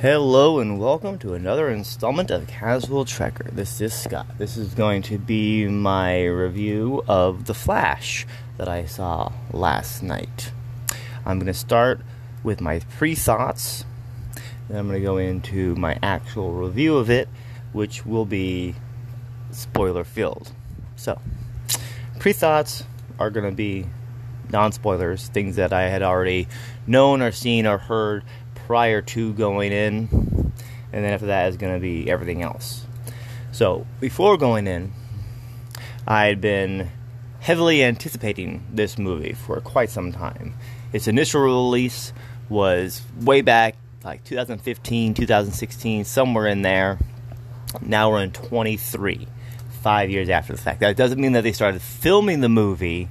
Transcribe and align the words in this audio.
Hello 0.00 0.60
and 0.60 0.78
welcome 0.78 1.18
to 1.18 1.34
another 1.34 1.68
installment 1.68 2.30
of 2.30 2.46
Casual 2.46 3.04
Trekker. 3.04 3.50
This 3.50 3.80
is 3.80 3.92
Scott. 3.92 4.28
This 4.38 4.56
is 4.56 4.72
going 4.72 5.02
to 5.02 5.18
be 5.18 5.66
my 5.66 6.24
review 6.24 7.02
of 7.08 7.46
The 7.46 7.54
Flash 7.54 8.24
that 8.58 8.68
I 8.68 8.84
saw 8.84 9.32
last 9.50 10.04
night. 10.04 10.52
I'm 11.26 11.40
going 11.40 11.52
to 11.52 11.52
start 11.52 12.00
with 12.44 12.60
my 12.60 12.78
pre 12.96 13.16
thoughts, 13.16 13.84
then 14.68 14.78
I'm 14.78 14.86
going 14.86 15.00
to 15.00 15.04
go 15.04 15.16
into 15.16 15.74
my 15.74 15.98
actual 16.00 16.52
review 16.52 16.96
of 16.96 17.10
it, 17.10 17.28
which 17.72 18.06
will 18.06 18.24
be 18.24 18.76
spoiler 19.50 20.04
filled. 20.04 20.52
So, 20.94 21.20
pre 22.20 22.32
thoughts 22.32 22.84
are 23.18 23.30
going 23.30 23.50
to 23.50 23.56
be 23.56 23.86
non 24.52 24.70
spoilers, 24.70 25.26
things 25.26 25.56
that 25.56 25.72
I 25.72 25.88
had 25.88 26.02
already 26.02 26.46
known 26.86 27.20
or 27.20 27.32
seen 27.32 27.66
or 27.66 27.78
heard 27.78 28.22
prior 28.68 29.00
to 29.00 29.32
going 29.32 29.72
in, 29.72 30.06
and 30.92 31.04
then 31.04 31.10
after 31.10 31.24
that 31.24 31.48
is 31.48 31.56
going 31.56 31.72
to 31.72 31.80
be 31.80 32.10
everything 32.10 32.42
else. 32.42 32.84
So, 33.50 33.86
before 33.98 34.36
going 34.36 34.66
in, 34.66 34.92
I 36.06 36.26
had 36.26 36.42
been 36.42 36.90
heavily 37.40 37.82
anticipating 37.82 38.66
this 38.70 38.98
movie 38.98 39.32
for 39.32 39.58
quite 39.62 39.88
some 39.88 40.12
time. 40.12 40.52
Its 40.92 41.08
initial 41.08 41.40
release 41.40 42.12
was 42.50 43.00
way 43.22 43.40
back, 43.40 43.74
like 44.04 44.22
2015, 44.24 45.14
2016, 45.14 46.04
somewhere 46.04 46.46
in 46.46 46.60
there. 46.60 46.98
Now 47.80 48.10
we're 48.10 48.22
in 48.22 48.32
23, 48.32 49.26
five 49.80 50.10
years 50.10 50.28
after 50.28 50.52
the 50.52 50.60
fact. 50.60 50.80
That 50.80 50.94
doesn't 50.94 51.18
mean 51.18 51.32
that 51.32 51.42
they 51.42 51.52
started 51.52 51.80
filming 51.80 52.42
the 52.42 52.50
movie 52.50 53.08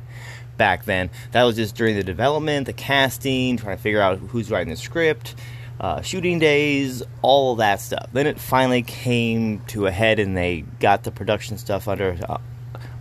back 0.57 0.85
then. 0.85 1.09
That 1.31 1.43
was 1.43 1.55
just 1.55 1.75
during 1.75 1.95
the 1.95 2.03
development, 2.03 2.65
the 2.65 2.73
casting, 2.73 3.57
trying 3.57 3.77
to 3.77 3.81
figure 3.81 4.01
out 4.01 4.17
who's 4.17 4.51
writing 4.51 4.69
the 4.69 4.75
script, 4.75 5.35
uh, 5.79 6.01
shooting 6.01 6.39
days, 6.39 7.03
all 7.21 7.53
of 7.53 7.59
that 7.59 7.79
stuff. 7.79 8.09
Then 8.11 8.27
it 8.27 8.39
finally 8.39 8.81
came 8.81 9.59
to 9.67 9.85
a 9.85 9.91
head, 9.91 10.19
and 10.19 10.35
they 10.35 10.61
got 10.79 11.03
the 11.03 11.11
production 11.11 11.57
stuff 11.57 11.87
under 11.87 12.17
uh, 12.27 12.37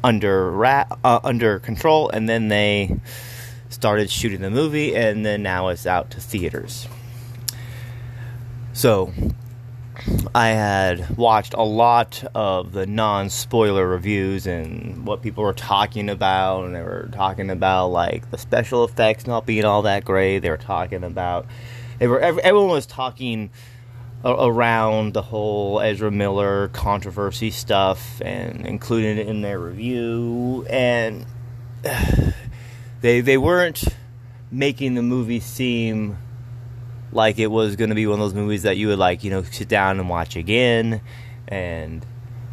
under 0.05 0.50
ra- 0.50 0.86
uh, 1.04 1.20
under 1.24 1.58
control, 1.58 2.08
and 2.10 2.28
then 2.28 2.48
they 2.48 3.00
started 3.69 4.10
shooting 4.10 4.41
the 4.41 4.50
movie, 4.50 4.94
and 4.94 5.24
then 5.24 5.42
now 5.42 5.69
it's 5.69 5.86
out 5.86 6.10
to 6.10 6.20
theaters. 6.20 6.86
So 8.72 9.12
I 10.34 10.48
had 10.48 11.16
watched 11.16 11.54
a 11.54 11.62
lot 11.62 12.22
of 12.34 12.72
the 12.72 12.86
non 12.86 13.30
spoiler 13.30 13.88
reviews 13.88 14.47
and 14.47 15.06
what 15.06 15.22
people 15.22 15.42
were 15.42 15.54
talking 15.54 16.10
about, 16.10 16.64
and 16.64 16.74
they 16.74 16.82
were 16.82 17.08
talking 17.12 17.50
about 17.50 17.88
like 17.88 18.30
the 18.30 18.38
special 18.38 18.84
effects 18.84 19.27
not 19.27 19.47
being 19.47 19.64
all 19.64 19.82
that 19.82 20.04
great. 20.04 20.41
They 20.41 20.50
were 20.50 20.58
talking 20.58 21.04
about 21.04 21.47
everyone 22.00 22.69
was 22.69 22.86
talking 22.86 23.50
around 24.25 25.14
the 25.14 25.22
whole 25.22 25.80
Ezra 25.80 26.11
Miller 26.11 26.69
controversy 26.69 27.50
stuff 27.50 28.20
and 28.25 28.66
including 28.66 29.19
it 29.19 29.28
in 29.28 29.42
their 29.42 29.58
review, 29.58 30.66
and 30.69 31.27
they 33.00 33.20
they 33.20 33.38
weren't 33.38 33.84
making 34.50 34.94
the 34.94 35.03
movie 35.03 35.41
seem 35.41 36.19
like 37.12 37.38
it 37.38 37.48
was 37.48 37.77
going 37.77 37.91
to 37.91 37.97
be 37.97 38.06
one 38.06 38.20
of 38.20 38.20
those 38.20 38.34
movies 38.34 38.62
that 38.62 38.77
you 38.77 38.88
would 38.88 38.98
like, 38.98 39.25
you 39.25 39.31
know, 39.31 39.42
sit 39.42 39.69
down 39.69 39.98
and 39.98 40.08
watch 40.08 40.36
again. 40.36 41.00
And 41.48 42.05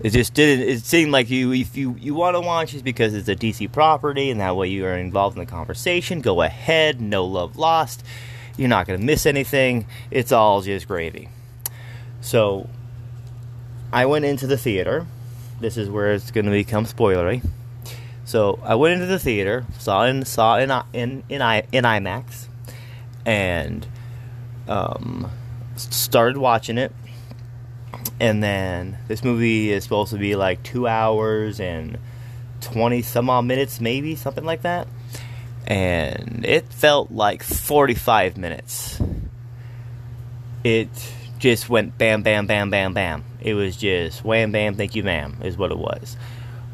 it 0.02 0.12
just 0.12 0.34
didn't. 0.34 0.68
It 0.68 0.84
seemed 0.84 1.12
like 1.12 1.30
you, 1.30 1.54
if 1.54 1.76
you 1.76 1.96
you 2.00 2.14
want 2.14 2.36
to 2.36 2.42
watch 2.42 2.74
it 2.74 2.84
because 2.84 3.14
it's 3.14 3.30
a 3.30 3.36
DC 3.36 3.72
property, 3.72 4.30
and 4.30 4.40
that 4.40 4.56
way 4.56 4.68
you 4.68 4.86
are 4.86 4.98
involved 4.98 5.38
in 5.38 5.46
the 5.46 5.50
conversation. 5.50 6.22
Go 6.22 6.42
ahead, 6.42 7.02
no 7.02 7.26
love 7.26 7.58
lost. 7.58 8.04
You're 8.58 8.70
not 8.70 8.88
going 8.88 9.00
to 9.00 9.06
miss 9.06 9.26
anything. 9.26 9.86
It's 10.12 10.32
all 10.32 10.62
just 10.62 10.88
gravy. 10.88 11.30
So, 12.22 12.70
I 13.92 14.06
went 14.06 14.26
into 14.26 14.48
the 14.48 14.58
theater. 14.58 15.06
This 15.60 15.78
is 15.78 15.90
where 15.90 16.14
it's 16.14 16.32
going 16.32 16.46
to 16.46 16.52
become 16.52 16.86
spoilery. 16.86 17.44
So 18.26 18.60
I 18.64 18.76
went 18.76 18.96
into 18.96 19.06
the 19.06 19.20
theater, 19.20 19.66
saw 19.78 20.06
in 20.06 20.26
saw 20.26 20.58
in 20.58 20.72
in 20.94 21.24
in, 21.30 21.42
in 21.72 21.84
IMAX, 21.84 22.48
and 23.26 23.86
um, 24.68 25.30
started 25.76 26.38
watching 26.38 26.78
it, 26.78 26.94
and 28.20 28.42
then 28.42 28.98
this 29.08 29.24
movie 29.24 29.72
is 29.72 29.84
supposed 29.84 30.12
to 30.14 30.18
be 30.18 30.36
like 30.36 30.64
two 30.64 30.88
hours 30.88 31.60
and 31.60 31.98
twenty 32.62 33.02
some 33.02 33.30
odd 33.30 33.42
minutes, 33.42 33.82
maybe 33.82 34.16
something 34.16 34.46
like 34.46 34.62
that, 34.62 34.88
and 35.68 36.46
it 36.46 36.72
felt 36.72 37.12
like 37.12 37.44
forty 37.44 37.94
five 37.94 38.38
minutes. 38.38 39.02
It 40.64 40.90
just 41.40 41.70
went 41.70 41.98
bam, 41.98 42.24
bam, 42.24 42.48
bam, 42.48 42.70
bam, 42.70 42.94
bam. 42.94 43.26
It 43.42 43.54
was 43.54 43.76
just 43.76 44.24
wham, 44.24 44.52
bam, 44.52 44.76
thank 44.76 44.96
you, 44.96 45.04
ma'am, 45.04 45.38
is 45.44 45.58
what 45.58 45.72
it 45.72 45.78
was, 45.78 46.16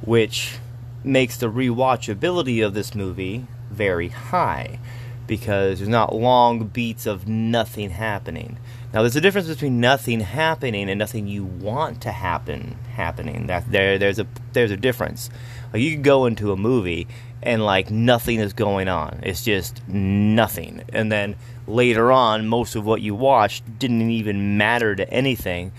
which 0.02 0.58
makes 1.04 1.38
the 1.38 1.48
rewatchability 1.48 2.66
of 2.66 2.74
this 2.74 2.94
movie 2.94 3.48
very 3.72 4.10
high 4.10 4.80
because 5.26 5.80
there's 5.80 5.88
not 5.88 6.14
long 6.14 6.68
beats 6.68 7.06
of 7.06 7.28
nothing 7.28 7.92
happening. 7.92 8.58
Now, 8.92 9.02
there's 9.02 9.16
a 9.16 9.22
difference 9.22 9.48
between 9.48 9.80
nothing 9.80 10.22
happening 10.22 10.90
and 10.90 10.98
nothing 10.98 11.28
you 11.28 11.44
want 11.46 12.02
to 12.02 12.12
happen 12.12 12.78
happening. 12.96 13.46
That 13.46 13.72
there, 13.72 14.00
there's 14.00 14.18
a 14.18 14.26
there's 14.54 14.72
a 14.72 14.78
difference. 14.78 15.30
Like 15.72 15.84
you 15.84 15.92
can 15.92 16.02
go 16.02 16.26
into 16.26 16.52
a 16.52 16.58
movie 16.58 17.08
and 17.42 17.64
like 17.64 17.90
nothing 17.90 18.40
is 18.40 18.54
going 18.54 18.88
on. 18.88 19.20
It's 19.24 19.44
just 19.44 19.88
nothing, 19.88 20.84
and 20.90 21.12
then 21.12 21.36
later 21.68 22.12
on, 22.12 22.48
most 22.48 22.76
of 22.76 22.86
what 22.86 23.02
you 23.02 23.16
watched 23.16 23.80
didn't 23.80 24.10
even 24.10 24.58
matter 24.58 24.96
to 24.96 25.10
anything, 25.10 25.72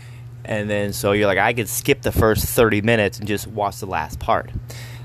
and 0.45 0.71
then 0.71 0.93
so 0.93 1.13
you're 1.13 1.27
like, 1.27 1.39
I 1.39 1.53
could 1.53 1.69
skip 1.69 2.03
the 2.03 2.13
first 2.13 2.45
30 2.47 2.81
minutes 2.83 3.19
and 3.19 3.29
just 3.29 3.47
watch 3.47 3.79
the 3.81 3.87
last 3.87 4.19
part. 4.19 4.51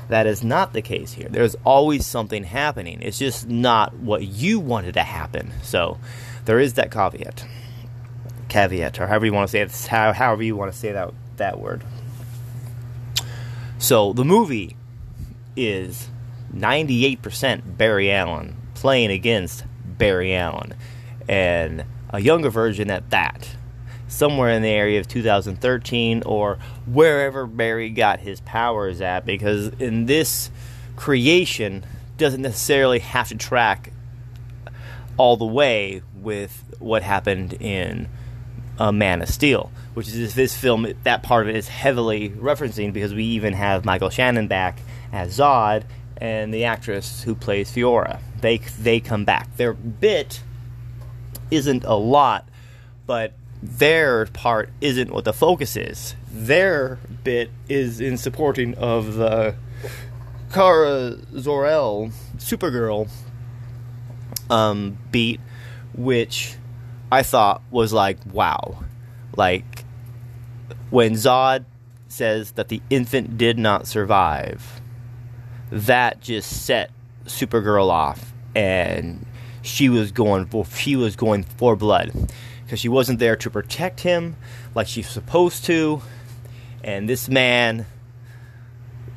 That 0.07 0.27
is 0.27 0.43
not 0.43 0.73
the 0.73 0.83
case 0.83 1.13
here. 1.13 1.27
There's 1.29 1.55
always 1.63 2.05
something 2.05 2.43
happening. 2.43 3.01
It's 3.01 3.17
just 3.17 3.47
not 3.47 3.95
what 3.95 4.23
you 4.23 4.59
wanted 4.59 4.93
to 4.93 5.03
happen. 5.03 5.51
So 5.63 5.97
there 6.45 6.59
is 6.59 6.75
that 6.75 6.91
caveat. 6.91 7.45
Caveat, 8.47 8.99
or 8.99 9.07
however 9.07 9.25
you 9.25 9.33
want 9.33 9.49
to 9.49 9.51
say 9.51 9.61
it, 9.61 9.87
however 9.87 10.43
you 10.43 10.55
want 10.55 10.71
to 10.71 10.77
say 10.77 10.91
that, 10.91 11.11
that 11.37 11.59
word. 11.59 11.83
So 13.79 14.13
the 14.13 14.23
movie 14.23 14.75
is 15.55 16.09
98% 16.55 17.77
Barry 17.77 18.11
Allen 18.11 18.55
playing 18.73 19.11
against 19.11 19.65
Barry 19.85 20.35
Allen, 20.35 20.73
and 21.27 21.85
a 22.09 22.19
younger 22.19 22.49
version 22.49 22.89
at 22.89 23.09
that 23.09 23.55
somewhere 24.07 24.51
in 24.51 24.61
the 24.61 24.69
area 24.69 24.99
of 24.99 25.07
2013 25.07 26.23
or 26.25 26.57
wherever 26.85 27.45
Barry 27.45 27.89
got 27.89 28.19
his 28.19 28.39
powers 28.41 29.01
at 29.01 29.25
because 29.25 29.67
in 29.79 30.05
this 30.05 30.51
creation 30.95 31.83
doesn't 32.17 32.41
necessarily 32.41 32.99
have 32.99 33.27
to 33.29 33.35
track 33.35 33.91
all 35.17 35.37
the 35.37 35.45
way 35.45 36.01
with 36.21 36.63
what 36.79 37.03
happened 37.03 37.53
in 37.53 38.07
a 38.77 38.91
Man 38.91 39.21
of 39.21 39.29
Steel, 39.29 39.71
which 39.93 40.07
is 40.09 40.35
this 40.35 40.55
film. 40.55 40.87
That 41.03 41.23
part 41.23 41.47
of 41.47 41.49
it 41.49 41.57
is 41.57 41.67
heavily 41.67 42.29
referencing 42.29 42.93
because 42.93 43.13
we 43.13 43.23
even 43.23 43.53
have 43.53 43.85
Michael 43.85 44.09
Shannon 44.09 44.47
back 44.47 44.79
as 45.11 45.37
Zod 45.37 45.83
and 46.17 46.53
the 46.53 46.65
actress 46.65 47.23
who 47.23 47.35
plays 47.35 47.71
Faora. 47.71 48.19
They 48.41 48.57
they 48.79 48.99
come 48.99 49.25
back. 49.25 49.55
Their 49.57 49.73
bit 49.73 50.41
isn't 51.51 51.83
a 51.83 51.95
lot, 51.95 52.47
but 53.05 53.33
their 53.61 54.25
part 54.27 54.69
isn't 54.81 55.11
what 55.11 55.25
the 55.25 55.33
focus 55.33 55.75
is. 55.75 56.15
Their 56.31 56.99
bit 57.23 57.49
is 57.67 57.99
in 57.99 58.17
supporting 58.17 58.75
of 58.75 59.15
the 59.15 59.55
Kara 60.53 61.17
Zor-El 61.37 62.11
Supergirl 62.37 63.09
um, 64.49 64.97
beat, 65.11 65.39
which 65.93 66.55
I 67.11 67.23
thought 67.23 67.61
was 67.71 67.93
like 67.93 68.17
wow, 68.31 68.83
like 69.35 69.85
when 70.89 71.13
Zod 71.13 71.65
says 72.07 72.51
that 72.51 72.69
the 72.69 72.81
infant 72.89 73.37
did 73.37 73.57
not 73.57 73.87
survive, 73.87 74.81
that 75.75 76.21
just 76.21 76.65
set 76.65 76.89
Supergirl 77.25 77.89
off, 77.89 78.33
and 78.55 79.25
she 79.61 79.89
was 79.89 80.11
going 80.11 80.45
for 80.45 80.65
she 80.65 80.95
was 80.95 81.15
going 81.17 81.43
for 81.43 81.75
blood 81.75 82.13
because 82.63 82.79
she 82.79 82.87
wasn't 82.87 83.19
there 83.19 83.35
to 83.35 83.49
protect 83.49 83.99
him 83.99 84.37
like 84.73 84.87
she's 84.87 85.09
supposed 85.09 85.65
to. 85.65 86.01
And 86.81 87.09
this 87.09 87.27
man, 87.27 87.85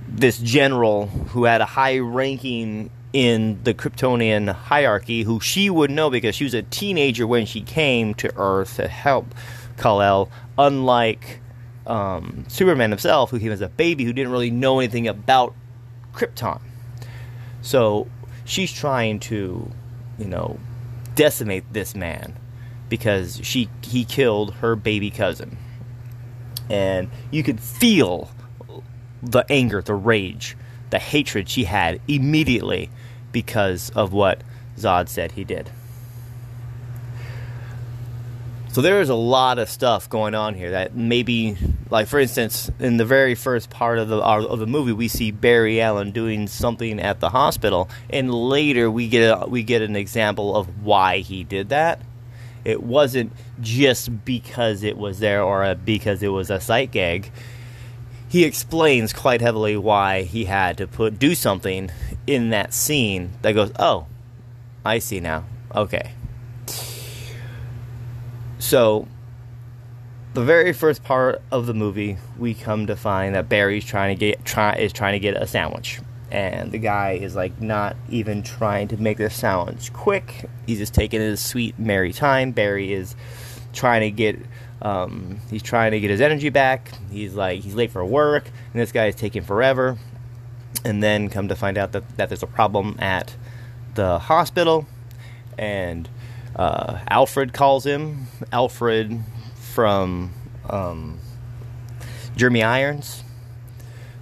this 0.09 0.39
general 0.39 1.07
who 1.07 1.45
had 1.45 1.61
a 1.61 1.65
high 1.65 1.99
ranking 1.99 2.91
in 3.13 3.63
the 3.63 3.73
Kryptonian 3.73 4.53
hierarchy, 4.53 5.23
who 5.23 5.39
she 5.39 5.71
would 5.71 5.93
know 5.93 6.11
because 6.11 6.35
she 6.35 6.45
was 6.45 6.55
a 6.55 6.63
teenager 6.63 7.27
when 7.27 7.47
she 7.47 7.61
came 7.61 8.15
to 8.15 8.33
Earth 8.37 8.77
to 8.77 8.89
help 8.89 9.33
Kal-El, 9.77 10.29
unlike 10.59 11.41
um, 11.87 12.45
Superman 12.49 12.91
himself, 12.91 13.31
who 13.31 13.39
came 13.39 13.53
as 13.53 13.61
a 13.61 13.69
baby 13.69 14.05
who 14.05 14.13
didn't 14.13 14.33
really 14.33 14.51
know 14.51 14.81
anything 14.81 15.07
about 15.07 15.55
Krypton. 16.19 16.61
So 17.62 18.09
she's 18.44 18.73
trying 18.73 19.20
to, 19.20 19.70
you 20.19 20.25
know, 20.25 20.59
decimate 21.15 21.73
this 21.73 21.94
man 21.94 22.37
because 22.88 23.41
she 23.43 23.69
he 23.82 24.05
killed 24.05 24.55
her 24.55 24.75
baby 24.76 25.11
cousin. 25.11 25.56
And 26.69 27.09
you 27.31 27.43
could 27.43 27.61
feel 27.61 28.31
the 29.23 29.44
anger, 29.50 29.81
the 29.81 29.94
rage, 29.94 30.56
the 30.91 30.99
hatred 30.99 31.49
she 31.49 31.65
had 31.65 32.00
immediately 32.09 32.91
because 33.32 33.91
of 33.91 34.12
what 34.12 34.43
Zod 34.76 35.09
said 35.09 35.32
he 35.32 35.44
did. 35.44 35.71
So 38.70 38.82
there 38.82 39.00
is 39.00 39.09
a 39.09 39.15
lot 39.15 39.59
of 39.59 39.70
stuff 39.70 40.11
going 40.11 40.35
on 40.35 40.55
here 40.55 40.73
that 40.73 40.94
maybe, 40.94 41.56
like 41.91 42.06
for 42.06 42.20
instance, 42.20 42.70
in 42.79 42.99
the 42.99 43.05
very 43.06 43.35
first 43.35 43.70
part 43.70 43.99
of 43.99 44.09
the 44.09 44.19
of 44.19 44.59
the 44.59 44.67
movie, 44.67 44.93
we 44.93 45.09
see 45.09 45.31
Barry 45.31 45.81
Allen 45.81 46.11
doing 46.11 46.47
something 46.47 47.00
at 47.00 47.19
the 47.19 47.31
hospital, 47.31 47.88
and 48.11 48.32
later 48.32 48.91
we 48.91 49.09
get 49.09 49.23
a, 49.23 49.47
we 49.47 49.62
get 49.62 49.81
an 49.81 49.97
example 49.97 50.55
of 50.55 50.85
why 50.85 51.19
he 51.19 51.44
did 51.44 51.70
that. 51.70 52.00
It 52.65 52.82
wasn't 52.82 53.32
just 53.62 54.25
because 54.26 54.82
it 54.82 54.99
was 54.99 55.19
there 55.19 55.43
or 55.43 55.64
a, 55.64 55.75
because 55.75 56.23
it 56.23 56.29
was 56.29 56.50
a 56.50 56.61
sight 56.61 56.91
gag. 56.91 57.32
He 58.29 58.44
explains 58.44 59.14
quite 59.14 59.41
heavily 59.41 59.79
why 59.79 60.25
he 60.25 60.44
had 60.44 60.76
to 60.76 60.87
put 60.87 61.19
do 61.19 61.35
something 61.35 61.91
in 62.26 62.50
that 62.50 62.75
scene 62.75 63.31
that 63.41 63.53
goes, 63.53 63.73
"Oh, 63.79 64.06
I 64.85 64.99
see 64.99 65.21
now. 65.21 65.47
Okay." 65.75 66.12
So, 68.59 69.07
the 70.35 70.43
very 70.43 70.73
first 70.73 71.05
part 71.05 71.43
of 71.51 71.67
the 71.67 71.75
movie, 71.75 72.19
we 72.39 72.55
come 72.55 72.87
to 72.87 72.97
find 72.97 73.35
that 73.35 73.49
Barry's 73.49 73.85
trying 73.85 74.17
to 74.17 74.19
get 74.19 74.45
try 74.45 74.75
is 74.75 74.93
trying 74.93 75.13
to 75.13 75.19
get 75.19 75.37
a 75.37 75.47
sandwich, 75.47 76.01
and 76.31 76.73
the 76.73 76.79
guy 76.79 77.13
is 77.13 77.35
like 77.37 77.61
not 77.61 77.97
even 78.09 78.43
trying 78.43 78.89
to 78.89 78.97
make 78.97 79.19
the 79.19 79.31
sandwich 79.31 79.93
quick. 79.93 80.49
He's 80.67 80.79
just 80.79 80.93
taking 80.95 81.21
his 81.21 81.41
sweet 81.41 81.79
merry 81.79 82.13
time. 82.13 82.53
Barry 82.53 82.93
is 82.93 83.15
trying 83.73 84.01
to 84.01 84.11
get 84.11 84.39
um, 84.83 85.41
he's 85.51 85.63
trying 85.63 85.93
to 85.93 86.01
get 86.01 86.11
his 86.11 86.21
energy 86.21 86.51
back. 86.51 86.91
He's 87.11 87.35
like 87.35 87.63
he's 87.63 87.75
late 87.75 87.91
for 87.91 88.05
work, 88.05 88.51
and 88.73 88.81
this 88.81 88.93
guy 88.93 89.07
is 89.07 89.15
taking 89.15 89.43
forever. 89.43 89.99
And 90.85 91.03
then 91.03 91.29
come 91.29 91.49
to 91.49 91.57
find 91.57 91.77
out 91.77 91.93
that, 91.93 92.17
that 92.19 92.29
there's 92.29 92.43
a 92.43 92.47
problem 92.47 92.97
at 93.01 93.35
the 93.95 94.19
hospital, 94.19 94.87
and 95.57 96.09
uh, 96.59 96.99
Alfred 97.09 97.53
calls 97.53 97.87
him. 97.87 98.27
Alfred 98.53 99.21
from 99.55 100.33
um, 100.69 101.19
Jeremy 102.37 102.63
Irons. 102.63 103.23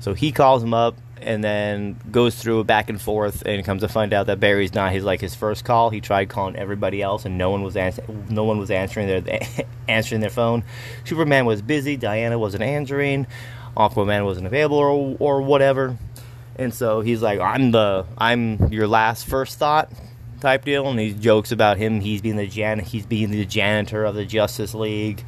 So 0.01 0.15
he 0.15 0.31
calls 0.31 0.63
him 0.63 0.75
up 0.75 0.97
and 1.21 1.43
then 1.43 1.97
goes 2.13 2.37
through 2.37 2.61
a 2.61 2.65
back 2.65 2.91
and 2.91 3.01
forth 3.01 3.43
and 3.47 3.65
comes 3.65 3.83
to 3.83 3.89
find 3.89 4.13
out 4.13 4.27
that 4.27 4.39
Barry's 4.39 4.75
not 4.75 4.93
his 4.93 5.03
like 5.03 5.21
his 5.21 5.35
first 5.35 5.65
call. 5.65 5.91
He 5.91 6.01
tried 6.01 6.29
calling 6.29 6.57
everybody 6.57 7.03
else 7.03 7.25
and 7.25 7.39
no 7.39 7.51
one 7.51 7.63
was 7.63 7.77
ans- 7.77 8.01
no 8.29 8.45
one 8.45 8.59
was 8.59 8.71
answering 8.71 9.09
their 9.09 9.41
answering 9.89 10.21
their 10.21 10.31
phone. 10.31 10.63
Superman 11.05 11.47
was 11.47 11.63
busy, 11.63 11.97
Diana 11.97 12.39
wasn't 12.39 12.63
answering, 12.63 13.27
Aquaman 13.77 14.25
wasn't 14.25 14.47
available 14.47 14.79
or, 14.79 15.17
or 15.19 15.43
whatever. 15.43 15.97
And 16.57 16.73
so 16.73 17.01
he's 17.01 17.21
like, 17.21 17.41
"I'm 17.41 17.71
the 17.71 18.07
I'm 18.17 18.73
your 18.73 18.87
last 18.87 19.27
first 19.27 19.59
thought." 19.59 19.91
Type 20.41 20.65
deal, 20.65 20.89
and 20.89 20.99
he 20.99 21.13
jokes 21.13 21.53
about 21.53 21.77
him. 21.77 22.01
He's 22.01 22.23
being 22.23 22.37
the 22.37 22.47
jan 22.47 22.79
he's 22.81 23.07
being 23.07 23.31
the 23.31 23.45
janitor 23.45 24.05
of 24.05 24.15
the 24.15 24.25
Justice 24.25 24.75
League, 24.75 25.25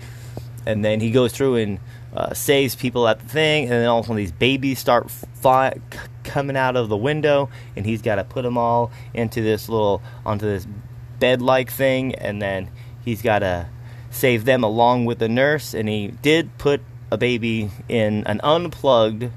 and 0.66 0.84
then 0.84 1.00
he 1.00 1.10
goes 1.10 1.32
through 1.32 1.56
and 1.56 1.80
uh, 2.14 2.34
saves 2.34 2.74
people 2.74 3.06
at 3.08 3.20
the 3.20 3.28
thing, 3.28 3.64
and 3.64 3.72
then 3.72 3.86
all 3.86 4.00
of 4.00 4.04
a 4.04 4.08
sudden 4.08 4.16
these 4.16 4.32
babies 4.32 4.78
start 4.78 5.10
c- 5.10 5.98
coming 6.24 6.56
out 6.56 6.76
of 6.76 6.88
the 6.88 6.96
window, 6.96 7.48
and 7.76 7.86
he's 7.86 8.02
got 8.02 8.16
to 8.16 8.24
put 8.24 8.42
them 8.42 8.58
all 8.58 8.90
into 9.14 9.42
this 9.42 9.68
little 9.68 10.02
onto 10.24 10.46
this 10.46 10.66
bed-like 11.18 11.70
thing, 11.70 12.14
and 12.14 12.40
then 12.40 12.70
he's 13.04 13.22
got 13.22 13.40
to 13.40 13.66
save 14.10 14.44
them 14.44 14.64
along 14.64 15.04
with 15.04 15.18
the 15.18 15.28
nurse, 15.28 15.74
and 15.74 15.88
he 15.88 16.08
did 16.08 16.56
put 16.58 16.80
a 17.10 17.18
baby 17.18 17.70
in 17.88 18.24
an 18.24 18.40
unplugged 18.42 19.30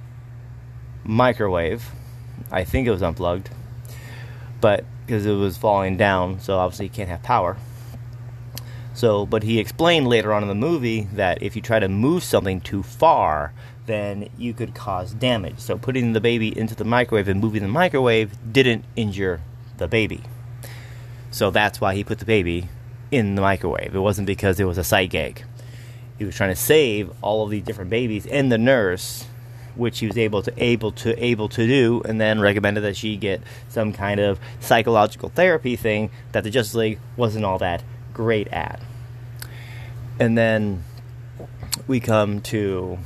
microwave. 1.04 1.92
I 2.52 2.64
think 2.64 2.88
it 2.88 2.92
was 2.92 3.02
unplugged, 3.02 3.50
but 4.60 4.86
because 5.06 5.25
it 5.25 5.33
was 5.33 5.57
falling 5.57 5.98
down, 5.98 6.39
so 6.39 6.57
obviously 6.57 6.86
you 6.86 6.92
can't 6.92 7.09
have 7.09 7.24
power. 7.24 7.57
So, 8.94 9.25
but 9.25 9.44
he 9.44 9.59
explained 9.59 10.07
later 10.07 10.33
on 10.33 10.42
in 10.42 10.50
the 10.50 10.56
movie 10.56 11.07
that 11.13 11.42
if 11.42 11.56
you 11.56 11.62
try 11.62 11.80
to 11.80 11.88
move 11.88 12.24
something 12.24 12.62
too 12.62 12.83
far, 12.83 13.53
then 13.86 14.30
you 14.38 14.53
could 14.53 14.75
cause 14.75 15.13
damage. 15.13 15.59
So, 15.59 15.77
putting 15.77 16.13
the 16.13 16.21
baby 16.21 16.57
into 16.57 16.75
the 16.75 16.83
microwave 16.83 17.27
and 17.27 17.39
moving 17.39 17.62
the 17.62 17.68
microwave 17.68 18.31
didn't 18.51 18.86
injure 18.95 19.42
the 19.77 19.88
baby. 19.88 20.21
So, 21.31 21.51
that's 21.51 21.80
why 21.80 21.95
he 21.95 22.03
put 22.03 22.19
the 22.19 22.25
baby 22.25 22.68
in 23.12 23.36
the 23.36 23.42
microwave. 23.42 23.95
It 23.95 24.00
wasn't 24.00 24.27
because 24.27 24.59
it 24.59 24.65
was 24.65 24.77
a 24.77 24.83
sight 24.83 25.09
gag. 25.09 25.44
He 26.18 26.25
was 26.25 26.36
trying 26.36 26.51
to 26.51 26.56
save 26.56 27.12
all 27.21 27.44
of 27.44 27.50
these 27.50 27.63
different 27.63 27.89
babies 27.89 28.27
and 28.27 28.51
the 28.51 28.57
nurse 28.57 29.25
which 29.76 30.00
he 30.00 30.08
was 30.08 30.18
able 30.18 30.42
to 30.42 30.54
able 30.58 30.92
to 30.92 31.24
able 31.24 31.50
to 31.50 31.68
do, 31.68 32.02
and 32.06 32.20
then 32.20 32.40
recommended 32.40 32.82
that 32.82 32.96
she 32.96 33.18
get 33.18 33.42
some 33.70 33.94
kind 33.94 34.20
of 34.20 34.40
psychological 34.60 35.30
therapy 35.30 35.76
thing 35.76 36.10
that 36.32 36.44
the 36.44 36.50
Justice 36.50 36.76
League 36.76 37.00
wasn't 37.18 37.46
all 37.46 37.58
that 37.60 37.84
great 38.14 38.48
at. 38.50 38.82
And 40.20 40.38
then 40.38 40.84
we 41.88 42.00
come 42.00 42.42
to 42.42 43.00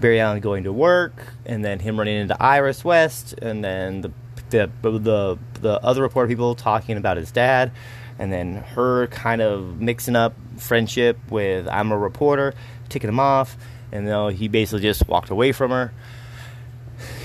Barry 0.00 0.20
Allen 0.20 0.40
going 0.40 0.64
to 0.64 0.72
work, 0.72 1.34
and 1.44 1.64
then 1.64 1.78
him 1.78 1.98
running 1.98 2.16
into 2.16 2.40
Iris 2.42 2.84
West, 2.84 3.34
and 3.40 3.64
then 3.64 4.00
the 4.00 4.12
the 4.50 4.70
the, 4.82 5.38
the 5.60 5.80
other 5.82 6.02
reporter 6.02 6.28
people 6.28 6.54
talking 6.54 6.96
about 6.96 7.16
his 7.16 7.30
dad, 7.30 7.70
and 8.18 8.32
then 8.32 8.56
her 8.56 9.06
kind 9.08 9.40
of 9.40 9.80
mixing 9.80 10.16
up 10.16 10.34
friendship 10.56 11.18
with 11.30 11.68
I'm 11.68 11.92
a 11.92 11.98
reporter, 11.98 12.54
ticking 12.88 13.08
him 13.08 13.20
off, 13.20 13.56
and 13.92 14.06
then 14.06 14.32
he 14.32 14.48
basically 14.48 14.82
just 14.82 15.06
walked 15.08 15.30
away 15.30 15.52
from 15.52 15.70
her. 15.70 15.92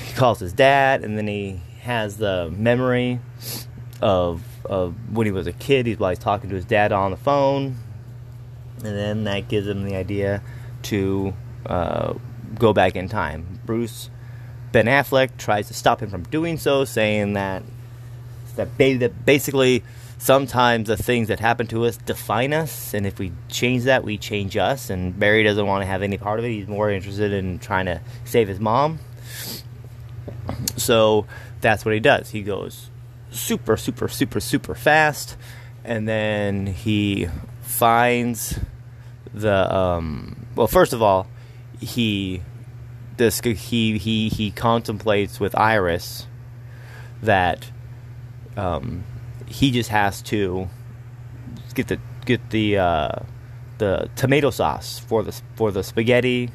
He 0.06 0.13
calls 0.13 0.39
his 0.39 0.53
dad, 0.53 1.03
and 1.03 1.17
then 1.17 1.27
he 1.27 1.62
has 1.81 2.17
the 2.17 2.51
memory 2.56 3.19
of 4.01 4.44
of 4.65 4.95
when 5.12 5.25
he 5.25 5.31
was 5.31 5.47
a 5.47 5.53
kid. 5.53 5.85
He's 5.85 6.00
while 6.00 6.09
he's 6.09 6.19
talking 6.19 6.50
to 6.50 6.56
his 6.56 6.65
dad 6.65 6.91
on 6.91 7.12
the 7.12 7.17
phone, 7.17 7.77
and 8.77 8.97
then 8.97 9.23
that 9.25 9.47
gives 9.47 9.67
him 9.67 9.83
the 9.83 9.95
idea 9.95 10.41
to 10.83 11.33
uh, 11.65 12.13
go 12.57 12.73
back 12.73 12.95
in 12.95 13.09
time. 13.09 13.59
Bruce 13.65 14.09
Ben 14.71 14.85
Affleck 14.85 15.38
tries 15.38 15.68
to 15.68 15.73
stop 15.73 16.01
him 16.01 16.09
from 16.09 16.23
doing 16.23 16.57
so, 16.57 16.85
saying 16.85 17.33
that 17.33 17.63
that 18.56 19.25
basically 19.25 19.83
sometimes 20.17 20.88
the 20.88 20.97
things 20.97 21.27
that 21.27 21.39
happen 21.39 21.67
to 21.67 21.85
us 21.85 21.97
define 21.97 22.53
us, 22.53 22.94
and 22.94 23.06
if 23.06 23.19
we 23.19 23.31
change 23.50 23.83
that, 23.83 24.03
we 24.03 24.17
change 24.17 24.57
us. 24.57 24.90
And 24.90 25.18
Barry 25.18 25.44
doesn't 25.44 25.66
want 25.66 25.81
to 25.81 25.85
have 25.85 26.01
any 26.01 26.18
part 26.18 26.40
of 26.40 26.45
it. 26.45 26.49
He's 26.49 26.68
more 26.68 26.90
interested 26.90 27.33
in 27.33 27.59
trying 27.59 27.85
to 27.85 28.01
save 28.23 28.47
his 28.47 28.59
mom. 28.59 28.99
So 30.78 31.25
that's 31.61 31.85
what 31.85 31.94
he 31.94 31.99
does. 31.99 32.31
He 32.31 32.42
goes 32.42 32.90
super, 33.31 33.78
super, 33.78 34.07
super, 34.07 34.40
super 34.40 34.75
fast, 34.75 35.37
and 35.83 36.07
then 36.07 36.68
he 36.68 37.28
finds 37.61 38.59
the. 39.33 39.73
Um, 39.75 40.45
well, 40.56 40.68
first 40.68 40.94
of 40.94 41.01
all, 41.01 41.28
he 41.80 42.42
this 43.18 43.40
he 43.42 43.97
he 43.97 44.30
he 44.30 44.51
contemplates 44.51 45.40
with 45.40 45.57
Iris 45.57 46.28
that 47.21 47.71
um, 48.57 49.04
he 49.56 49.71
just 49.71 49.90
has 49.90 50.21
to 50.21 50.68
get 51.76 51.88
the 51.88 51.97
get 52.26 52.50
the 52.50 52.78
uh, 52.78 53.19
the 53.78 54.09
tomato 54.18 54.50
sauce 54.50 55.00
for 55.00 55.24
the 55.24 55.31
for 55.56 55.71
the 55.71 55.81
spaghetti 55.81 56.50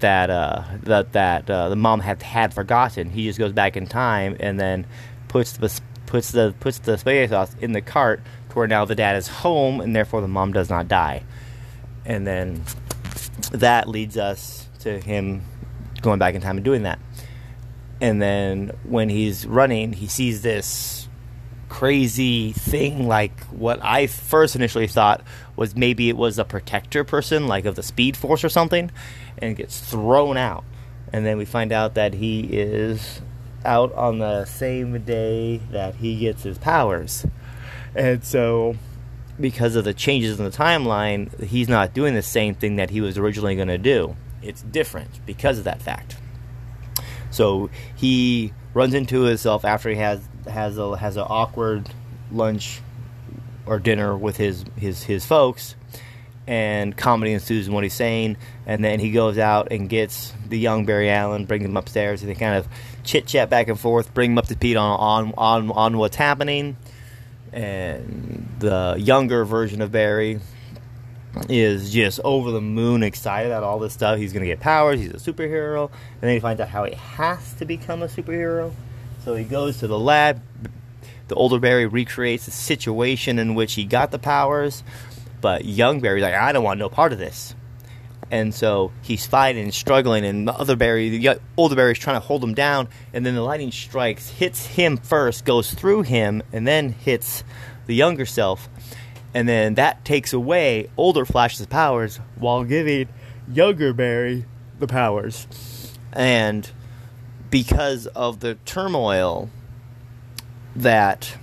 that 0.00 0.28
uh, 0.28 0.64
that 0.82 1.12
that 1.14 1.48
uh, 1.48 1.70
the 1.70 1.76
mom 1.76 2.00
had 2.00 2.22
had 2.22 2.52
forgotten. 2.52 3.08
He 3.08 3.24
just 3.24 3.38
goes 3.38 3.52
back 3.52 3.74
in 3.74 3.86
time 3.86 4.36
and 4.38 4.60
then 4.60 4.86
puts 5.28 5.52
the 5.52 5.80
puts 6.04 6.30
the 6.32 6.54
puts 6.60 6.78
the 6.80 6.98
spaghetti 6.98 7.28
sauce 7.28 7.56
in 7.62 7.72
the 7.72 7.80
cart 7.80 8.20
to 8.50 8.54
where 8.54 8.66
now 8.66 8.84
the 8.84 8.94
dad 8.94 9.16
is 9.16 9.26
home 9.26 9.80
and 9.80 9.96
therefore 9.96 10.20
the 10.20 10.28
mom 10.28 10.52
does 10.52 10.68
not 10.68 10.88
die. 10.88 11.24
And 12.04 12.26
then 12.26 12.64
that 13.50 13.88
leads 13.88 14.18
us 14.18 14.68
to 14.80 15.00
him 15.00 15.42
going 16.02 16.18
back 16.18 16.34
in 16.34 16.42
time 16.42 16.58
and 16.58 16.64
doing 16.64 16.82
that. 16.82 16.98
And 18.02 18.20
then 18.20 18.72
when 18.82 19.08
he's 19.08 19.46
running, 19.46 19.94
he 19.94 20.06
sees 20.06 20.42
this 20.42 20.93
crazy 21.74 22.52
thing 22.52 23.08
like 23.08 23.36
what 23.46 23.82
I 23.82 24.06
first 24.06 24.54
initially 24.54 24.86
thought 24.86 25.24
was 25.56 25.74
maybe 25.74 26.08
it 26.08 26.16
was 26.16 26.38
a 26.38 26.44
protector 26.44 27.02
person, 27.02 27.48
like 27.48 27.64
of 27.64 27.74
the 27.74 27.82
Speed 27.82 28.16
Force 28.16 28.44
or 28.44 28.48
something, 28.48 28.92
and 29.38 29.56
gets 29.56 29.80
thrown 29.80 30.36
out. 30.36 30.62
And 31.12 31.26
then 31.26 31.36
we 31.36 31.44
find 31.44 31.72
out 31.72 31.94
that 31.94 32.14
he 32.14 32.42
is 32.42 33.20
out 33.64 33.92
on 33.94 34.20
the 34.20 34.44
same 34.44 35.02
day 35.02 35.56
that 35.72 35.96
he 35.96 36.16
gets 36.16 36.44
his 36.44 36.58
powers. 36.58 37.26
And 37.96 38.22
so, 38.22 38.76
because 39.40 39.74
of 39.74 39.82
the 39.82 39.94
changes 39.94 40.38
in 40.38 40.44
the 40.44 40.52
timeline, 40.52 41.42
he's 41.42 41.68
not 41.68 41.92
doing 41.92 42.14
the 42.14 42.22
same 42.22 42.54
thing 42.54 42.76
that 42.76 42.90
he 42.90 43.00
was 43.00 43.18
originally 43.18 43.56
going 43.56 43.66
to 43.66 43.78
do. 43.78 44.14
It's 44.42 44.62
different 44.62 45.26
because 45.26 45.58
of 45.58 45.64
that 45.64 45.82
fact. 45.82 46.18
So 47.32 47.68
he 47.96 48.52
runs 48.74 48.92
into 48.92 49.22
himself 49.22 49.64
after 49.64 49.88
he 49.88 49.96
has 49.96 50.20
has 50.48 50.76
a 50.76 50.96
has 50.96 51.16
an 51.16 51.24
awkward 51.26 51.88
lunch 52.30 52.80
or 53.64 53.78
dinner 53.78 54.16
with 54.16 54.36
his 54.36 54.64
his 54.76 55.04
his 55.04 55.24
folks, 55.24 55.76
and 56.46 56.96
comedy 56.96 57.32
ensues 57.32 57.66
in 57.68 57.72
what 57.72 57.84
he's 57.84 57.94
saying. 57.94 58.36
And 58.66 58.84
then 58.84 59.00
he 59.00 59.12
goes 59.12 59.38
out 59.38 59.68
and 59.70 59.88
gets 59.88 60.32
the 60.48 60.58
young 60.58 60.84
Barry 60.84 61.08
Allen, 61.10 61.46
brings 61.46 61.64
him 61.64 61.76
upstairs, 61.76 62.22
and 62.22 62.30
they 62.30 62.34
kind 62.34 62.56
of 62.56 62.68
chit 63.04 63.26
chat 63.26 63.48
back 63.48 63.68
and 63.68 63.78
forth, 63.78 64.12
bring 64.12 64.32
him 64.32 64.38
up 64.38 64.46
to 64.48 64.54
speed 64.54 64.76
on 64.76 64.98
on 64.98 65.34
on 65.38 65.70
on 65.70 65.96
what's 65.96 66.16
happening. 66.16 66.76
And 67.52 68.48
the 68.58 68.96
younger 68.98 69.44
version 69.44 69.80
of 69.80 69.92
Barry 69.92 70.40
is 71.48 71.92
just 71.92 72.20
over 72.24 72.50
the 72.50 72.60
moon 72.60 73.02
excited 73.02 73.50
about 73.50 73.62
all 73.62 73.78
this 73.78 73.92
stuff. 73.92 74.18
He's 74.18 74.32
going 74.32 74.42
to 74.42 74.48
get 74.48 74.60
powers. 74.60 75.00
He's 75.00 75.10
a 75.10 75.14
superhero, 75.14 75.90
and 75.90 76.20
then 76.20 76.34
he 76.34 76.40
finds 76.40 76.60
out 76.60 76.68
how 76.68 76.84
he 76.84 76.94
has 76.94 77.54
to 77.54 77.64
become 77.64 78.02
a 78.02 78.06
superhero. 78.06 78.72
So 79.24 79.34
he 79.34 79.44
goes 79.44 79.78
to 79.78 79.86
the 79.86 79.98
lab. 79.98 80.42
The 81.28 81.34
older 81.34 81.58
Barry 81.58 81.86
recreates 81.86 82.44
the 82.44 82.50
situation 82.50 83.38
in 83.38 83.54
which 83.54 83.74
he 83.74 83.84
got 83.84 84.10
the 84.10 84.18
powers, 84.18 84.84
but 85.40 85.64
young 85.64 86.00
Barry's 86.00 86.22
like, 86.22 86.34
I 86.34 86.52
don't 86.52 86.64
want 86.64 86.78
no 86.78 86.90
part 86.90 87.12
of 87.12 87.18
this. 87.18 87.54
And 88.30 88.54
so 88.54 88.92
he's 89.02 89.26
fighting 89.26 89.64
and 89.64 89.72
struggling, 89.72 90.24
and 90.24 90.48
the 90.48 90.52
other 90.52 90.76
Barry, 90.76 91.16
the 91.16 91.40
older 91.56 91.76
Barry's 91.76 91.98
trying 91.98 92.16
to 92.16 92.26
hold 92.26 92.44
him 92.44 92.54
down, 92.54 92.88
and 93.12 93.24
then 93.24 93.34
the 93.34 93.42
lightning 93.42 93.72
strikes, 93.72 94.28
hits 94.28 94.66
him 94.66 94.96
first, 94.98 95.44
goes 95.44 95.72
through 95.72 96.02
him, 96.02 96.42
and 96.52 96.66
then 96.66 96.90
hits 96.90 97.44
the 97.86 97.94
younger 97.94 98.26
self 98.26 98.68
and 99.34 99.48
then 99.48 99.74
that 99.74 100.04
takes 100.04 100.32
away 100.32 100.88
older 100.96 101.24
Flash's 101.24 101.66
powers 101.66 102.20
while 102.36 102.64
giving 102.64 103.08
younger 103.52 103.92
Barry 103.92 104.46
the 104.78 104.86
powers. 104.86 105.46
And 106.12 106.70
because 107.50 108.06
of 108.08 108.40
the 108.40 108.54
turmoil 108.64 109.50
that 110.76 111.36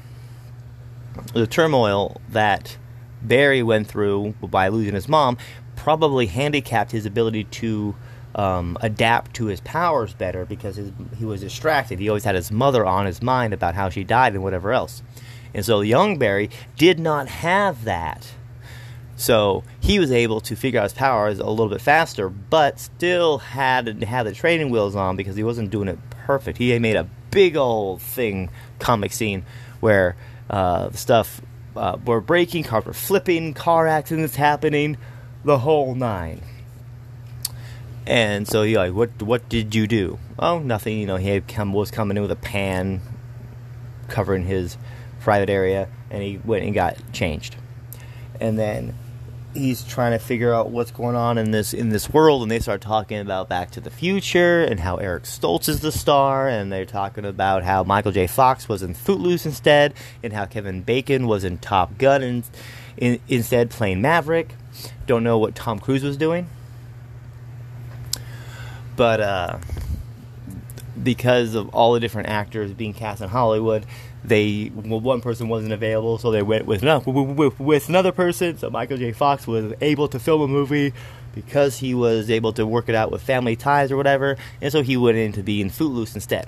the 1.33 1.47
turmoil 1.47 2.21
that 2.29 2.77
Barry 3.21 3.61
went 3.61 3.87
through 3.87 4.35
by 4.41 4.69
losing 4.69 4.93
his 4.93 5.07
mom 5.07 5.37
probably 5.75 6.27
handicapped 6.27 6.91
his 6.91 7.05
ability 7.05 7.43
to 7.45 7.95
um, 8.35 8.77
adapt 8.81 9.33
to 9.35 9.45
his 9.45 9.59
powers 9.61 10.13
better 10.13 10.45
because 10.45 10.77
his, 10.77 10.91
he 11.17 11.25
was 11.25 11.41
distracted. 11.41 11.99
He 11.99 12.07
always 12.07 12.23
had 12.23 12.35
his 12.35 12.51
mother 12.51 12.85
on 12.85 13.05
his 13.05 13.21
mind 13.21 13.53
about 13.53 13.75
how 13.75 13.89
she 13.89 14.03
died 14.03 14.33
and 14.33 14.43
whatever 14.43 14.71
else. 14.71 15.03
And 15.53 15.65
so 15.65 15.81
young 15.81 16.17
Barry 16.17 16.49
did 16.77 16.99
not 16.99 17.27
have 17.27 17.83
that. 17.83 18.33
So 19.15 19.63
he 19.79 19.99
was 19.99 20.11
able 20.11 20.41
to 20.41 20.55
figure 20.55 20.79
out 20.79 20.83
his 20.83 20.93
powers 20.93 21.39
a 21.39 21.45
little 21.45 21.69
bit 21.69 21.81
faster, 21.81 22.29
but 22.29 22.79
still 22.79 23.37
had 23.37 23.85
to 23.99 24.05
have 24.05 24.25
the 24.25 24.33
training 24.33 24.71
wheels 24.71 24.95
on 24.95 25.15
because 25.15 25.35
he 25.35 25.43
wasn't 25.43 25.69
doing 25.69 25.87
it 25.87 25.99
perfect. 26.09 26.57
He 26.57 26.77
made 26.79 26.95
a 26.95 27.07
big 27.29 27.55
old 27.55 28.01
thing 28.01 28.49
comic 28.79 29.13
scene 29.13 29.45
where 29.79 30.15
uh, 30.49 30.91
stuff 30.91 31.41
uh, 31.75 31.97
were 32.03 32.21
breaking, 32.21 32.63
cars 32.63 32.85
were 32.85 32.93
flipping, 32.93 33.53
car 33.53 33.87
accidents 33.87 34.35
happening, 34.35 34.97
the 35.45 35.59
whole 35.59 35.93
nine. 35.95 36.41
And 38.05 38.47
so 38.47 38.63
he 38.63 38.75
like, 38.75 38.93
what 38.93 39.21
what 39.21 39.47
did 39.47 39.75
you 39.75 39.85
do? 39.85 40.17
Oh, 40.39 40.59
nothing. 40.59 40.97
You 40.97 41.05
know, 41.05 41.17
he 41.17 41.39
come 41.41 41.73
was 41.73 41.91
coming 41.91 42.17
in 42.17 42.23
with 42.23 42.31
a 42.31 42.35
pan 42.35 43.01
covering 44.07 44.45
his 44.45 44.77
private 45.21 45.49
area, 45.49 45.87
and 46.09 46.21
he 46.21 46.39
went 46.43 46.65
and 46.65 46.73
got 46.73 46.97
changed. 47.13 47.55
And 48.39 48.57
then 48.57 48.95
he's 49.53 49.83
trying 49.83 50.11
to 50.13 50.19
figure 50.19 50.53
out 50.53 50.69
what's 50.69 50.91
going 50.91 51.15
on 51.15 51.37
in 51.37 51.51
this 51.51 51.73
in 51.73 51.89
this 51.89 52.09
world, 52.09 52.41
and 52.41 52.51
they 52.51 52.59
start 52.59 52.81
talking 52.81 53.19
about 53.19 53.49
Back 53.49 53.71
to 53.71 53.81
the 53.81 53.89
Future 53.89 54.63
and 54.63 54.79
how 54.79 54.97
Eric 54.97 55.23
Stoltz 55.23 55.67
is 55.67 55.81
the 55.81 55.91
star, 55.91 56.47
and 56.47 56.71
they're 56.71 56.85
talking 56.85 57.25
about 57.25 57.63
how 57.63 57.83
Michael 57.83 58.11
J. 58.11 58.27
Fox 58.27 58.67
was 58.67 58.81
in 58.81 58.93
Footloose 58.93 59.45
instead, 59.45 59.93
and 60.23 60.33
how 60.33 60.45
Kevin 60.45 60.81
Bacon 60.81 61.27
was 61.27 61.43
in 61.43 61.57
Top 61.57 61.97
Gun 61.97 62.23
and, 62.23 62.43
in, 62.97 63.19
instead 63.27 63.69
playing 63.69 64.01
Maverick. 64.01 64.55
Don't 65.05 65.23
know 65.23 65.37
what 65.37 65.53
Tom 65.53 65.79
Cruise 65.79 66.03
was 66.03 66.17
doing, 66.17 66.47
but 68.95 69.19
uh, 69.19 69.57
because 71.01 71.55
of 71.55 71.69
all 71.69 71.93
the 71.93 71.99
different 71.99 72.29
actors 72.29 72.71
being 72.71 72.93
cast 72.93 73.21
in 73.21 73.29
Hollywood, 73.29 73.85
they 74.23 74.71
well, 74.75 74.99
one 74.99 75.21
person 75.21 75.49
wasn't 75.49 75.73
available, 75.73 76.17
so 76.17 76.31
they 76.31 76.43
went 76.43 76.65
with, 76.65 76.83
with, 76.83 77.59
with 77.59 77.89
another 77.89 78.11
person. 78.11 78.57
So 78.57 78.69
Michael 78.69 78.97
J. 78.97 79.11
Fox 79.11 79.47
was 79.47 79.73
able 79.81 80.07
to 80.09 80.19
film 80.19 80.41
a 80.41 80.47
movie 80.47 80.93
because 81.33 81.77
he 81.77 81.93
was 81.93 82.29
able 82.29 82.53
to 82.53 82.65
work 82.67 82.89
it 82.89 82.95
out 82.95 83.11
with 83.11 83.21
family 83.21 83.55
ties 83.55 83.91
or 83.91 83.97
whatever, 83.97 84.37
and 84.61 84.71
so 84.71 84.83
he 84.83 84.97
went 84.97 85.17
in 85.17 85.31
to 85.33 85.43
be 85.43 85.61
in 85.61 85.69
Footloose 85.69 86.13
instead. 86.13 86.47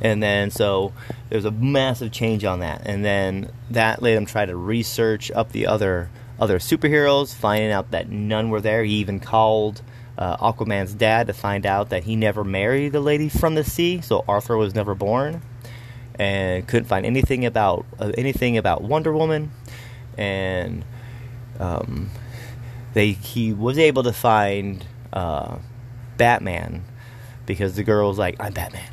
And 0.00 0.22
then 0.22 0.50
so 0.50 0.92
there's 1.28 1.44
a 1.44 1.50
massive 1.50 2.12
change 2.12 2.44
on 2.44 2.60
that, 2.60 2.82
and 2.84 3.04
then 3.04 3.50
that 3.70 4.02
let 4.02 4.16
him 4.16 4.26
try 4.26 4.44
to 4.44 4.56
research 4.56 5.30
up 5.30 5.52
the 5.52 5.66
other 5.66 6.10
other 6.38 6.58
superheroes, 6.58 7.34
finding 7.34 7.72
out 7.72 7.90
that 7.90 8.08
none 8.08 8.50
were 8.50 8.60
there. 8.60 8.84
He 8.84 8.94
even 8.94 9.18
called 9.18 9.82
uh, 10.16 10.36
Aquaman's 10.36 10.94
dad 10.94 11.26
to 11.28 11.32
find 11.32 11.64
out 11.64 11.88
that 11.88 12.04
he 12.04 12.16
never 12.16 12.44
married 12.44 12.92
the 12.92 13.00
lady 13.00 13.28
from 13.28 13.54
the 13.54 13.64
sea, 13.64 14.00
so 14.02 14.24
Arthur 14.28 14.56
was 14.56 14.74
never 14.74 14.94
born 14.94 15.42
and 16.18 16.66
couldn't 16.66 16.86
find 16.86 17.06
anything 17.06 17.44
about 17.44 17.86
uh, 17.98 18.12
anything 18.18 18.56
about 18.56 18.82
Wonder 18.82 19.12
Woman, 19.12 19.52
and 20.16 20.84
um, 21.58 22.10
they 22.94 23.12
he 23.12 23.52
was 23.52 23.78
able 23.78 24.02
to 24.02 24.12
find 24.12 24.84
uh, 25.12 25.58
Batman 26.16 26.84
because 27.46 27.76
the 27.76 27.84
girl 27.84 28.08
was 28.08 28.18
like, 28.18 28.36
"I'm 28.40 28.52
Batman," 28.52 28.90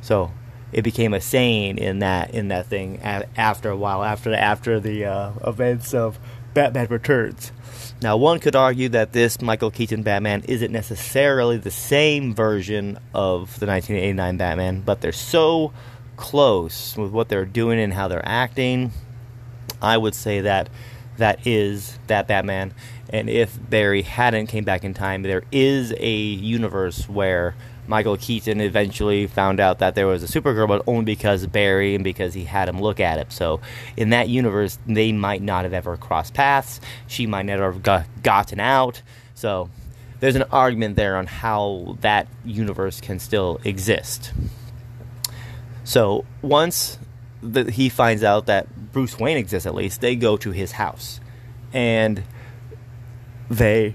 so 0.00 0.32
it 0.72 0.82
became 0.82 1.14
a 1.14 1.20
saying 1.20 1.78
in 1.78 2.00
that 2.00 2.34
in 2.34 2.48
that 2.48 2.66
thing 2.66 3.00
after 3.02 3.70
a 3.70 3.76
while 3.76 4.04
after 4.04 4.30
the 4.30 4.40
after 4.40 4.78
the 4.80 5.04
uh, 5.04 5.32
events 5.46 5.94
of 5.94 6.18
Batman 6.54 6.86
Returns. 6.88 7.52
Now, 8.02 8.16
one 8.16 8.40
could 8.40 8.56
argue 8.56 8.88
that 8.90 9.12
this 9.12 9.40
Michael 9.40 9.70
Keaton 9.70 10.02
Batman 10.02 10.42
isn't 10.48 10.72
necessarily 10.72 11.56
the 11.56 11.70
same 11.70 12.34
version 12.34 12.98
of 13.14 13.58
the 13.58 13.66
1989 13.66 14.36
Batman, 14.36 14.80
but 14.80 15.00
they're 15.00 15.12
so 15.12 15.72
close 16.16 16.96
with 16.96 17.12
what 17.12 17.28
they're 17.28 17.44
doing 17.44 17.78
and 17.78 17.92
how 17.92 18.08
they're 18.08 18.26
acting, 18.26 18.92
I 19.80 19.96
would 19.96 20.14
say 20.14 20.40
that 20.42 20.68
that 21.18 21.46
is 21.46 21.98
that 22.06 22.26
Batman. 22.26 22.74
And 23.10 23.30
if 23.30 23.58
Barry 23.70 24.02
hadn't 24.02 24.48
came 24.48 24.64
back 24.64 24.84
in 24.84 24.94
time, 24.94 25.22
there 25.22 25.44
is 25.52 25.94
a 25.98 26.16
universe 26.16 27.08
where 27.08 27.54
Michael 27.88 28.16
Keaton 28.16 28.60
eventually 28.60 29.26
found 29.26 29.60
out 29.60 29.78
that 29.78 29.94
there 29.94 30.06
was 30.06 30.22
a 30.22 30.26
Supergirl, 30.26 30.66
but 30.66 30.82
only 30.86 31.04
because 31.04 31.46
Barry 31.46 31.94
and 31.94 32.02
because 32.02 32.34
he 32.34 32.44
had 32.44 32.68
him 32.68 32.80
look 32.80 32.98
at 32.98 33.18
it. 33.18 33.32
So 33.32 33.60
in 33.96 34.10
that 34.10 34.28
universe, 34.28 34.78
they 34.86 35.12
might 35.12 35.42
not 35.42 35.64
have 35.64 35.72
ever 35.72 35.96
crossed 35.96 36.34
paths. 36.34 36.80
She 37.06 37.26
might 37.26 37.46
never 37.46 37.72
have 37.72 37.82
got, 37.82 38.06
gotten 38.22 38.58
out. 38.58 39.02
So 39.34 39.70
there's 40.20 40.36
an 40.36 40.44
argument 40.50 40.96
there 40.96 41.16
on 41.16 41.26
how 41.26 41.96
that 42.00 42.26
universe 42.44 43.00
can 43.00 43.18
still 43.18 43.60
exist. 43.64 44.32
So 45.86 46.24
once 46.42 46.98
that 47.42 47.70
he 47.70 47.88
finds 47.88 48.24
out 48.24 48.46
that 48.46 48.92
Bruce 48.92 49.20
Wayne 49.20 49.36
exists, 49.36 49.66
at 49.66 49.74
least 49.74 50.00
they 50.00 50.16
go 50.16 50.36
to 50.36 50.50
his 50.50 50.72
house, 50.72 51.20
and 51.72 52.24
they 53.48 53.94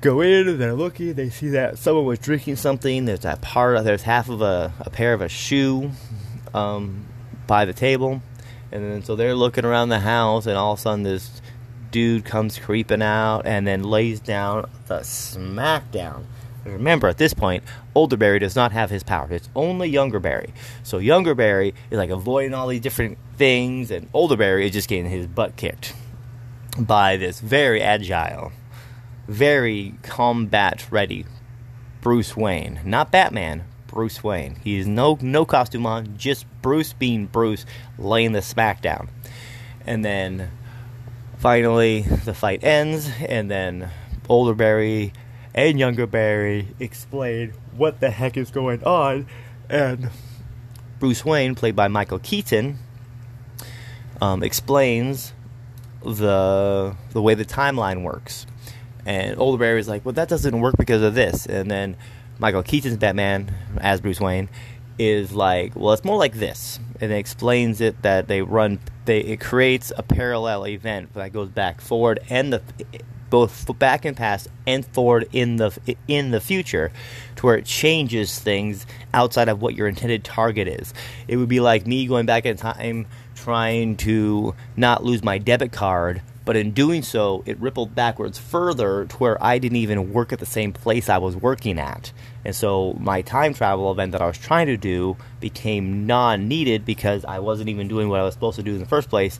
go 0.00 0.20
in 0.20 0.58
they're 0.58 0.74
looking. 0.74 1.14
They 1.14 1.28
see 1.28 1.48
that 1.48 1.76
someone 1.76 2.04
was 2.04 2.20
drinking 2.20 2.54
something. 2.54 3.04
There's 3.04 3.20
that 3.20 3.40
part. 3.40 3.82
There's 3.82 4.02
half 4.02 4.28
of 4.28 4.42
a, 4.42 4.72
a 4.78 4.90
pair 4.90 5.12
of 5.12 5.20
a 5.20 5.28
shoe 5.28 5.90
um, 6.54 7.04
by 7.48 7.64
the 7.64 7.72
table, 7.72 8.22
and 8.70 8.84
then 8.84 9.02
so 9.02 9.16
they're 9.16 9.34
looking 9.34 9.64
around 9.64 9.88
the 9.88 9.98
house, 9.98 10.46
and 10.46 10.56
all 10.56 10.74
of 10.74 10.78
a 10.78 10.82
sudden 10.82 11.02
this 11.02 11.42
dude 11.90 12.24
comes 12.24 12.60
creeping 12.60 13.02
out 13.02 13.40
and 13.44 13.66
then 13.66 13.82
lays 13.82 14.20
down 14.20 14.70
the 14.86 15.00
smackdown 15.00 16.22
Remember, 16.72 17.08
at 17.08 17.18
this 17.18 17.34
point, 17.34 17.64
older 17.94 18.16
Barry 18.16 18.38
does 18.38 18.56
not 18.56 18.72
have 18.72 18.90
his 18.90 19.02
power. 19.02 19.28
It's 19.30 19.48
only 19.54 19.88
younger 19.88 20.20
Barry. 20.20 20.52
So 20.82 20.98
younger 20.98 21.34
Barry 21.34 21.74
is 21.90 21.98
like 21.98 22.10
avoiding 22.10 22.54
all 22.54 22.68
these 22.68 22.80
different 22.80 23.18
things, 23.36 23.90
and 23.90 24.08
older 24.12 24.36
Barry 24.36 24.66
is 24.66 24.72
just 24.72 24.88
getting 24.88 25.10
his 25.10 25.26
butt 25.26 25.56
kicked 25.56 25.94
by 26.78 27.16
this 27.16 27.40
very 27.40 27.82
agile, 27.82 28.52
very 29.26 29.94
combat 30.02 30.86
ready 30.90 31.26
Bruce 32.00 32.36
Wayne. 32.36 32.80
Not 32.84 33.10
Batman, 33.10 33.64
Bruce 33.86 34.22
Wayne. 34.22 34.56
He's 34.62 34.86
no 34.86 35.18
no 35.20 35.44
costume 35.44 35.86
on, 35.86 36.16
just 36.16 36.46
Bruce 36.62 36.92
being 36.92 37.26
Bruce, 37.26 37.66
laying 37.98 38.32
the 38.32 38.40
smackdown. 38.40 39.08
And 39.84 40.04
then 40.04 40.50
finally 41.38 42.02
the 42.02 42.34
fight 42.34 42.62
ends, 42.62 43.10
and 43.26 43.50
then 43.50 43.90
older 44.28 44.54
Barry 44.54 45.12
and 45.54 45.78
younger 45.78 46.06
Barry 46.06 46.68
explain 46.78 47.52
what 47.76 48.00
the 48.00 48.10
heck 48.10 48.36
is 48.36 48.50
going 48.50 48.82
on, 48.84 49.26
and 49.68 50.10
Bruce 50.98 51.24
Wayne, 51.24 51.54
played 51.54 51.76
by 51.76 51.88
Michael 51.88 52.18
Keaton, 52.18 52.78
um, 54.20 54.42
explains 54.42 55.32
the 56.02 56.96
the 57.10 57.22
way 57.22 57.34
the 57.34 57.44
timeline 57.44 58.02
works. 58.02 58.46
And 59.06 59.38
older 59.38 59.58
Barry's 59.58 59.88
like, 59.88 60.04
"Well, 60.04 60.12
that 60.14 60.28
doesn't 60.28 60.60
work 60.60 60.76
because 60.76 61.02
of 61.02 61.14
this." 61.14 61.46
And 61.46 61.70
then 61.70 61.96
Michael 62.38 62.62
Keaton's 62.62 62.96
Batman, 62.96 63.52
as 63.80 64.00
Bruce 64.00 64.20
Wayne, 64.20 64.48
is 64.98 65.32
like, 65.32 65.74
well, 65.74 65.92
it's 65.92 66.04
more 66.04 66.16
like 66.16 66.34
this, 66.34 66.78
and 67.00 67.12
it 67.12 67.16
explains 67.16 67.80
it 67.80 68.02
that 68.02 68.28
they 68.28 68.42
run, 68.42 68.80
they 69.04 69.20
it 69.20 69.40
creates 69.40 69.92
a 69.96 70.02
parallel 70.02 70.66
event 70.66 71.14
that 71.14 71.32
goes 71.32 71.48
back 71.48 71.80
forward 71.80 72.20
and 72.28 72.52
the 72.52 72.62
both 73.30 73.78
back 73.78 74.04
and 74.04 74.16
past 74.16 74.48
and 74.66 74.84
forward 74.86 75.28
in 75.32 75.56
the 75.56 75.96
in 76.06 76.30
the 76.30 76.40
future 76.40 76.90
to 77.36 77.46
where 77.46 77.56
it 77.56 77.64
changes 77.64 78.38
things 78.38 78.86
outside 79.14 79.48
of 79.48 79.60
what 79.60 79.74
your 79.74 79.88
intended 79.88 80.24
target 80.24 80.68
is. 80.68 80.94
It 81.26 81.36
would 81.36 81.48
be 81.48 81.60
like 81.60 81.86
me 81.86 82.06
going 82.06 82.26
back 82.26 82.46
in 82.46 82.56
time 82.56 83.06
trying 83.34 83.96
to 83.96 84.54
not 84.76 85.04
lose 85.04 85.22
my 85.22 85.38
debit 85.38 85.72
card 85.72 86.22
but 86.48 86.56
in 86.56 86.70
doing 86.70 87.02
so 87.02 87.42
it 87.44 87.60
rippled 87.60 87.94
backwards 87.94 88.38
further 88.38 89.04
to 89.04 89.16
where 89.18 89.44
I 89.44 89.58
didn't 89.58 89.76
even 89.76 90.14
work 90.14 90.32
at 90.32 90.38
the 90.38 90.46
same 90.46 90.72
place 90.72 91.10
I 91.10 91.18
was 91.18 91.36
working 91.36 91.78
at. 91.78 92.10
And 92.42 92.56
so 92.56 92.96
my 92.98 93.20
time 93.20 93.52
travel 93.52 93.92
event 93.92 94.12
that 94.12 94.22
I 94.22 94.26
was 94.26 94.38
trying 94.38 94.68
to 94.68 94.78
do 94.78 95.18
became 95.40 96.06
non-needed 96.06 96.86
because 96.86 97.26
I 97.26 97.40
wasn't 97.40 97.68
even 97.68 97.86
doing 97.86 98.08
what 98.08 98.20
I 98.20 98.22
was 98.22 98.32
supposed 98.32 98.56
to 98.56 98.62
do 98.62 98.72
in 98.72 98.78
the 98.78 98.86
first 98.86 99.10
place 99.10 99.38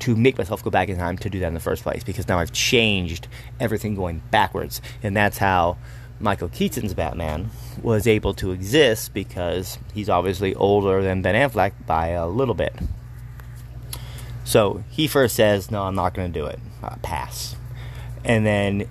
to 0.00 0.16
make 0.16 0.36
myself 0.38 0.62
go 0.62 0.70
back 0.70 0.88
in 0.88 0.98
time 0.98 1.16
to 1.18 1.30
do 1.30 1.38
that 1.40 1.48
in 1.48 1.54
the 1.54 1.60
first 1.60 1.82
place 1.82 2.04
because 2.04 2.28
now 2.28 2.38
I've 2.38 2.52
changed 2.52 3.28
everything 3.58 3.94
going 3.94 4.22
backwards. 4.30 4.80
And 5.02 5.16
that's 5.16 5.38
how 5.38 5.78
Michael 6.20 6.48
Keaton's 6.48 6.94
Batman 6.94 7.50
was 7.82 8.06
able 8.06 8.34
to 8.34 8.50
exist 8.50 9.14
because 9.14 9.78
he's 9.94 10.08
obviously 10.08 10.54
older 10.54 11.02
than 11.02 11.22
Ben 11.22 11.34
Affleck 11.34 11.72
by 11.86 12.08
a 12.08 12.26
little 12.26 12.54
bit. 12.54 12.74
So 14.44 14.84
he 14.90 15.08
first 15.08 15.34
says, 15.34 15.70
No, 15.70 15.82
I'm 15.82 15.94
not 15.94 16.14
going 16.14 16.32
to 16.32 16.38
do 16.38 16.46
it. 16.46 16.60
Uh, 16.82 16.96
pass. 17.02 17.56
And 18.24 18.46
then 18.46 18.88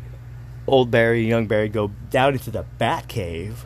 old 0.68 0.92
Barry 0.92 1.22
and 1.22 1.30
young 1.30 1.48
Barry 1.48 1.70
go 1.70 1.92
down 2.10 2.34
into 2.34 2.52
the 2.52 2.64
Bat 2.78 3.08
Cave. 3.08 3.66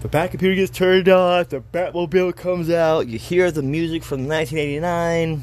The 0.00 0.08
Bat 0.08 0.30
computer 0.30 0.54
gets 0.54 0.70
turned 0.70 1.08
off, 1.08 1.48
the 1.48 1.60
Batmobile 1.60 2.36
comes 2.36 2.70
out, 2.70 3.08
you 3.08 3.18
hear 3.18 3.50
the 3.50 3.62
music 3.62 4.04
from 4.04 4.28
1989 4.28 5.42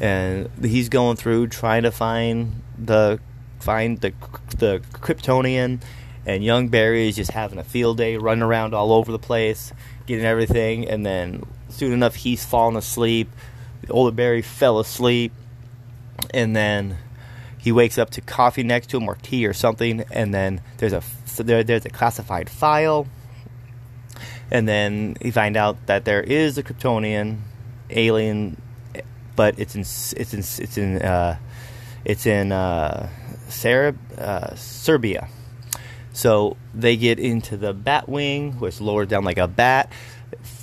and 0.00 0.48
he's 0.64 0.88
going 0.88 1.16
through 1.16 1.48
trying 1.48 1.82
to 1.82 1.90
find 1.90 2.62
the 2.78 3.20
find 3.58 4.00
the 4.00 4.12
the 4.56 4.82
Kryptonian, 4.92 5.80
and 6.26 6.42
young 6.42 6.68
Barry 6.68 7.08
is 7.08 7.16
just 7.16 7.32
having 7.32 7.58
a 7.58 7.64
field 7.64 7.98
day, 7.98 8.16
running 8.16 8.42
around 8.42 8.74
all 8.74 8.92
over 8.92 9.12
the 9.12 9.18
place, 9.18 9.72
getting 10.06 10.24
everything, 10.24 10.88
and 10.88 11.04
then 11.04 11.44
soon 11.68 11.92
enough 11.92 12.16
he's 12.16 12.44
falling 12.44 12.76
asleep. 12.76 13.30
Older 13.88 14.14
Barry 14.14 14.42
fell 14.42 14.78
asleep, 14.78 15.32
and 16.32 16.56
then 16.56 16.96
he 17.58 17.70
wakes 17.70 17.98
up 17.98 18.10
to 18.10 18.20
coffee 18.22 18.62
next 18.62 18.88
to 18.90 18.96
him 18.96 19.08
or 19.08 19.16
tea 19.16 19.46
or 19.46 19.52
something, 19.52 20.04
and 20.10 20.32
then 20.32 20.62
there's 20.78 20.94
a 20.94 21.02
there, 21.42 21.62
there's 21.62 21.84
a 21.84 21.90
classified 21.90 22.48
file, 22.48 23.06
and 24.50 24.66
then 24.66 25.16
he 25.20 25.30
find 25.30 25.56
out 25.56 25.86
that 25.86 26.06
there 26.06 26.22
is 26.22 26.56
a 26.56 26.62
Kryptonian 26.62 27.40
alien 27.90 28.60
but 29.40 29.58
it's 29.58 29.74
in 29.74 29.80
it's 29.80 30.34
in 30.34 30.40
it's 30.40 30.76
in 30.76 31.00
uh, 31.00 31.38
it's 32.04 32.26
in 32.26 32.52
uh, 32.52 33.08
Sarah, 33.48 33.94
uh, 34.18 34.54
Serbia. 34.54 35.28
So 36.12 36.58
they 36.74 36.98
get 36.98 37.18
into 37.18 37.56
the 37.56 37.72
bat 37.72 38.06
wing, 38.06 38.60
which 38.60 38.82
lowers 38.82 39.08
down 39.08 39.24
like 39.24 39.38
a 39.38 39.48
bat. 39.48 39.90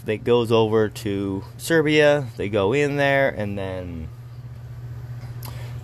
It 0.05 0.23
goes 0.23 0.51
over 0.51 0.89
to 0.89 1.43
Serbia. 1.57 2.27
They 2.37 2.49
go 2.49 2.71
in 2.71 2.97
there, 2.97 3.29
and 3.29 3.57
then 3.57 4.09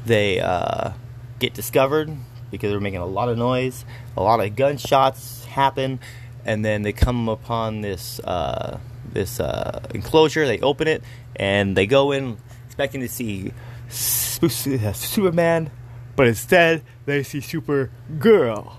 they 0.06 0.40
uh, 0.40 0.92
get 1.40 1.56
discovered 1.56 2.16
because 2.52 2.70
they're 2.70 2.80
making 2.80 3.02
a 3.02 3.08
lot 3.08 3.28
of 3.28 3.40
noise. 3.40 3.86
A 4.16 4.22
lot 4.22 4.40
of 4.40 4.56
gunshots 4.56 5.46
happen, 5.46 6.00
and 6.46 6.64
then 6.64 6.84
they 6.84 6.94
come 6.94 7.28
upon 7.28 7.82
this 7.82 8.20
uh, 8.20 8.78
this 9.12 9.40
uh, 9.40 9.82
enclosure. 9.96 10.46
They 10.46 10.60
open 10.60 10.88
it, 10.88 11.02
and 11.36 11.76
they 11.76 11.88
go 11.88 12.12
in 12.12 12.38
expecting 12.74 13.02
to 13.02 13.08
see 13.08 13.54
Superman, 13.88 15.70
but 16.16 16.26
instead 16.26 16.82
they 17.06 17.22
see 17.22 17.38
Supergirl. 17.38 18.78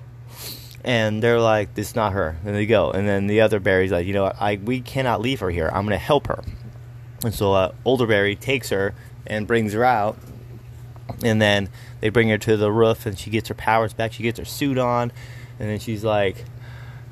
And 0.82 1.22
they're 1.22 1.40
like, 1.40 1.74
"This 1.74 1.90
is 1.90 1.94
not 1.94 2.12
her." 2.12 2.36
And 2.44 2.56
they 2.56 2.66
go, 2.66 2.90
and 2.90 3.06
then 3.08 3.28
the 3.28 3.40
other 3.40 3.60
Barry's 3.60 3.92
like, 3.92 4.04
"You 4.04 4.12
know, 4.12 4.24
what? 4.24 4.36
I 4.40 4.56
we 4.56 4.80
cannot 4.80 5.20
leave 5.20 5.38
her 5.40 5.50
here. 5.50 5.68
I'm 5.68 5.84
going 5.86 5.98
to 5.98 6.04
help 6.04 6.26
her." 6.26 6.42
And 7.22 7.32
so 7.32 7.52
uh, 7.52 7.72
older 7.84 8.06
Barry 8.06 8.34
takes 8.34 8.70
her 8.70 8.94
and 9.28 9.46
brings 9.46 9.72
her 9.74 9.84
out, 9.84 10.18
and 11.22 11.40
then 11.40 11.68
they 12.00 12.08
bring 12.08 12.28
her 12.30 12.38
to 12.38 12.56
the 12.56 12.72
roof, 12.72 13.06
and 13.06 13.16
she 13.16 13.30
gets 13.30 13.48
her 13.48 13.54
powers 13.54 13.94
back. 13.94 14.12
She 14.12 14.24
gets 14.24 14.40
her 14.40 14.44
suit 14.44 14.76
on, 14.76 15.12
and 15.60 15.70
then 15.70 15.78
she's 15.78 16.02
like, 16.02 16.44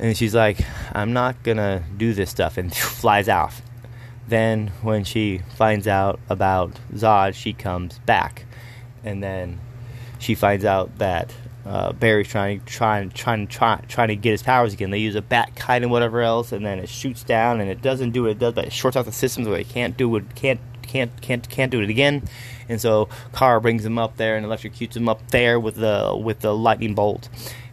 and 0.01 0.17
she's 0.17 0.35
like, 0.35 0.59
"I'm 0.93 1.13
not 1.13 1.45
gonna 1.45 1.85
do 1.97 2.13
this 2.13 2.29
stuff," 2.29 2.59
and 2.59 2.75
flies 3.01 3.29
off. 3.29 3.63
Then, 4.29 4.69
when 4.83 5.05
she 5.05 5.43
finds 5.57 5.87
out 5.87 6.21
about 6.29 6.79
Zod, 6.95 7.35
she 7.35 7.53
comes 7.53 7.99
back, 8.01 8.45
and 9.05 9.23
then 9.23 9.61
she 10.19 10.35
finds 10.35 10.65
out 10.65 10.99
that 10.99 11.35
uh, 11.67 11.93
Barry's 11.93 12.29
trying, 12.29 12.63
trying, 12.65 13.11
trying, 13.11 13.47
trying, 13.47 13.85
trying 13.89 14.09
to 14.09 14.17
get 14.17 14.31
his 14.31 14.43
powers 14.43 14.73
again. 14.73 14.91
They 14.91 14.99
use 14.99 15.17
a 15.17 15.23
bat 15.23 15.55
kite 15.57 15.83
and 15.83 15.91
whatever 15.91 16.23
else, 16.23 16.53
and 16.53 16.65
then 16.65 16.79
it 16.79 16.89
shoots 16.89 17.25
down, 17.25 17.61
and 17.61 17.69
it 17.69 17.83
doesn't 17.83 18.11
do 18.11 18.23
what 18.23 18.31
it 18.31 18.39
does, 18.39 18.55
but 18.55 18.67
it 18.67 18.73
shorts 18.73 18.97
out 18.97 19.05
the 19.05 19.13
system 19.13 19.45
so 19.45 19.53
it 19.53 19.69
can't 19.69 19.97
do 19.97 20.15
it, 20.17 20.35
can't, 20.35 20.61
can't, 20.83 21.21
can't, 21.21 21.49
can't 21.49 21.71
do 21.71 21.81
it 21.81 21.91
again. 21.91 22.23
And 22.69 22.81
so 22.81 23.09
Kara 23.35 23.61
brings 23.61 23.85
him 23.85 23.99
up 23.99 24.17
there 24.17 24.37
and 24.37 24.47
electrocutes 24.47 24.97
him 24.97 25.09
up 25.09 25.31
there 25.31 25.59
with 25.61 25.75
the 25.75 26.19
with 26.21 26.41
the 26.41 26.55
lightning 26.55 26.95
bolt, 26.95 27.29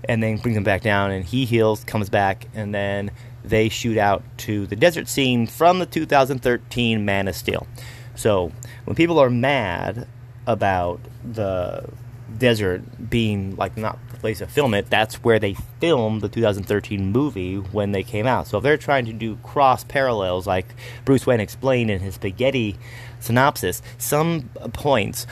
and 0.08 0.22
then 0.22 0.38
brings 0.38 0.58
him 0.58 0.64
back 0.64 0.82
down, 0.82 1.12
and 1.12 1.26
he 1.26 1.46
heals, 1.46 1.84
comes 1.84 2.10
back, 2.10 2.48
and 2.54 2.74
then 2.74 3.12
they 3.50 3.70
shoot 3.70 3.98
out 3.98 4.24
to 4.38 4.68
the 4.68 4.76
desert 4.76 5.08
scene 5.08 5.48
from 5.48 5.80
the 5.80 5.86
2013 5.86 7.04
Man 7.04 7.28
of 7.28 7.36
Steel. 7.36 7.68
So 8.16 8.52
when 8.86 8.96
people 8.96 9.20
are 9.20 9.30
mad 9.30 10.08
about 10.48 11.00
the 11.24 11.90
desert 12.38 13.10
being 13.10 13.56
like 13.56 13.76
not 13.76 13.98
the 14.12 14.18
place 14.18 14.40
to 14.40 14.48
film 14.48 14.74
it, 14.74 14.90
that's 14.90 15.16
where 15.24 15.40
they 15.40 15.56
filmed 15.80 16.22
the 16.22 16.30
2013 16.30 17.12
movie 17.12 17.56
when 17.56 17.92
they 17.92 18.04
came 18.04 18.28
out. 18.28 18.48
So 18.48 18.58
if 18.58 18.64
they're 18.64 18.78
trying 18.78 19.06
to 19.06 19.14
do 19.14 19.38
cross 19.38 19.84
parallels, 19.84 20.46
like 20.46 20.68
Bruce 21.06 21.26
Wayne 21.26 21.40
explained 21.40 21.90
in 21.90 22.00
his 22.00 22.16
spaghetti 22.16 22.78
synopsis, 23.20 23.82
some 23.98 24.50
points 24.74 25.26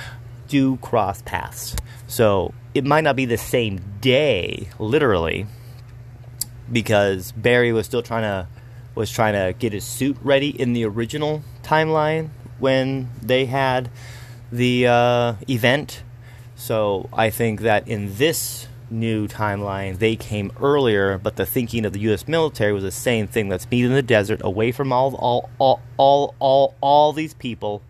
do 0.48 0.78
cross 0.78 1.22
paths. 1.24 1.76
So 2.08 2.54
it 2.74 2.86
might 2.86 3.04
not 3.04 3.16
be 3.16 3.26
the 3.26 3.38
same 3.38 3.82
day, 4.02 4.70
literally, 4.80 5.46
because 6.72 7.32
Barry 7.34 7.72
was 7.72 7.86
still 7.86 8.02
trying 8.02 8.24
to 8.24 8.48
was 8.96 9.12
trying 9.12 9.34
to 9.34 9.58
get 9.58 9.74
his 9.74 9.84
suit 9.84 10.18
ready 10.24 10.50
in 10.50 10.74
the 10.74 10.84
original 10.84 11.44
timeline 11.62 12.30
when 12.58 13.10
they 13.22 13.46
had 13.46 13.90
the 14.52 14.88
uh, 14.88 15.34
event. 15.48 16.02
So 16.56 17.08
I 17.14 17.30
think 17.30 17.62
that 17.62 17.88
in 17.88 18.16
this 18.16 18.68
new 18.90 19.28
timeline, 19.28 20.00
they 20.00 20.16
came 20.16 20.52
earlier, 20.60 21.18
but 21.18 21.36
the 21.36 21.46
thinking 21.46 21.86
of 21.86 21.94
the 21.94 22.00
U.S. 22.02 22.28
military 22.28 22.74
was 22.74 22.84
the 22.84 22.92
same 22.92 23.28
thing. 23.28 23.50
Let's 23.50 23.70
meet 23.70 23.86
in 23.86 23.94
the 23.94 24.02
desert, 24.02 24.42
away 24.44 24.72
from 24.72 24.92
all 24.92 25.14
all 25.16 25.50
all 25.60 25.82
all 25.98 26.36
all, 26.40 26.76
all 26.82 27.14
these 27.14 27.34
people. 27.34 27.82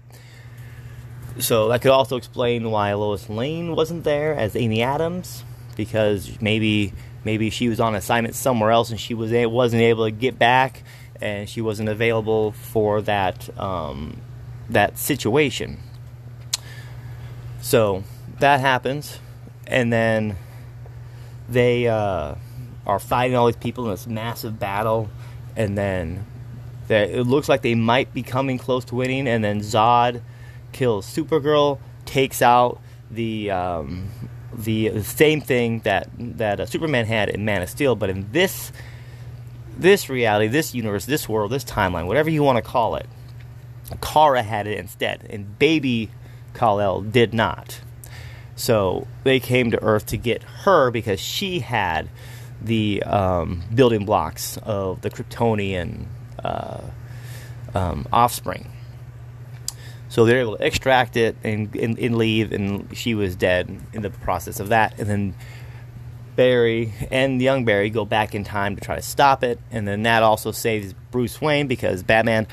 So 1.39 1.69
that 1.69 1.81
could 1.81 1.91
also 1.91 2.17
explain 2.17 2.71
why 2.71 2.93
Lois 2.93 3.29
Lane 3.29 3.75
wasn't 3.75 4.03
there 4.03 4.33
as 4.33 4.55
Amy 4.55 4.81
Adams, 4.81 5.43
because 5.77 6.41
maybe 6.41 6.93
maybe 7.23 7.49
she 7.49 7.69
was 7.69 7.79
on 7.79 7.95
assignment 7.95 8.35
somewhere 8.35 8.71
else 8.71 8.89
and 8.89 8.99
she 8.99 9.13
was 9.13 9.31
wasn't 9.31 9.81
able 9.81 10.05
to 10.05 10.11
get 10.11 10.37
back 10.37 10.83
and 11.21 11.47
she 11.47 11.61
wasn't 11.61 11.89
available 11.89 12.51
for 12.51 13.01
that 13.03 13.49
um, 13.59 14.21
that 14.69 14.97
situation. 14.97 15.79
So 17.61 18.03
that 18.39 18.59
happens, 18.59 19.19
and 19.65 19.91
then 19.91 20.37
they 21.49 21.87
uh, 21.87 22.35
are 22.85 22.99
fighting 22.99 23.35
all 23.35 23.47
these 23.47 23.55
people 23.55 23.85
in 23.85 23.91
this 23.91 24.07
massive 24.07 24.59
battle, 24.59 25.09
and 25.55 25.77
then 25.77 26.25
it 26.89 27.27
looks 27.27 27.49
like 27.49 27.61
they 27.61 27.75
might 27.75 28.13
be 28.13 28.23
coming 28.23 28.57
close 28.57 28.85
to 28.85 28.95
winning, 28.95 29.27
and 29.27 29.43
then 29.43 29.59
Zod 29.61 30.21
kills 30.71 31.05
Supergirl, 31.05 31.79
takes 32.05 32.41
out 32.41 32.79
the 33.09 33.51
um, 33.51 34.09
the 34.57 35.01
same 35.03 35.41
thing 35.41 35.81
that 35.81 36.09
that 36.17 36.59
uh, 36.59 36.65
Superman 36.65 37.05
had 37.05 37.29
in 37.29 37.45
Man 37.45 37.61
of 37.61 37.69
Steel, 37.69 37.95
but 37.95 38.09
in 38.09 38.31
this 38.31 38.71
this 39.77 40.09
reality, 40.09 40.47
this 40.47 40.73
universe, 40.73 41.05
this 41.05 41.29
world, 41.29 41.51
this 41.51 41.63
timeline, 41.63 42.07
whatever 42.07 42.29
you 42.29 42.41
want 42.41 42.57
to 42.57 42.63
call 42.63 42.95
it, 42.95 43.05
Kara 44.01 44.41
had 44.41 44.67
it 44.67 44.79
instead, 44.79 45.27
and 45.29 45.57
Baby 45.59 46.09
Kal-El 46.53 47.01
did 47.01 47.33
not. 47.33 47.79
So 48.55 49.07
they 49.23 49.39
came 49.39 49.69
to 49.71 49.83
Earth 49.83 50.07
to 50.07 50.17
get 50.17 50.41
her 50.41 50.89
because 50.89 51.19
she 51.19 51.59
had 51.59 52.09
the 52.59 53.03
um, 53.03 53.61
building 53.73 54.05
blocks 54.05 54.57
of 54.57 55.01
the 55.01 55.11
Kryptonian 55.11 56.05
uh, 56.43 56.81
um, 57.75 58.07
offspring. 58.11 58.71
So 60.09 60.25
they're 60.25 60.39
able 60.39 60.57
to 60.57 60.65
extract 60.65 61.17
it 61.17 61.35
and, 61.43 61.75
and, 61.75 61.99
and, 61.99 62.17
leave, 62.17 62.51
and 62.53 62.95
she 62.95 63.13
was 63.13 63.35
dead 63.35 63.69
in 63.93 64.01
the 64.01 64.09
process 64.09 64.59
of 64.59 64.69
that. 64.69 64.97
And 64.99 65.09
then 65.09 65.35
Barry 66.37 66.93
and 67.11 67.41
young 67.41 67.65
Barry 67.65 67.89
go 67.89 68.05
back 68.05 68.35
in 68.35 68.43
time 68.43 68.75
to 68.75 68.81
try 68.81 68.95
to 68.95 69.01
stop 69.01 69.43
it, 69.43 69.59
and 69.71 69.87
then 69.87 70.03
that 70.03 70.23
also 70.23 70.51
saves 70.51 70.93
Bruce 71.11 71.41
Wayne 71.41 71.67
because 71.67 72.03
Batman 72.03 72.47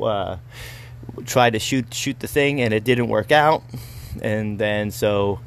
uh, 0.00 0.36
tried 1.24 1.54
to 1.54 1.58
shoot 1.58 1.92
shoot 1.94 2.20
the 2.20 2.26
thing 2.26 2.60
and 2.60 2.74
it 2.74 2.84
didn't 2.84 3.08
work 3.08 3.32
out, 3.32 3.62
and 4.20 4.58
then 4.58 4.90
so 4.90 5.40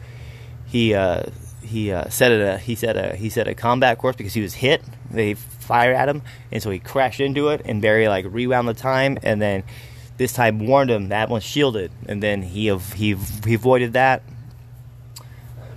he 0.66 0.96
uh, 0.96 1.24
he 1.62 1.92
uh, 1.92 2.10
set 2.10 2.32
a 2.32 2.58
he 2.58 2.74
set 2.74 2.98
a 2.98 3.16
he 3.16 3.30
set 3.30 3.48
a 3.48 3.54
combat 3.54 4.00
course 4.00 4.16
because 4.16 4.34
he 4.34 4.42
was 4.42 4.56
hit. 4.56 4.82
They 5.12 5.36
fired 5.36 5.96
at 5.96 6.10
him, 6.10 6.24
and 6.52 6.64
so 6.64 6.72
he 6.72 6.80
crashed 6.80 7.20
into 7.20 7.50
it, 7.50 7.62
and 7.66 7.84
Barry 7.84 8.08
like 8.08 8.26
rewound 8.28 8.68
the 8.68 8.74
time, 8.74 9.20
and 9.22 9.40
then 9.40 9.64
this 10.18 10.34
time 10.34 10.60
warned 10.60 10.90
him 10.90 11.10
that 11.10 11.30
one 11.30 11.42
shielded, 11.42 11.92
and 12.08 12.22
then 12.22 12.42
he 12.42 12.76
he 12.96 13.16
he 13.46 13.54
avoided 13.54 13.94
that. 13.94 14.24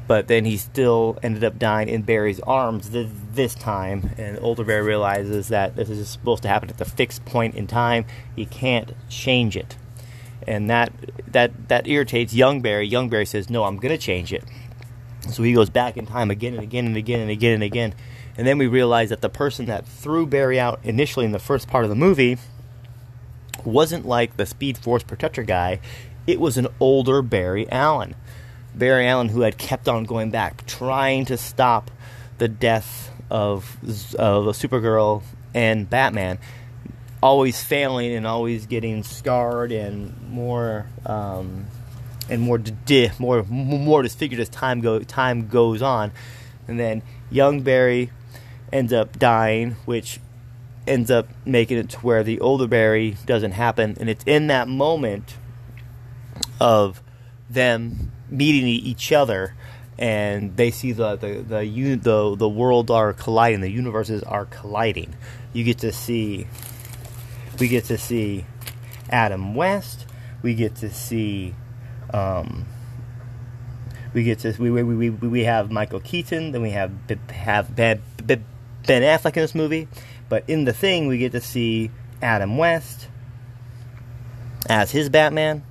But 0.06 0.26
then 0.26 0.44
he 0.44 0.56
still 0.56 1.18
ended 1.22 1.44
up 1.44 1.56
dying 1.56 1.88
in 1.88 2.02
Barry's 2.02 2.40
arms 2.40 2.90
this, 2.90 3.08
this 3.32 3.54
time, 3.54 4.10
and 4.18 4.40
older 4.40 4.64
Barry 4.64 4.82
realizes 4.82 5.48
that 5.48 5.76
this 5.76 5.88
is 5.88 6.08
supposed 6.08 6.42
to 6.42 6.48
happen 6.48 6.68
at 6.68 6.78
the 6.78 6.84
fixed 6.84 7.24
point 7.24 7.54
in 7.54 7.68
time. 7.68 8.06
He 8.34 8.44
can't 8.44 8.92
change 9.08 9.56
it, 9.56 9.76
and 10.48 10.68
that 10.68 10.92
that 11.28 11.68
that 11.68 11.86
irritates 11.86 12.34
young 12.34 12.60
Barry. 12.60 12.86
Young 12.86 13.08
Barry 13.08 13.26
says, 13.26 13.50
"No, 13.50 13.64
I'm 13.64 13.76
gonna 13.76 13.98
change 13.98 14.32
it." 14.32 14.42
So 15.28 15.42
he 15.42 15.52
goes 15.52 15.70
back 15.70 15.96
in 15.96 16.06
time 16.06 16.30
again 16.30 16.54
and 16.54 16.62
again 16.62 16.86
and 16.86 16.96
again 16.96 17.20
and 17.20 17.30
again 17.30 17.54
and 17.54 17.62
again. 17.62 17.94
And 18.36 18.46
then 18.46 18.58
we 18.58 18.66
realize 18.66 19.10
that 19.10 19.20
the 19.20 19.28
person 19.28 19.66
that 19.66 19.86
threw 19.86 20.26
Barry 20.26 20.58
out 20.58 20.80
initially 20.82 21.26
in 21.26 21.32
the 21.32 21.38
first 21.38 21.68
part 21.68 21.84
of 21.84 21.90
the 21.90 21.96
movie 21.96 22.38
wasn't 23.66 24.06
like 24.06 24.36
the 24.36 24.46
Speed 24.46 24.78
Force 24.78 25.02
Protector 25.02 25.42
guy, 25.42 25.80
it 26.26 26.40
was 26.40 26.56
an 26.58 26.68
older 26.78 27.22
Barry 27.22 27.70
Allen. 27.70 28.14
Barry 28.74 29.06
Allen 29.06 29.28
who 29.28 29.40
had 29.42 29.58
kept 29.58 29.88
on 29.88 30.04
going 30.04 30.30
back, 30.30 30.66
trying 30.66 31.24
to 31.26 31.36
stop 31.36 31.90
the 32.38 32.48
death 32.48 33.10
of, 33.30 33.76
of 34.18 34.44
Supergirl 34.56 35.22
and 35.54 35.88
Batman, 35.88 36.38
always 37.22 37.62
failing 37.62 38.14
and 38.14 38.26
always 38.26 38.66
getting 38.66 39.02
scarred 39.02 39.72
and 39.72 40.20
more. 40.28 40.86
Um, 41.04 41.66
and 42.30 42.40
more 42.40 42.62
more 43.18 43.42
more 43.44 44.02
disfigured 44.02 44.40
as 44.40 44.48
time 44.48 44.80
go 44.80 45.00
time 45.00 45.48
goes 45.48 45.82
on, 45.82 46.12
and 46.68 46.78
then 46.78 47.02
young 47.30 47.62
Barry 47.62 48.12
ends 48.72 48.92
up 48.92 49.18
dying, 49.18 49.72
which 49.84 50.20
ends 50.90 51.10
up 51.10 51.28
making 51.46 51.78
it 51.78 51.88
to 51.90 51.98
where 52.00 52.22
the 52.22 52.40
older 52.40 52.66
Barry 52.66 53.16
doesn't 53.24 53.52
happen, 53.52 53.96
and 54.00 54.10
it's 54.10 54.24
in 54.24 54.48
that 54.48 54.68
moment 54.68 55.36
of 56.60 57.02
them 57.48 58.10
meeting 58.28 58.66
each 58.66 59.12
other, 59.12 59.54
and 59.98 60.56
they 60.56 60.70
see 60.70 60.92
the 60.92 61.16
the 61.16 61.44
the 61.46 61.96
the, 61.96 62.36
the 62.36 62.48
world 62.48 62.90
are 62.90 63.12
colliding, 63.12 63.60
the 63.60 63.70
universes 63.70 64.22
are 64.24 64.46
colliding. 64.46 65.14
You 65.52 65.64
get 65.64 65.78
to 65.78 65.92
see, 65.92 66.46
we 67.58 67.68
get 67.68 67.84
to 67.86 67.96
see 67.96 68.44
Adam 69.08 69.54
West. 69.54 70.06
We 70.42 70.54
get 70.54 70.76
to 70.76 70.90
see 70.90 71.54
um, 72.12 72.66
we 74.12 74.24
get 74.24 74.40
to 74.40 74.54
we, 74.58 74.70
we, 74.70 74.82
we, 74.82 75.10
we 75.10 75.44
have 75.44 75.70
Michael 75.70 76.00
Keaton, 76.00 76.52
then 76.52 76.62
we 76.62 76.70
have 76.70 76.92
have 77.30 77.74
Ben, 77.74 78.00
Ben 78.24 78.42
Affleck 78.86 79.36
in 79.36 79.42
this 79.42 79.54
movie, 79.54 79.88
but 80.30 80.44
in 80.48 80.64
the 80.64 80.72
thing 80.72 81.08
we 81.08 81.18
get 81.18 81.32
to 81.32 81.40
see 81.42 81.90
Adam 82.22 82.56
West 82.56 83.08
as 84.68 84.90
his 84.90 85.08
Batman. 85.08 85.62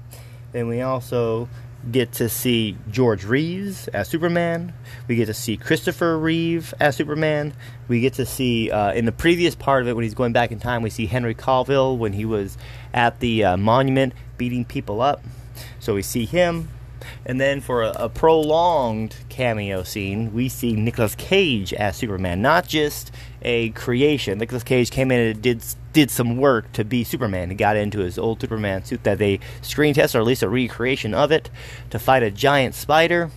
Then 0.51 0.67
we 0.67 0.81
also 0.81 1.47
get 1.89 2.11
to 2.13 2.27
see 2.27 2.75
George 2.89 3.23
Reeves 3.23 3.87
as 3.89 4.07
Superman. 4.09 4.73
We 5.07 5.15
get 5.15 5.27
to 5.27 5.33
see 5.33 5.57
Christopher 5.57 6.17
Reeve 6.17 6.73
as 6.79 6.95
Superman. 6.95 7.53
We 7.87 8.01
get 8.01 8.13
to 8.15 8.25
see 8.25 8.69
uh, 8.69 8.93
in 8.93 9.05
the 9.05 9.11
previous 9.11 9.55
part 9.55 9.81
of 9.81 9.87
it 9.87 9.95
when 9.95 10.03
he's 10.03 10.13
going 10.13 10.33
back 10.33 10.51
in 10.51 10.59
time. 10.59 10.81
We 10.81 10.89
see 10.89 11.05
Henry 11.05 11.35
Cavill 11.35 11.97
when 11.97 12.13
he 12.13 12.25
was 12.25 12.57
at 12.93 13.19
the 13.19 13.43
uh, 13.45 13.57
monument 13.57 14.13
beating 14.37 14.65
people 14.65 15.01
up. 15.01 15.23
So 15.79 15.95
we 15.95 16.01
see 16.01 16.25
him, 16.25 16.69
and 17.25 17.39
then 17.39 17.61
for 17.61 17.83
a, 17.83 17.91
a, 17.91 18.09
prolonged 18.09 19.15
cameo 19.29 19.83
scene, 19.83 20.33
we 20.33 20.49
see 20.49 20.73
Nicolas 20.73 21.15
Cage 21.15 21.73
as 21.73 21.95
Superman, 21.95 22.41
not 22.41 22.67
just 22.67 23.11
a 23.41 23.69
creation. 23.71 24.39
Nicolas 24.39 24.63
Cage 24.63 24.91
came 24.91 25.11
in 25.11 25.19
and 25.19 25.41
did 25.41 25.63
did 25.93 26.11
some 26.11 26.37
work 26.37 26.71
to 26.73 26.83
be 26.83 27.03
Superman. 27.03 27.49
He 27.49 27.55
got 27.55 27.75
into 27.75 27.99
his 27.99 28.17
old 28.17 28.41
Superman 28.41 28.85
suit 28.85 29.03
that 29.03 29.17
they 29.17 29.39
screen 29.61 29.93
test, 29.93 30.15
or 30.15 30.19
at 30.19 30.25
least 30.25 30.43
a 30.43 30.49
recreation 30.49 31.13
of 31.13 31.31
it, 31.31 31.49
to 31.89 31.99
fight 31.99 32.23
a 32.23 32.31
giant 32.31 32.75
spider. 32.75 33.31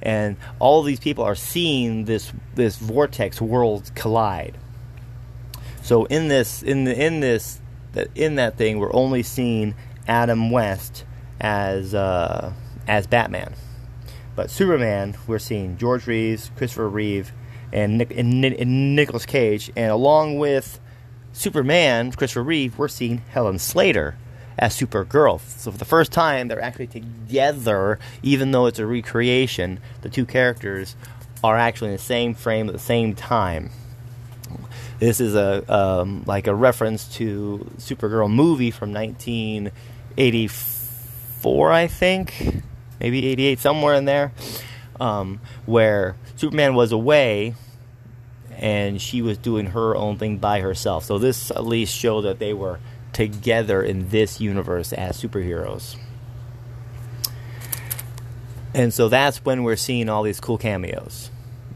And 0.00 0.36
all 0.58 0.82
these 0.82 1.00
people 1.00 1.24
are 1.24 1.34
seeing 1.34 2.06
this 2.06 2.32
this 2.54 2.76
vortex 2.76 3.40
world 3.40 3.90
collide. 3.94 4.58
So 5.82 6.04
in 6.06 6.28
this 6.28 6.62
in 6.62 6.84
the 6.84 7.06
in 7.06 7.20
this 7.20 7.60
in 8.14 8.36
that 8.36 8.56
thing, 8.56 8.78
we're 8.78 8.94
only 8.94 9.22
seeing 9.22 9.74
Adam 10.08 10.50
West 10.50 11.04
as 11.40 11.94
uh, 11.94 12.52
as 12.86 13.06
Batman. 13.06 13.54
But 14.34 14.50
Superman, 14.50 15.14
we're 15.26 15.38
seeing 15.38 15.76
George 15.76 16.06
Reeves, 16.06 16.50
Christopher 16.56 16.88
Reeve, 16.88 17.32
and, 17.72 17.98
Nick, 17.98 18.16
and, 18.16 18.44
and 18.44 18.96
Nicolas 18.96 19.26
Cage, 19.26 19.70
and 19.76 19.90
along 19.90 20.38
with 20.38 20.80
Superman, 21.32 22.12
Christopher 22.12 22.42
Reeve, 22.42 22.78
we're 22.78 22.88
seeing 22.88 23.18
Helen 23.30 23.58
Slater 23.58 24.16
as 24.58 24.78
Supergirl. 24.78 25.40
So 25.40 25.72
for 25.72 25.78
the 25.78 25.84
first 25.84 26.12
time, 26.12 26.48
they're 26.48 26.60
actually 26.60 26.86
together, 26.86 27.98
even 28.22 28.52
though 28.52 28.66
it's 28.66 28.78
a 28.78 28.86
recreation. 28.86 29.80
The 30.02 30.10
two 30.10 30.26
characters 30.26 30.94
are 31.42 31.56
actually 31.56 31.88
in 31.88 31.96
the 31.96 32.02
same 32.02 32.34
frame 32.34 32.68
at 32.68 32.72
the 32.72 32.78
same 32.78 33.14
time. 33.14 33.70
This 34.98 35.20
is 35.20 35.34
a 35.34 35.64
um, 35.72 36.24
like 36.26 36.46
a 36.46 36.54
reference 36.54 37.08
to 37.16 37.66
Supergirl 37.78 38.30
movie 38.30 38.70
from 38.70 38.92
1984 38.92 41.72
I 41.72 41.86
think, 41.88 42.62
maybe 43.02 43.26
88, 43.26 43.58
somewhere 43.58 43.94
in 43.94 44.04
there, 44.04 44.32
um, 45.00 45.40
where 45.66 46.16
Superman 46.36 46.74
was 46.74 46.92
away 46.92 47.54
and 48.56 49.02
she 49.02 49.20
was 49.20 49.36
doing 49.36 49.66
her 49.66 49.96
own 49.96 50.18
thing 50.18 50.38
by 50.38 50.60
herself. 50.60 51.04
So 51.04 51.18
this 51.18 51.50
at 51.50 51.66
least 51.66 51.94
showed 51.94 52.22
that 52.22 52.38
they 52.38 52.54
were 52.54 52.78
together 53.12 53.82
in 53.82 54.08
this 54.10 54.40
universe 54.40 54.92
as 54.92 55.20
superheroes. 55.20 55.96
And 58.72 58.94
so 58.94 59.08
that's 59.08 59.44
when 59.44 59.64
we're 59.64 59.76
seeing 59.76 60.08
all 60.08 60.22
these 60.22 60.40
cool 60.40 60.56
cameos. 60.58 61.30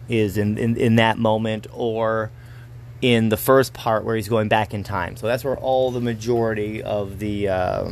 Is 0.09 0.39
in, 0.39 0.57
in, 0.57 0.77
in 0.77 0.97
that 0.97 1.19
moment 1.19 1.67
or 1.73 2.31
in 3.03 3.29
the 3.29 3.37
first 3.37 3.75
part 3.75 4.05
where 4.05 4.15
he's 4.15 4.29
going 4.29 4.47
back 4.47 4.73
in 4.73 4.85
time. 4.85 5.17
So 5.17 5.27
that's 5.27 5.43
where 5.43 5.57
all 5.57 5.91
the 5.91 6.01
majority 6.01 6.81
of 6.81 7.19
the 7.19 7.49
uh, 7.49 7.91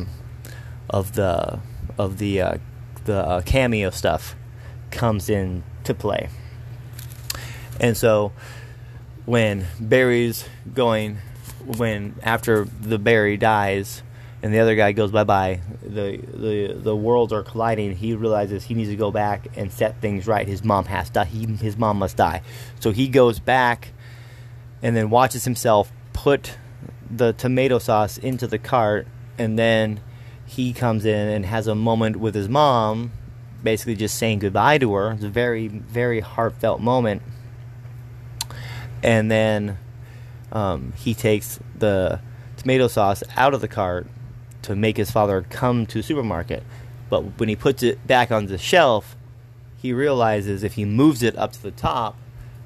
of 0.89 1.13
the 1.13 1.59
of 1.97 2.17
the 2.17 2.41
uh, 2.41 2.57
the 3.05 3.25
uh, 3.25 3.41
cameo 3.41 3.89
stuff 3.89 4.35
comes 4.91 5.29
in 5.29 5.63
to 5.83 5.93
play. 5.93 6.29
And 7.79 7.95
so 7.95 8.31
when 9.25 9.65
Barry's 9.79 10.45
going 10.73 11.17
when 11.65 12.15
after 12.21 12.65
the 12.81 12.99
Barry 12.99 13.37
dies 13.37 14.03
and 14.43 14.53
the 14.53 14.59
other 14.59 14.75
guy 14.75 14.91
goes 14.91 15.11
bye 15.11 15.23
bye, 15.23 15.61
the, 15.81 16.17
the 16.17 16.73
the 16.73 16.95
worlds 16.95 17.33
are 17.33 17.43
colliding. 17.43 17.95
He 17.95 18.13
realizes 18.13 18.63
he 18.63 18.73
needs 18.73 18.89
to 18.89 18.95
go 18.95 19.11
back 19.11 19.47
and 19.55 19.71
set 19.71 19.99
things 20.01 20.27
right. 20.27 20.47
His 20.47 20.63
mom 20.63 20.85
has 20.85 21.09
to 21.11 21.25
he, 21.25 21.45
his 21.45 21.77
mom 21.77 21.97
must 21.97 22.17
die. 22.17 22.41
So 22.79 22.91
he 22.91 23.07
goes 23.07 23.39
back 23.39 23.91
and 24.81 24.95
then 24.95 25.09
watches 25.09 25.45
himself 25.45 25.91
put 26.13 26.57
the 27.09 27.33
tomato 27.33 27.79
sauce 27.79 28.17
into 28.17 28.47
the 28.47 28.57
cart 28.57 29.07
and 29.37 29.57
then 29.57 29.99
he 30.45 30.73
comes 30.73 31.05
in 31.05 31.27
and 31.27 31.45
has 31.45 31.67
a 31.67 31.75
moment 31.75 32.17
with 32.17 32.35
his 32.35 32.47
mom, 32.47 33.11
basically 33.63 33.95
just 33.95 34.17
saying 34.17 34.39
goodbye 34.39 34.77
to 34.77 34.93
her. 34.93 35.11
It's 35.11 35.23
a 35.23 35.29
very, 35.29 35.67
very 35.67 36.19
heartfelt 36.19 36.81
moment. 36.81 37.21
And 39.03 39.29
then 39.29 39.77
um, 40.51 40.93
he 40.97 41.13
takes 41.13 41.59
the 41.77 42.21
tomato 42.57 42.87
sauce 42.87 43.23
out 43.35 43.53
of 43.53 43.61
the 43.61 43.67
cart 43.67 44.07
to 44.63 44.75
make 44.75 44.97
his 44.97 45.11
father 45.11 45.45
come 45.49 45.85
to 45.87 45.99
the 45.99 46.03
supermarket. 46.03 46.63
But 47.09 47.39
when 47.39 47.49
he 47.49 47.55
puts 47.55 47.83
it 47.83 48.05
back 48.07 48.31
on 48.31 48.47
the 48.47 48.57
shelf, 48.57 49.15
he 49.77 49.93
realizes 49.93 50.63
if 50.63 50.73
he 50.73 50.85
moves 50.85 51.21
it 51.21 51.37
up 51.37 51.51
to 51.53 51.61
the 51.61 51.71
top, 51.71 52.17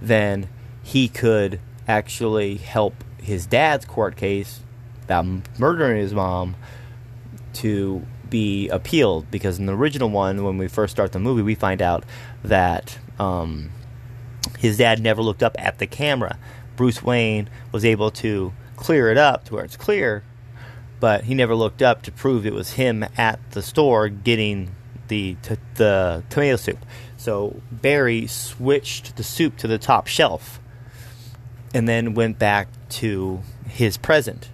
then 0.02 0.48
he 0.82 1.08
could 1.08 1.60
actually 1.88 2.56
help 2.56 3.04
his 3.22 3.46
dad's 3.46 3.86
court 3.86 4.16
case 4.16 4.62
about 5.04 5.26
murdering 5.58 6.00
his 6.00 6.14
mom 6.14 6.56
to 7.54 8.06
be 8.30 8.70
appealed 8.70 9.30
because 9.32 9.60
in 9.60 9.66
the 9.66 9.76
original 9.76 10.10
one, 10.10 10.44
when 10.44 10.58
we 10.58 10.68
first 10.68 10.92
start 10.92 11.12
the 11.12 11.20
movie, 11.20 11.42
we 11.42 11.56
find 11.56 11.82
out 11.82 12.04
that 12.44 12.98
um, 13.18 13.72
his 14.60 14.78
dad 14.78 15.02
never 15.02 15.22
looked 15.22 15.44
up 15.44 15.56
at 15.58 15.80
the 15.80 15.88
camera. 15.88 16.38
Bruce 16.76 17.04
Wayne 17.04 17.50
was 17.72 17.84
able 17.84 18.12
to 18.12 18.54
clear 18.76 19.12
it 19.12 19.18
up 19.18 19.46
to 19.46 19.56
where 19.56 19.66
it's 19.66 19.76
clear, 19.76 20.24
but 21.00 21.26
he 21.26 21.34
never 21.34 21.56
looked 21.56 21.82
up 21.82 22.02
to 22.04 22.12
prove 22.12 22.46
it 22.46 22.54
was 22.54 22.74
him 22.74 23.06
at 23.18 23.40
the 23.52 23.62
store 23.62 24.10
getting 24.10 24.76
the 25.10 25.36
t- 25.42 25.58
the 25.76 26.24
tomato 26.30 26.56
soup. 26.56 26.86
So 27.18 27.62
Barry 27.72 28.28
switched 28.28 29.18
the 29.18 29.24
soup 29.24 29.58
to 29.58 29.68
the 29.68 29.78
top 29.78 30.08
shelf, 30.08 30.62
and 31.74 31.88
then 31.88 32.14
went 32.14 32.40
back 32.40 32.68
to 32.90 33.42
his 33.68 33.98
present. 33.98 34.50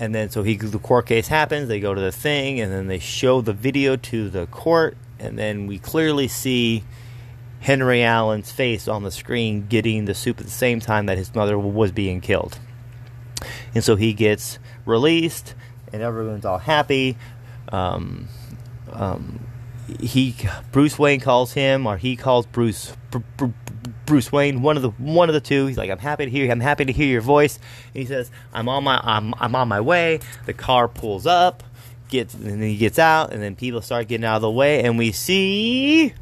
And 0.00 0.14
then 0.14 0.30
so 0.30 0.42
he 0.42 0.56
the 0.56 0.78
court 0.78 1.06
case 1.06 1.28
happens. 1.28 1.68
They 1.68 1.78
go 1.78 1.92
to 1.94 2.00
the 2.00 2.10
thing, 2.10 2.58
and 2.58 2.72
then 2.72 2.86
they 2.86 2.98
show 2.98 3.42
the 3.42 3.52
video 3.52 3.96
to 3.96 4.30
the 4.30 4.46
court, 4.46 4.96
and 5.18 5.38
then 5.38 5.66
we 5.66 5.78
clearly 5.78 6.26
see 6.26 6.82
Henry 7.60 8.02
Allen's 8.02 8.50
face 8.50 8.88
on 8.88 9.02
the 9.02 9.10
screen 9.10 9.66
getting 9.66 10.06
the 10.06 10.14
soup 10.14 10.40
at 10.40 10.46
the 10.46 10.50
same 10.50 10.80
time 10.80 11.04
that 11.04 11.18
his 11.18 11.34
mother 11.34 11.58
was 11.58 11.92
being 11.92 12.22
killed. 12.22 12.58
And 13.74 13.84
so 13.84 13.96
he 13.96 14.14
gets 14.14 14.58
released, 14.86 15.54
and 15.92 16.00
everyone's 16.00 16.46
all 16.46 16.58
happy. 16.58 17.18
Um, 17.70 18.28
um, 18.90 19.46
he 20.00 20.34
Bruce 20.72 20.98
Wayne 20.98 21.20
calls 21.20 21.52
him, 21.52 21.86
or 21.86 21.98
he 21.98 22.16
calls 22.16 22.46
Bruce 22.46 22.94
Bruce 24.06 24.32
Wayne, 24.32 24.62
one 24.62 24.76
of 24.76 24.82
the 24.82 24.90
one 24.90 25.28
of 25.28 25.34
the 25.34 25.40
two. 25.40 25.66
He's 25.66 25.78
like, 25.78 25.90
"I'm 25.90 25.98
happy 25.98 26.24
to 26.24 26.30
hear. 26.30 26.50
I'm 26.50 26.60
happy 26.60 26.84
to 26.84 26.92
hear 26.92 27.06
your 27.06 27.20
voice." 27.20 27.58
And 27.94 28.02
he 28.02 28.06
says, 28.06 28.30
"I'm 28.52 28.68
on 28.68 28.84
my 28.84 29.00
I'm 29.02 29.34
I'm 29.38 29.54
on 29.54 29.68
my 29.68 29.80
way." 29.80 30.20
The 30.46 30.52
car 30.52 30.88
pulls 30.88 31.26
up, 31.26 31.62
gets 32.08 32.34
and 32.34 32.44
then 32.44 32.60
he 32.60 32.76
gets 32.76 32.98
out, 32.98 33.32
and 33.32 33.42
then 33.42 33.56
people 33.56 33.82
start 33.82 34.08
getting 34.08 34.24
out 34.24 34.36
of 34.36 34.42
the 34.42 34.50
way, 34.50 34.82
and 34.82 34.98
we 34.98 35.12
see 35.12 36.14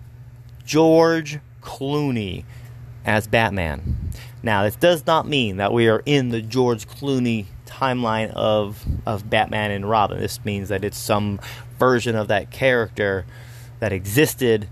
George 0.65 1.39
Clooney 1.63 2.45
as 3.05 3.27
Batman. 3.27 4.11
Now, 4.43 4.63
this 4.63 4.77
does 4.77 5.07
not 5.07 5.27
mean 5.27 5.57
that 5.57 5.73
we 5.73 5.89
are 5.89 6.03
in 6.07 6.29
the 6.29 6.43
George 6.43 6.87
Clooney 6.87 7.47
timeline 7.67 8.31
of 8.33 8.85
of 9.07 9.29
Batman 9.29 9.71
and 9.71 9.89
Robin. 9.89 10.21
This 10.21 10.45
means 10.45 10.69
that 10.69 10.85
it's 10.85 10.99
some 10.99 11.41
version 11.79 12.17
of 12.17 12.29
that 12.29 12.51
character 12.51 13.25
that 13.81 13.93
existed 13.93 14.69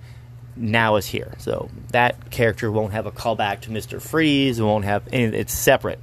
now 0.56 0.96
is 0.96 1.06
here. 1.06 1.34
So 1.38 1.70
that 1.92 2.30
character 2.30 2.72
won't 2.72 2.92
have 2.92 3.06
a 3.06 3.12
callback 3.12 3.60
to 3.62 3.70
Mister 3.70 4.00
Freeze. 4.00 4.58
It 4.58 4.64
won't 4.64 4.84
have 4.84 5.02
any. 5.12 5.36
It's 5.36 5.52
separate. 5.52 6.00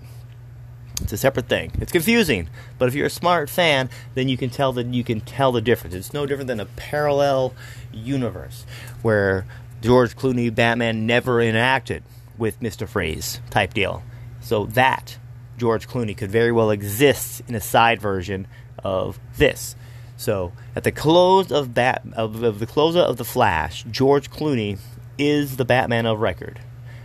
It's 1.01 1.11
a 1.11 1.17
separate 1.17 1.49
thing. 1.49 1.71
It's 1.81 1.91
confusing, 1.91 2.49
but 2.77 2.87
if 2.87 2.93
you're 2.93 3.07
a 3.07 3.09
smart 3.09 3.49
fan, 3.49 3.89
then 4.13 4.29
you 4.29 4.37
can 4.37 4.49
tell 4.49 4.71
that 4.73 4.85
you 4.87 5.03
can 5.03 5.21
tell 5.21 5.51
the 5.51 5.59
difference. 5.59 5.95
It's 5.95 6.13
no 6.13 6.25
different 6.25 6.47
than 6.47 6.59
a 6.59 6.65
parallel 6.65 7.53
universe 7.91 8.65
where 9.01 9.45
George 9.81 10.15
Clooney 10.15 10.53
Batman 10.53 11.05
never 11.05 11.37
interacted 11.37 12.03
with 12.37 12.61
Mister 12.61 12.87
Freeze 12.87 13.41
type 13.49 13.73
deal. 13.73 14.03
So 14.39 14.65
that 14.67 15.17
George 15.57 15.87
Clooney 15.87 16.15
could 16.15 16.31
very 16.31 16.51
well 16.51 16.69
exist 16.69 17.41
in 17.47 17.55
a 17.55 17.61
side 17.61 17.99
version 17.99 18.47
of 18.83 19.19
this. 19.37 19.75
So 20.17 20.53
at 20.75 20.83
the 20.83 20.91
close 20.91 21.51
of 21.51 21.73
Bat 21.73 22.03
of, 22.13 22.43
of 22.43 22.59
the 22.59 22.67
close 22.67 22.95
of 22.95 23.17
the 23.17 23.25
Flash, 23.25 23.83
George 23.89 24.29
Clooney 24.29 24.79
is 25.17 25.57
the 25.57 25.65
Batman 25.65 26.05
of 26.05 26.19
record, 26.19 26.59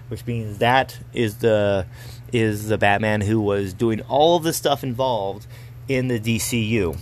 which 0.08 0.26
means 0.26 0.58
that 0.58 0.98
is 1.12 1.38
the 1.38 1.86
is 2.32 2.68
the 2.68 2.78
Batman 2.78 3.22
who 3.22 3.40
was 3.40 3.72
doing 3.72 4.00
all 4.02 4.36
of 4.36 4.42
the 4.42 4.52
stuff 4.52 4.84
involved 4.84 5.46
in 5.88 6.08
the 6.08 6.20
DCU 6.20 6.98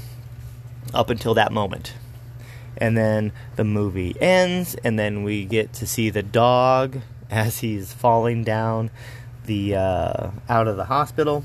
up 0.94 1.10
until 1.10 1.34
that 1.34 1.52
moment. 1.52 1.94
And 2.76 2.96
then 2.96 3.32
the 3.56 3.64
movie 3.64 4.14
ends, 4.20 4.76
and 4.84 4.98
then 4.98 5.22
we 5.22 5.44
get 5.44 5.72
to 5.74 5.86
see 5.86 6.10
the 6.10 6.22
dog 6.22 7.00
as 7.30 7.58
he's 7.58 7.92
falling 7.92 8.44
down 8.44 8.90
the 9.46 9.74
uh, 9.76 10.30
out 10.48 10.68
of 10.68 10.76
the 10.76 10.84
hospital 10.84 11.44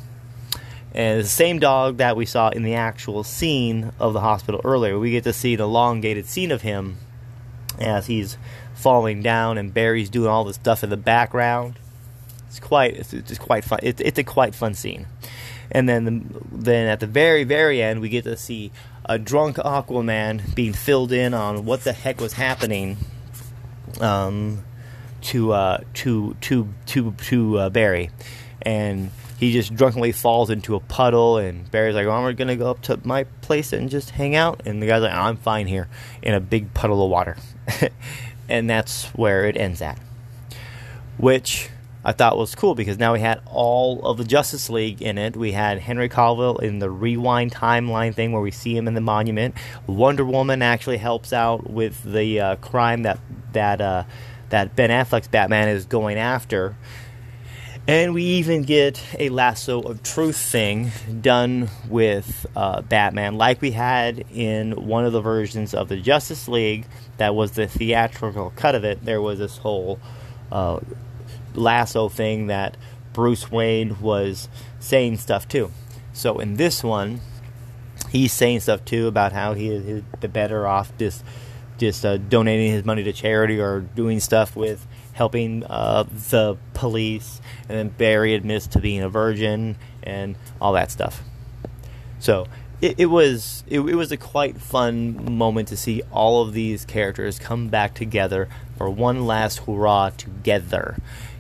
and 0.94 1.22
the 1.22 1.28
same 1.28 1.60
dog 1.60 1.98
that 1.98 2.18
we 2.18 2.26
saw 2.26 2.50
in 2.50 2.64
the 2.64 2.76
actual 2.76 3.24
scene 3.24 3.92
of 4.00 4.14
the 4.14 4.20
hospital 4.20 4.62
earlier. 4.64 5.00
We 5.00 5.12
get 5.12 5.24
to 5.24 5.34
see 5.34 5.54
an 5.54 5.62
elongated 5.62 6.26
scene 6.26 6.52
of 6.52 6.62
him 6.62 6.98
as 7.80 8.08
he's 8.08 8.38
falling 8.74 9.22
down, 9.22 9.58
and 9.58 9.74
Barry's 9.74 10.10
doing 10.10 10.28
all 10.28 10.44
this 10.44 10.56
stuff 10.56 10.84
in 10.84 10.90
the 10.90 10.98
background. 10.98 11.76
It's 12.48 12.60
quite, 12.60 13.14
it's, 13.14 13.38
quite 13.38 13.64
fun. 13.64 13.80
It's, 13.82 14.02
it's 14.02 14.20
a 14.20 14.24
quite 14.24 14.54
fun 14.54 14.74
scene. 14.74 15.08
And 15.72 15.88
then, 15.88 16.04
the, 16.04 16.42
then 16.52 16.88
at 16.88 17.00
the 17.00 17.08
very, 17.08 17.46
very 17.46 17.82
end, 17.82 18.02
we 18.02 18.10
get 18.10 18.26
to 18.26 18.36
see 18.36 18.74
a 19.06 19.18
drunk 19.18 19.56
Aquaman 19.58 20.54
being 20.54 20.74
filled 20.74 21.14
in 21.14 21.34
on 21.34 21.64
what 21.64 21.86
the 21.86 21.94
heck 21.94 22.20
was 22.20 22.34
happening 22.34 22.98
um, 24.02 24.64
to 25.22 25.54
uh, 25.54 25.80
to 25.94 26.36
to 26.42 26.68
to 26.88 27.12
to 27.12 27.58
uh, 27.58 27.70
Barry, 27.70 28.10
and 28.62 29.12
he 29.42 29.52
just 29.52 29.74
drunkenly 29.74 30.12
falls 30.12 30.52
into 30.52 30.76
a 30.76 30.80
puddle, 30.80 31.38
and 31.40 31.70
Barry's 31.72 31.96
like, 31.96 32.06
"I'm 32.06 32.36
gonna 32.36 32.56
go 32.56 32.70
up 32.70 32.82
to 32.84 33.00
my 33.04 33.24
place 33.42 33.74
and 33.74 33.90
just 33.90 34.12
hang 34.12 34.36
out," 34.36 34.62
and 34.66 34.80
the 34.80 34.86
guy's 34.86 35.02
like, 35.02 35.12
"I'm 35.14 35.36
fine 35.36 35.66
here," 35.66 35.88
in 36.22 36.36
a 36.36 36.40
big 36.40 36.76
puddle 36.76 37.04
of 37.04 37.10
water, 37.10 37.36
and 38.50 38.70
that's 38.70 39.06
where 39.08 39.46
it 39.46 39.58
ends 39.58 39.82
at, 39.82 39.98
which 41.18 41.72
I 42.06 42.12
thought 42.12 42.38
was 42.38 42.54
cool 42.54 42.76
because 42.76 43.00
now 43.00 43.14
we 43.14 43.20
had 43.20 43.42
all 43.48 44.06
of 44.06 44.20
the 44.20 44.24
Justice 44.24 44.70
League 44.70 45.02
in 45.02 45.18
it. 45.18 45.36
We 45.36 45.54
had 45.54 45.80
Henry 45.80 46.08
Cavill 46.08 46.62
in 46.62 46.78
the 46.78 46.92
rewind 46.92 47.52
timeline 47.52 48.14
thing 48.14 48.34
where 48.34 48.44
we 48.44 48.52
see 48.52 48.78
him 48.78 48.88
in 48.88 48.94
the 48.94 49.02
monument. 49.02 49.56
Wonder 49.88 50.24
Woman 50.24 50.62
actually 50.62 50.98
helps 50.98 51.34
out 51.34 51.68
with 51.68 52.04
the 52.04 52.40
uh, 52.40 52.56
crime 52.58 53.02
that 53.04 53.18
that 53.54 53.82
uh, 53.82 54.04
that 54.50 54.76
Ben 54.76 54.92
Affleck's 54.92 55.30
Batman 55.30 55.70
is 55.70 55.88
going 55.88 56.20
after 56.20 56.76
and 57.88 58.13
we 58.13 58.24
even 58.24 58.63
get 58.63 59.04
a 59.17 59.30
lasso 59.30 59.82
of 59.82 60.04
truth 60.04 60.38
thing 60.38 60.91
done 61.22 61.70
with 61.89 62.46
uh, 62.56 62.82
Batman, 62.82 63.38
like 63.38 63.62
we 63.62 63.72
had 63.72 64.24
in 64.34 64.88
one 64.88 65.06
of 65.06 65.13
the 65.13 65.22
versions 65.22 65.74
of 65.74 65.89
the 65.89 65.98
Justice 65.98 66.48
League 66.48 66.86
that 67.17 67.34
was 67.36 67.52
the 67.52 67.67
theatrical 67.67 68.54
cut 68.56 68.76
of 68.76 68.84
it. 68.84 69.04
There 69.04 69.22
was 69.22 69.39
this 69.39 69.58
whole 69.58 70.00
uh, 70.52 70.80
lasso 71.56 72.08
thing 72.08 72.48
that 72.48 72.78
Bruce 73.13 73.52
Wayne 73.52 74.00
was 74.00 74.48
saying 74.80 75.17
stuff 75.17 75.48
too. 75.48 75.72
So 76.13 76.39
in 76.39 76.56
this 76.56 76.84
one, 76.84 77.22
he's 78.10 78.32
saying 78.32 78.62
stuff 78.62 78.86
too 78.86 79.08
about 79.08 79.32
how 79.32 79.54
he 79.54 79.70
is 79.70 80.04
the 80.20 80.28
better 80.28 80.67
off 80.67 80.96
just 80.98 81.24
just 81.78 82.06
uh, 82.06 82.17
donating 82.17 82.72
his 82.72 82.86
money 82.86 83.04
to 83.04 83.12
charity 83.12 83.60
or 83.60 83.80
doing 83.80 84.20
stuff 84.20 84.56
with 84.56 84.86
helping 85.13 85.63
uh, 85.65 86.04
the 86.04 86.58
police, 86.74 87.41
and 87.67 87.78
then 87.78 87.89
Barry 87.89 88.34
admits 88.34 88.67
to 88.67 88.80
being 88.80 89.02
a 89.02 89.10
virgin 89.10 89.78
and 90.04 90.36
all 90.60 90.74
that 90.74 90.91
stuff. 90.91 91.21
So 92.19 92.47
it, 92.82 92.95
it 93.00 93.06
was 93.08 93.63
it, 93.67 93.80
it, 93.80 93.95
was 93.95 94.12
a 94.12 94.17
quite 94.17 94.58
fun 94.58 95.38
moment 95.38 95.67
to 95.69 95.78
see 95.78 96.02
all 96.12 96.41
of 96.41 96.54
these 96.54 96.86
characters 96.86 97.39
come 97.39 97.67
back 97.67 97.93
together 97.93 98.50
for 98.78 98.89
one 98.89 99.26
last 99.26 99.60
hurrah 99.60 100.10
together. 100.10 100.97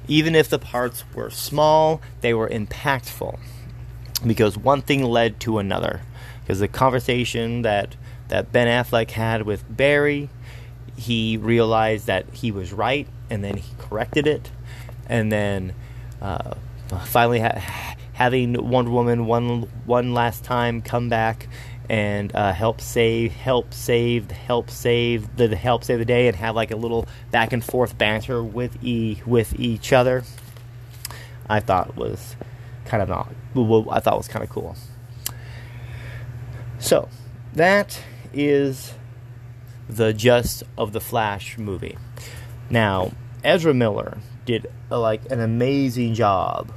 Even 0.07 0.35
if 0.35 0.49
the 0.49 0.59
parts 0.59 1.03
were 1.13 1.29
small, 1.29 2.01
they 2.21 2.33
were 2.33 2.49
impactful 2.49 3.39
because 4.25 4.57
one 4.57 4.81
thing 4.81 5.03
led 5.03 5.39
to 5.39 5.57
another. 5.57 6.01
Because 6.41 6.59
the 6.59 6.67
conversation 6.67 7.63
that 7.63 7.95
that 8.27 8.51
Ben 8.51 8.67
Affleck 8.67 9.11
had 9.11 9.43
with 9.43 9.63
Barry, 9.69 10.29
he 10.95 11.37
realized 11.37 12.07
that 12.07 12.25
he 12.33 12.51
was 12.51 12.71
right 12.71 13.07
and 13.31 13.43
then 13.43 13.57
he 13.57 13.73
corrected 13.79 14.27
it, 14.27 14.51
and 15.07 15.31
then 15.31 15.73
uh, 16.21 16.53
finally 17.05 17.39
ha- 17.39 17.95
having 18.13 18.53
Wonder 18.69 18.91
Woman 18.91 19.25
one 19.25 19.61
one 19.85 20.13
last 20.13 20.43
time 20.43 20.81
come 20.81 21.09
back 21.09 21.47
and 21.89 22.35
uh, 22.35 22.53
help 22.53 22.79
save, 22.81 23.31
help 23.31 23.73
save, 23.73 24.29
help 24.31 24.69
save 24.69 25.35
the 25.37 25.55
help 25.55 25.83
save 25.83 25.99
the 25.99 26.05
day, 26.05 26.27
and 26.27 26.35
have 26.35 26.55
like 26.55 26.71
a 26.71 26.75
little 26.75 27.07
back 27.31 27.53
and 27.53 27.63
forth 27.63 27.97
banter 27.97 28.43
with 28.43 28.83
e 28.83 29.21
with 29.25 29.59
each 29.59 29.93
other. 29.93 30.23
I 31.49 31.61
thought 31.61 31.95
was 31.95 32.35
kind 32.85 33.01
of 33.01 33.09
not. 33.09 33.33
I 33.89 33.99
thought 34.01 34.17
was 34.17 34.27
kind 34.27 34.43
of 34.43 34.49
cool. 34.49 34.75
So 36.79 37.09
that 37.53 38.01
is 38.33 38.93
the 39.89 40.13
just 40.13 40.63
of 40.77 40.93
the 40.93 41.01
Flash 41.01 41.57
movie. 41.57 41.97
Now, 42.71 43.11
Ezra 43.43 43.73
Miller 43.73 44.17
did 44.45 44.71
a, 44.89 44.97
like 44.97 45.29
an 45.31 45.39
amazing 45.39 46.13
job 46.13 46.71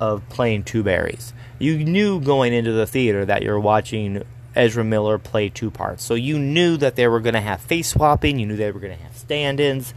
of 0.00 0.26
playing 0.28 0.64
two 0.64 0.82
Barrys. 0.82 1.32
You 1.58 1.78
knew 1.78 2.20
going 2.20 2.52
into 2.52 2.72
the 2.72 2.86
theater 2.86 3.24
that 3.24 3.42
you're 3.42 3.60
watching 3.60 4.22
Ezra 4.54 4.84
Miller 4.84 5.18
play 5.18 5.48
two 5.48 5.70
parts. 5.70 6.04
So 6.04 6.14
you 6.14 6.38
knew 6.38 6.76
that 6.76 6.96
they 6.96 7.08
were 7.08 7.20
going 7.20 7.34
to 7.34 7.40
have 7.40 7.60
face 7.60 7.88
swapping, 7.88 8.38
you 8.38 8.46
knew 8.46 8.56
they 8.56 8.70
were 8.70 8.80
going 8.80 8.96
to 8.96 9.02
have 9.02 9.16
stand 9.16 9.60
ins. 9.60 9.92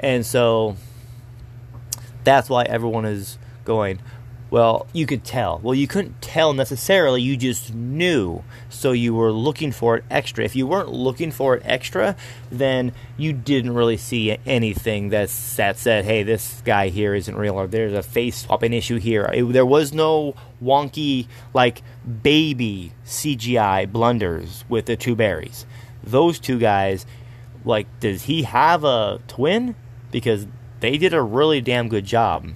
And 0.00 0.24
so 0.24 0.76
that's 2.24 2.48
why 2.48 2.64
everyone 2.64 3.04
is 3.04 3.38
going, 3.64 4.00
well, 4.48 4.86
you 4.92 5.06
could 5.06 5.24
tell. 5.24 5.60
Well, 5.62 5.74
you 5.74 5.88
couldn't 5.88 6.22
tell 6.22 6.52
necessarily, 6.52 7.20
you 7.20 7.36
just 7.36 7.74
knew. 7.74 8.44
So 8.68 8.92
you 8.92 9.14
were 9.14 9.32
looking 9.32 9.72
for 9.72 9.96
it 9.96 10.04
extra. 10.10 10.44
If 10.44 10.54
you 10.54 10.66
weren't 10.66 10.90
looking 10.90 11.32
for 11.32 11.56
it 11.56 11.62
extra, 11.64 12.16
then 12.50 12.92
you 13.16 13.32
didn't 13.32 13.74
really 13.74 13.96
see 13.96 14.38
anything 14.46 15.08
that's, 15.08 15.56
that 15.56 15.78
said, 15.78 16.04
hey, 16.04 16.22
this 16.22 16.62
guy 16.64 16.88
here 16.88 17.14
isn't 17.14 17.36
real, 17.36 17.54
or 17.54 17.66
there's 17.66 17.92
a 17.92 18.02
face 18.02 18.42
swapping 18.42 18.72
issue 18.72 18.98
here. 18.98 19.28
It, 19.32 19.44
there 19.52 19.66
was 19.66 19.92
no 19.92 20.34
wonky, 20.62 21.26
like, 21.52 21.82
baby 22.22 22.92
CGI 23.04 23.90
blunders 23.90 24.64
with 24.68 24.86
the 24.86 24.96
two 24.96 25.16
Barrys. 25.16 25.66
Those 26.04 26.38
two 26.38 26.60
guys 26.60 27.04
like, 27.64 27.88
does 27.98 28.22
he 28.22 28.44
have 28.44 28.84
a 28.84 29.20
twin? 29.26 29.74
Because 30.12 30.46
they 30.78 30.98
did 30.98 31.12
a 31.12 31.20
really 31.20 31.60
damn 31.60 31.88
good 31.88 32.04
job 32.04 32.46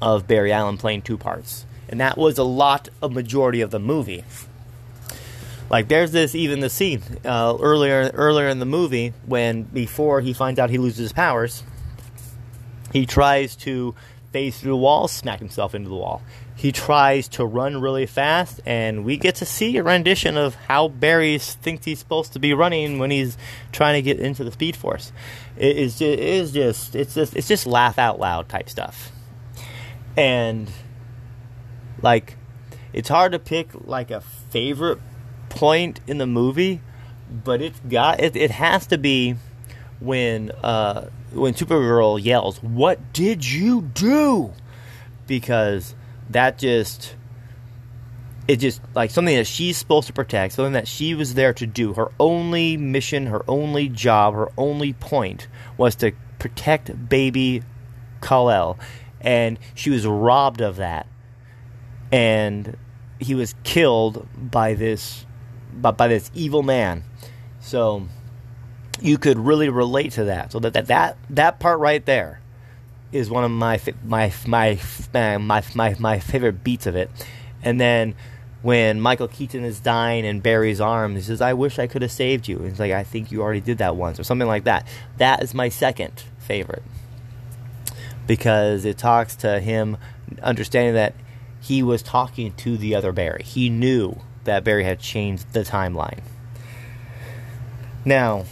of 0.00 0.26
Barry 0.26 0.52
Allen 0.52 0.78
playing 0.78 1.02
two 1.02 1.16
parts, 1.16 1.66
and 1.88 2.00
that 2.00 2.16
was 2.16 2.38
a 2.38 2.44
lot 2.44 2.88
of 3.02 3.12
majority 3.12 3.60
of 3.60 3.70
the 3.70 3.78
movie. 3.78 4.24
Like 5.70 5.88
there's 5.88 6.12
this 6.12 6.34
even 6.34 6.60
the 6.60 6.70
scene 6.70 7.02
uh, 7.24 7.56
earlier 7.60 8.10
earlier 8.14 8.48
in 8.48 8.58
the 8.58 8.66
movie 8.66 9.12
when 9.26 9.64
before 9.64 10.20
he 10.20 10.32
finds 10.32 10.58
out 10.58 10.70
he 10.70 10.78
loses 10.78 10.98
his 10.98 11.12
powers, 11.12 11.62
he 12.92 13.04
tries 13.04 13.54
to 13.56 13.94
phase 14.32 14.58
through 14.58 14.72
the 14.72 14.76
wall, 14.76 15.08
smack 15.08 15.38
himself 15.38 15.74
into 15.74 15.88
the 15.88 15.94
wall. 15.94 16.22
He 16.54 16.72
tries 16.72 17.28
to 17.28 17.44
run 17.44 17.80
really 17.80 18.06
fast, 18.06 18.60
and 18.66 19.04
we 19.04 19.16
get 19.16 19.36
to 19.36 19.46
see 19.46 19.76
a 19.76 19.82
rendition 19.82 20.36
of 20.36 20.56
how 20.56 20.88
Barry 20.88 21.38
thinks 21.38 21.84
he's 21.84 22.00
supposed 22.00 22.32
to 22.32 22.40
be 22.40 22.52
running 22.52 22.98
when 22.98 23.10
he's 23.12 23.38
trying 23.70 23.94
to 23.94 24.02
get 24.02 24.18
into 24.18 24.42
the 24.42 24.50
Speed 24.50 24.74
Force. 24.74 25.12
It 25.56 25.76
is, 25.76 26.00
it 26.00 26.18
is 26.18 26.52
just 26.52 26.96
it's 26.96 27.14
just 27.14 27.36
it's 27.36 27.46
just 27.46 27.66
laugh 27.66 27.98
out 27.98 28.18
loud 28.18 28.48
type 28.48 28.68
stuff, 28.68 29.12
and 30.18 30.68
like 32.02 32.36
it's 32.92 33.08
hard 33.08 33.32
to 33.32 33.38
pick 33.38 33.68
like 33.86 34.10
a 34.10 34.20
favorite 34.20 34.98
point 35.48 36.00
in 36.06 36.18
the 36.18 36.26
movie, 36.26 36.80
but 37.30 37.62
it's 37.62 37.80
got 37.80 38.20
it, 38.20 38.34
it 38.36 38.50
has 38.50 38.86
to 38.88 38.98
be 38.98 39.36
when 40.00 40.50
uh, 40.50 41.08
when 41.32 41.54
Supergirl 41.54 42.22
yells, 42.22 42.62
"What 42.62 43.12
did 43.12 43.48
you 43.48 43.82
do?" 43.82 44.52
Because 45.26 45.94
that 46.30 46.58
just 46.58 47.14
it 48.48 48.56
just 48.56 48.80
like 48.94 49.10
something 49.10 49.36
that 49.36 49.46
she's 49.46 49.76
supposed 49.76 50.08
to 50.08 50.12
protect, 50.12 50.54
something 50.54 50.72
that 50.72 50.88
she 50.88 51.14
was 51.14 51.34
there 51.34 51.52
to 51.54 51.66
do. 51.66 51.92
Her 51.92 52.10
only 52.18 52.76
mission, 52.76 53.26
her 53.26 53.44
only 53.46 53.88
job, 53.88 54.34
her 54.34 54.50
only 54.56 54.94
point 54.94 55.46
was 55.76 55.94
to 55.96 56.12
protect 56.38 57.08
baby 57.08 57.62
Kal-El, 58.20 58.78
and 59.20 59.58
she 59.74 59.90
was 59.90 60.06
robbed 60.06 60.60
of 60.60 60.76
that, 60.76 61.06
and 62.12 62.76
he 63.18 63.34
was 63.34 63.54
killed 63.64 64.26
by 64.34 64.74
this 64.74 65.26
by, 65.72 65.90
by 65.90 66.08
this 66.08 66.30
evil 66.34 66.62
man. 66.62 67.04
So 67.60 68.06
you 69.00 69.18
could 69.18 69.38
really 69.38 69.68
relate 69.68 70.12
to 70.12 70.24
that. 70.24 70.52
So 70.52 70.60
that 70.60 70.72
that 70.74 70.86
that, 70.86 71.18
that 71.30 71.60
part 71.60 71.80
right 71.80 72.04
there 72.04 72.40
is 73.12 73.30
one 73.30 73.44
of 73.44 73.50
my 73.50 73.80
my 74.04 74.32
my 74.46 74.78
my 75.38 75.62
my 75.74 75.96
my 75.98 76.18
favorite 76.18 76.64
beats 76.64 76.86
of 76.86 76.96
it. 76.96 77.10
And 77.62 77.80
then 77.80 78.14
when 78.62 79.00
Michael 79.00 79.28
Keaton 79.28 79.64
is 79.64 79.80
dying 79.80 80.24
in 80.24 80.40
Barry's 80.40 80.80
arms, 80.80 81.16
he 81.16 81.22
says, 81.22 81.40
"I 81.40 81.52
wish 81.52 81.78
I 81.78 81.86
could 81.86 82.02
have 82.02 82.12
saved 82.12 82.48
you." 82.48 82.58
He's 82.60 82.80
like, 82.80 82.92
"I 82.92 83.04
think 83.04 83.30
you 83.30 83.42
already 83.42 83.60
did 83.60 83.78
that 83.78 83.96
once," 83.96 84.18
or 84.18 84.24
something 84.24 84.48
like 84.48 84.64
that. 84.64 84.86
That 85.18 85.42
is 85.42 85.54
my 85.54 85.68
second 85.68 86.24
favorite 86.38 86.82
because 88.28 88.84
it 88.84 88.96
talks 88.96 89.34
to 89.34 89.58
him 89.58 89.96
understanding 90.40 90.94
that 90.94 91.14
he 91.60 91.82
was 91.82 92.02
talking 92.02 92.52
to 92.52 92.76
the 92.76 92.94
other 92.94 93.10
Barry. 93.10 93.42
He 93.42 93.68
knew 93.68 94.20
that 94.44 94.62
Barry 94.62 94.84
had 94.84 95.00
changed 95.00 95.52
the 95.52 95.60
timeline. 95.60 96.20
Now, 98.04 98.44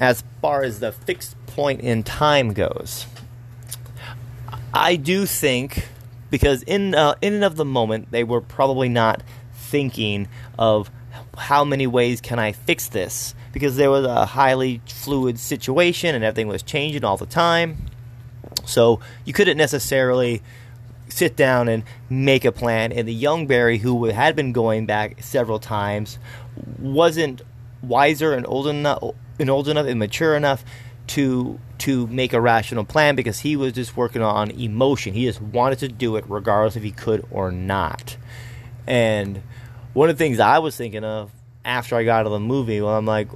as 0.00 0.24
far 0.40 0.62
as 0.62 0.80
the 0.80 0.92
fixed 0.92 1.36
point 1.46 1.82
in 1.82 2.02
time 2.02 2.54
goes, 2.54 3.06
I 4.72 4.96
do 4.96 5.26
think 5.26 5.88
because 6.30 6.62
in 6.62 6.94
uh, 6.94 7.14
in 7.20 7.34
and 7.34 7.44
of 7.44 7.56
the 7.56 7.64
moment 7.64 8.10
they 8.10 8.24
were 8.24 8.40
probably 8.40 8.88
not 8.88 9.22
thinking 9.54 10.28
of 10.58 10.90
how 11.36 11.64
many 11.64 11.86
ways 11.86 12.20
can 12.20 12.38
I 12.38 12.52
fix 12.52 12.88
this 12.88 13.34
because 13.52 13.76
there 13.76 13.90
was 13.90 14.04
a 14.04 14.26
highly 14.26 14.80
fluid 14.86 15.38
situation 15.38 16.14
and 16.14 16.24
everything 16.24 16.48
was 16.48 16.62
changing 16.62 17.04
all 17.04 17.16
the 17.16 17.26
time. 17.26 17.86
So 18.64 19.00
you 19.24 19.32
couldn't 19.32 19.56
necessarily 19.56 20.42
sit 21.08 21.36
down 21.36 21.68
and 21.68 21.84
make 22.10 22.44
a 22.44 22.52
plan. 22.52 22.92
And 22.92 23.06
the 23.06 23.14
young 23.14 23.46
Barry, 23.46 23.78
who 23.78 24.04
had 24.06 24.34
been 24.34 24.52
going 24.52 24.86
back 24.86 25.22
several 25.22 25.58
times, 25.58 26.18
wasn't 26.78 27.42
wiser 27.82 28.32
and 28.32 28.46
old 28.46 28.66
enough 28.66 29.02
and 29.38 29.50
old 29.50 29.68
enough 29.68 29.86
and 29.86 29.98
mature 29.98 30.34
enough 30.34 30.64
to 31.06 31.58
to 31.78 32.06
make 32.06 32.32
a 32.32 32.40
rational 32.40 32.84
plan 32.84 33.14
because 33.14 33.40
he 33.40 33.56
was 33.56 33.72
just 33.72 33.96
working 33.96 34.22
on 34.22 34.50
emotion. 34.52 35.12
He 35.12 35.26
just 35.26 35.40
wanted 35.40 35.78
to 35.80 35.88
do 35.88 36.16
it 36.16 36.24
regardless 36.28 36.76
if 36.76 36.82
he 36.82 36.92
could 36.92 37.26
or 37.30 37.50
not. 37.52 38.16
And 38.86 39.42
one 39.92 40.08
of 40.08 40.16
the 40.16 40.24
things 40.24 40.40
I 40.40 40.58
was 40.58 40.76
thinking 40.76 41.04
of 41.04 41.30
after 41.64 41.96
I 41.96 42.04
got 42.04 42.20
out 42.20 42.26
of 42.26 42.32
the 42.32 42.40
movie, 42.40 42.80
well, 42.80 42.96
I'm 42.96 43.06
like, 43.06 43.28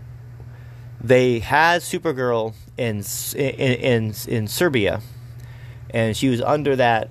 they 1.00 1.38
had 1.38 1.82
Supergirl 1.82 2.54
in 2.76 3.04
in 3.37 3.54
in, 3.54 4.14
in 4.26 4.48
Serbia, 4.48 5.00
and 5.90 6.16
she 6.16 6.28
was 6.28 6.40
under 6.40 6.76
that 6.76 7.11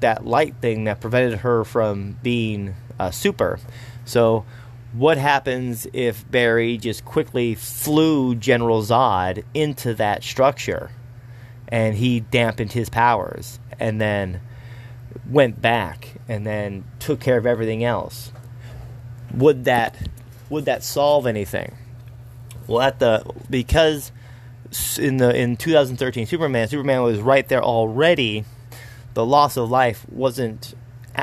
that 0.00 0.26
light 0.26 0.54
thing 0.60 0.84
that 0.84 1.00
prevented 1.00 1.40
her 1.40 1.64
from 1.64 2.18
being 2.22 2.74
uh, 2.98 3.10
super. 3.10 3.58
So 4.04 4.44
what 4.92 5.18
happens 5.18 5.86
if 5.92 6.28
Barry 6.30 6.78
just 6.78 7.04
quickly 7.04 7.54
flew 7.54 8.34
General 8.34 8.82
Zod 8.82 9.44
into 9.54 9.94
that 9.94 10.22
structure 10.22 10.90
and 11.68 11.96
he 11.96 12.20
dampened 12.20 12.72
his 12.72 12.88
powers 12.88 13.58
and 13.78 14.00
then 14.00 14.40
went 15.28 15.60
back 15.60 16.14
and 16.28 16.46
then 16.46 16.84
took 16.98 17.20
care 17.20 17.36
of 17.36 17.46
everything 17.46 17.84
else? 17.84 18.32
Would 19.34 19.64
that 19.64 19.96
would 20.48 20.64
that 20.64 20.84
solve 20.84 21.26
anything? 21.26 21.76
Well, 22.66 22.80
at 22.80 22.98
the 22.98 23.24
because 23.48 24.12
in 24.98 25.18
the 25.18 25.34
in 25.34 25.56
2013 25.56 26.26
Superman, 26.26 26.68
Superman 26.68 27.02
was 27.02 27.20
right 27.20 27.46
there 27.48 27.62
already. 27.62 28.44
The 29.14 29.24
loss 29.24 29.56
of 29.56 29.70
life 29.70 30.04
wasn't 30.10 30.74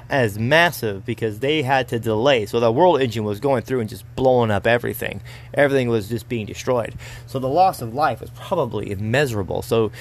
as 0.09 0.39
massive 0.39 1.05
because 1.05 1.39
they 1.39 1.61
had 1.61 1.87
to 1.89 1.99
delay. 1.99 2.45
So 2.45 2.59
the 2.59 2.71
world 2.71 3.01
engine 3.01 3.23
was 3.23 3.39
going 3.39 3.61
through 3.61 3.81
and 3.81 3.89
just 3.89 4.03
blowing 4.15 4.49
up 4.49 4.65
everything. 4.65 5.21
Everything 5.53 5.89
was 5.89 6.09
just 6.09 6.27
being 6.27 6.47
destroyed. 6.47 6.95
So 7.27 7.37
the 7.37 7.49
loss 7.49 7.81
of 7.81 7.93
life 7.93 8.21
was 8.21 8.31
probably 8.31 8.91
immeasurable. 8.91 9.61
So 9.61 9.91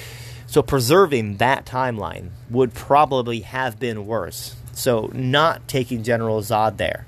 so 0.47 0.61
preserving 0.61 1.37
that 1.37 1.65
timeline 1.65 2.29
would 2.49 2.73
probably 2.73 3.41
have 3.41 3.79
been 3.79 4.05
worse. 4.05 4.55
So 4.71 5.09
not 5.13 5.67
taking 5.67 6.03
General 6.03 6.41
Zod 6.41 6.77
there 6.77 7.05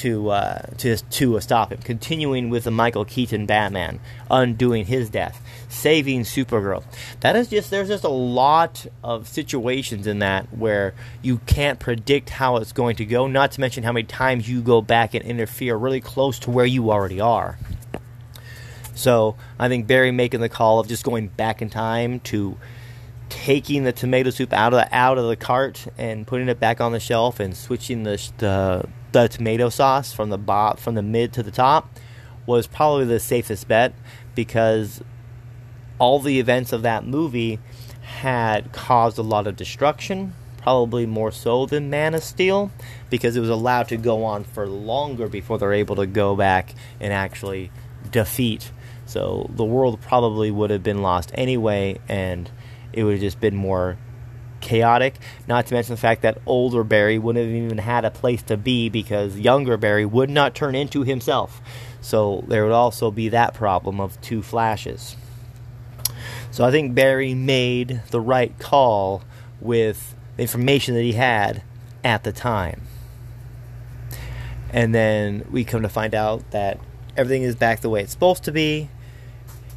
to 0.00 0.30
uh, 0.30 0.62
to 0.78 0.96
to 0.96 1.40
stop 1.40 1.72
him, 1.72 1.78
continuing 1.78 2.48
with 2.48 2.64
the 2.64 2.70
Michael 2.70 3.04
Keaton 3.04 3.44
Batman, 3.44 4.00
undoing 4.30 4.86
his 4.86 5.10
death, 5.10 5.40
saving 5.68 6.22
Supergirl. 6.22 6.82
That 7.20 7.36
is 7.36 7.48
just 7.48 7.70
there's 7.70 7.88
just 7.88 8.04
a 8.04 8.08
lot 8.08 8.86
of 9.04 9.28
situations 9.28 10.06
in 10.06 10.20
that 10.20 10.46
where 10.56 10.94
you 11.20 11.38
can't 11.46 11.78
predict 11.78 12.30
how 12.30 12.56
it's 12.56 12.72
going 12.72 12.96
to 12.96 13.04
go. 13.04 13.26
Not 13.26 13.52
to 13.52 13.60
mention 13.60 13.84
how 13.84 13.92
many 13.92 14.06
times 14.06 14.48
you 14.48 14.62
go 14.62 14.80
back 14.80 15.12
and 15.12 15.22
interfere 15.22 15.76
really 15.76 16.00
close 16.00 16.38
to 16.40 16.50
where 16.50 16.66
you 16.66 16.90
already 16.90 17.20
are. 17.20 17.58
So 18.94 19.36
I 19.58 19.68
think 19.68 19.86
Barry 19.86 20.12
making 20.12 20.40
the 20.40 20.48
call 20.48 20.80
of 20.80 20.88
just 20.88 21.04
going 21.04 21.28
back 21.28 21.60
in 21.60 21.68
time 21.68 22.20
to 22.20 22.56
taking 23.28 23.84
the 23.84 23.92
tomato 23.92 24.30
soup 24.30 24.52
out 24.52 24.72
of 24.72 24.80
the 24.80 24.94
out 24.94 25.18
of 25.18 25.28
the 25.28 25.36
cart 25.36 25.86
and 25.96 26.26
putting 26.26 26.48
it 26.48 26.58
back 26.58 26.80
on 26.80 26.92
the 26.92 27.00
shelf 27.00 27.38
and 27.38 27.56
switching 27.56 28.02
the 28.02 28.30
the 28.38 28.88
the 29.12 29.28
tomato 29.28 29.68
sauce 29.68 30.12
from 30.12 30.30
the 30.30 30.38
bot 30.38 30.78
from 30.78 30.94
the 30.94 31.02
mid 31.02 31.32
to 31.32 31.42
the 31.42 31.50
top 31.50 31.98
was 32.46 32.66
probably 32.66 33.04
the 33.04 33.20
safest 33.20 33.68
bet 33.68 33.92
because 34.34 35.02
all 35.98 36.18
the 36.18 36.40
events 36.40 36.72
of 36.72 36.82
that 36.82 37.06
movie 37.06 37.58
had 38.00 38.72
caused 38.72 39.18
a 39.18 39.22
lot 39.22 39.46
of 39.46 39.54
destruction, 39.54 40.34
probably 40.56 41.06
more 41.06 41.30
so 41.30 41.66
than 41.66 41.90
Man 41.90 42.14
of 42.14 42.22
Steel, 42.24 42.70
because 43.08 43.36
it 43.36 43.40
was 43.40 43.50
allowed 43.50 43.88
to 43.88 43.96
go 43.96 44.24
on 44.24 44.44
for 44.44 44.66
longer 44.66 45.28
before 45.28 45.58
they're 45.58 45.72
able 45.72 45.96
to 45.96 46.06
go 46.06 46.34
back 46.34 46.74
and 46.98 47.12
actually 47.12 47.70
defeat. 48.10 48.72
So 49.06 49.50
the 49.54 49.64
world 49.64 50.00
probably 50.00 50.50
would 50.50 50.70
have 50.70 50.82
been 50.82 51.02
lost 51.02 51.30
anyway, 51.34 51.98
and 52.08 52.50
it 52.92 53.04
would 53.04 53.12
have 53.12 53.20
just 53.20 53.40
been 53.40 53.56
more 53.56 53.98
chaotic. 54.60 55.14
Not 55.48 55.66
to 55.66 55.74
mention 55.74 55.94
the 55.94 56.00
fact 56.00 56.22
that 56.22 56.38
older 56.46 56.84
Barry 56.84 57.18
wouldn't 57.18 57.44
have 57.44 57.54
even 57.54 57.78
had 57.78 58.04
a 58.04 58.10
place 58.10 58.42
to 58.44 58.56
be 58.56 58.88
because 58.88 59.38
younger 59.38 59.76
Barry 59.76 60.04
would 60.04 60.30
not 60.30 60.54
turn 60.54 60.74
into 60.74 61.02
himself. 61.02 61.60
So 62.00 62.44
there 62.48 62.64
would 62.64 62.72
also 62.72 63.10
be 63.10 63.28
that 63.30 63.54
problem 63.54 64.00
of 64.00 64.20
two 64.20 64.42
flashes. 64.42 65.16
So 66.50 66.64
I 66.64 66.70
think 66.70 66.94
Barry 66.94 67.34
made 67.34 68.02
the 68.10 68.20
right 68.20 68.58
call 68.58 69.22
with 69.60 70.14
the 70.36 70.42
information 70.42 70.94
that 70.94 71.02
he 71.02 71.12
had 71.12 71.62
at 72.02 72.24
the 72.24 72.32
time. 72.32 72.82
And 74.72 74.94
then 74.94 75.44
we 75.50 75.64
come 75.64 75.82
to 75.82 75.88
find 75.88 76.14
out 76.14 76.50
that 76.52 76.78
everything 77.16 77.42
is 77.42 77.56
back 77.56 77.80
the 77.80 77.90
way 77.90 78.02
it's 78.02 78.12
supposed 78.12 78.44
to 78.44 78.52
be. 78.52 78.88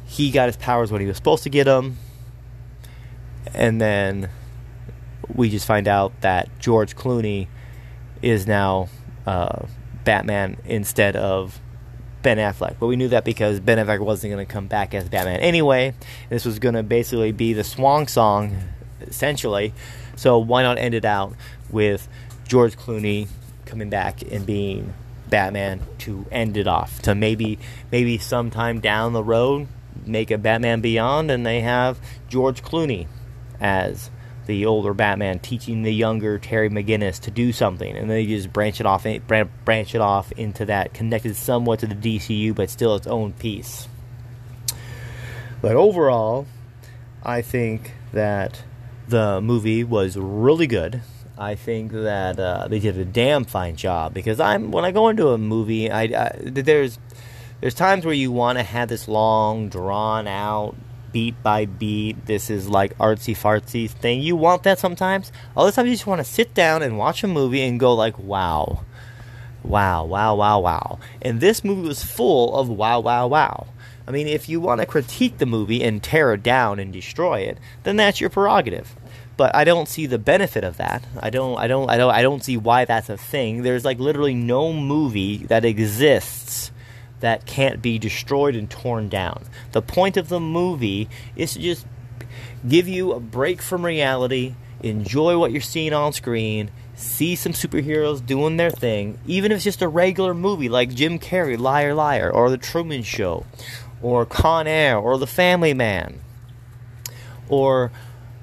He 0.06 0.30
got 0.30 0.46
his 0.46 0.56
powers 0.56 0.92
when 0.92 1.00
he 1.00 1.06
was 1.06 1.16
supposed 1.16 1.42
to 1.44 1.50
get 1.50 1.64
them. 1.64 1.98
And 3.52 3.80
then 3.80 4.30
we 5.34 5.50
just 5.50 5.66
find 5.66 5.88
out 5.88 6.20
that 6.20 6.48
George 6.58 6.96
Clooney 6.96 7.48
is 8.22 8.46
now 8.46 8.88
uh, 9.26 9.66
Batman 10.04 10.56
instead 10.64 11.16
of 11.16 11.60
Ben 12.22 12.38
Affleck. 12.38 12.76
But 12.78 12.86
we 12.86 12.96
knew 12.96 13.08
that 13.08 13.24
because 13.24 13.60
Ben 13.60 13.78
Affleck 13.78 14.00
wasn't 14.00 14.32
going 14.32 14.44
to 14.44 14.52
come 14.52 14.66
back 14.66 14.94
as 14.94 15.08
Batman 15.08 15.40
anyway. 15.40 15.94
This 16.30 16.44
was 16.44 16.58
going 16.58 16.74
to 16.74 16.82
basically 16.82 17.32
be 17.32 17.52
the 17.52 17.64
swan 17.64 18.06
song, 18.06 18.56
essentially. 19.00 19.74
So 20.16 20.38
why 20.38 20.62
not 20.62 20.78
end 20.78 20.94
it 20.94 21.04
out 21.04 21.34
with 21.70 22.08
George 22.46 22.76
Clooney 22.76 23.28
coming 23.66 23.90
back 23.90 24.22
and 24.22 24.46
being 24.46 24.94
Batman 25.28 25.80
to 25.98 26.26
end 26.30 26.56
it 26.56 26.66
off? 26.66 27.02
To 27.02 27.14
maybe 27.14 27.58
maybe 27.90 28.18
sometime 28.18 28.80
down 28.80 29.12
the 29.12 29.22
road 29.22 29.68
make 30.06 30.30
a 30.30 30.38
Batman 30.38 30.80
Beyond 30.80 31.30
and 31.30 31.46
they 31.46 31.60
have 31.60 31.98
George 32.28 32.62
Clooney 32.62 33.06
as 33.60 34.10
the 34.46 34.66
older 34.66 34.94
Batman 34.94 35.38
teaching 35.38 35.82
the 35.82 35.92
younger 35.92 36.38
Terry 36.38 36.70
McGinnis 36.70 37.20
to 37.20 37.30
do 37.30 37.52
something, 37.52 37.96
and 37.96 38.10
then 38.10 38.20
you 38.20 38.36
just 38.36 38.52
branch 38.52 38.80
it 38.80 38.86
off, 38.86 39.06
branch 39.26 39.94
it 39.94 40.00
off 40.00 40.32
into 40.32 40.66
that 40.66 40.94
connected 40.94 41.36
somewhat 41.36 41.80
to 41.80 41.86
the 41.86 41.94
DCU, 41.94 42.54
but 42.54 42.70
still 42.70 42.94
its 42.96 43.06
own 43.06 43.32
piece. 43.32 43.88
But 45.60 45.76
overall, 45.76 46.46
I 47.22 47.40
think 47.40 47.92
that 48.12 48.62
the 49.08 49.40
movie 49.40 49.84
was 49.84 50.16
really 50.16 50.66
good. 50.66 51.00
I 51.36 51.54
think 51.54 51.92
that 51.92 52.38
uh, 52.38 52.68
they 52.68 52.78
did 52.78 52.96
a 52.98 53.04
damn 53.04 53.44
fine 53.44 53.76
job 53.76 54.14
because 54.14 54.38
I'm 54.40 54.70
when 54.70 54.84
I 54.84 54.92
go 54.92 55.08
into 55.08 55.28
a 55.30 55.38
movie, 55.38 55.90
I, 55.90 56.02
I 56.02 56.36
there's 56.42 56.98
there's 57.60 57.74
times 57.74 58.04
where 58.04 58.14
you 58.14 58.30
want 58.30 58.58
to 58.58 58.62
have 58.62 58.88
this 58.88 59.08
long, 59.08 59.68
drawn 59.68 60.28
out 60.28 60.76
beat 61.14 61.40
by 61.44 61.64
beat. 61.64 62.26
This 62.26 62.50
is 62.50 62.68
like 62.68 62.98
artsy 62.98 63.36
fartsy 63.36 63.88
thing. 63.88 64.20
You 64.20 64.34
want 64.34 64.64
that 64.64 64.80
sometimes. 64.80 65.30
Other 65.56 65.70
times 65.70 65.88
you 65.88 65.94
just 65.94 66.08
want 66.08 66.18
to 66.18 66.24
sit 66.24 66.52
down 66.52 66.82
and 66.82 66.98
watch 66.98 67.22
a 67.22 67.28
movie 67.28 67.62
and 67.62 67.78
go 67.78 67.94
like, 67.94 68.18
wow, 68.18 68.80
wow, 69.62 70.04
wow, 70.04 70.34
wow, 70.34 70.58
wow. 70.58 70.98
And 71.22 71.40
this 71.40 71.62
movie 71.62 71.86
was 71.86 72.02
full 72.02 72.54
of 72.56 72.68
wow, 72.68 72.98
wow, 72.98 73.28
wow. 73.28 73.68
I 74.06 74.10
mean, 74.10 74.26
if 74.26 74.48
you 74.48 74.60
want 74.60 74.80
to 74.80 74.86
critique 74.86 75.38
the 75.38 75.46
movie 75.46 75.84
and 75.84 76.02
tear 76.02 76.34
it 76.34 76.42
down 76.42 76.80
and 76.80 76.92
destroy 76.92 77.42
it, 77.42 77.58
then 77.84 77.96
that's 77.96 78.20
your 78.20 78.28
prerogative. 78.28 78.96
But 79.36 79.54
I 79.54 79.62
don't 79.62 79.88
see 79.88 80.06
the 80.06 80.18
benefit 80.18 80.64
of 80.64 80.76
that. 80.78 81.04
I 81.20 81.30
don't 81.30 81.56
I 81.58 81.68
don't 81.68 81.88
I 81.88 81.96
don't 81.96 82.12
I 82.12 82.22
don't 82.22 82.42
see 82.42 82.56
why 82.56 82.84
that's 82.84 83.08
a 83.08 83.16
thing. 83.16 83.62
There's 83.62 83.84
like 83.84 84.00
literally 84.00 84.34
no 84.34 84.72
movie 84.72 85.38
that 85.46 85.64
exists 85.64 86.63
that 87.24 87.46
can't 87.46 87.80
be 87.80 87.98
destroyed 87.98 88.54
and 88.54 88.68
torn 88.68 89.08
down. 89.08 89.44
The 89.72 89.80
point 89.80 90.18
of 90.18 90.28
the 90.28 90.40
movie 90.40 91.08
is 91.36 91.54
to 91.54 91.58
just 91.58 91.86
give 92.68 92.86
you 92.86 93.12
a 93.12 93.20
break 93.20 93.62
from 93.62 93.82
reality, 93.82 94.56
enjoy 94.82 95.38
what 95.38 95.50
you're 95.50 95.62
seeing 95.62 95.94
on 95.94 96.12
screen, 96.12 96.70
see 96.94 97.34
some 97.34 97.52
superheroes 97.52 98.24
doing 98.24 98.58
their 98.58 98.70
thing, 98.70 99.18
even 99.26 99.52
if 99.52 99.56
it's 99.56 99.64
just 99.64 99.80
a 99.80 99.88
regular 99.88 100.34
movie 100.34 100.68
like 100.68 100.94
Jim 100.94 101.18
Carrey, 101.18 101.58
Liar 101.58 101.94
Liar, 101.94 102.30
or 102.30 102.50
The 102.50 102.58
Truman 102.58 103.02
Show, 103.02 103.46
or 104.02 104.26
Con 104.26 104.66
Air, 104.66 104.98
or 104.98 105.16
The 105.16 105.26
Family 105.26 105.72
Man, 105.72 106.20
or 107.48 107.90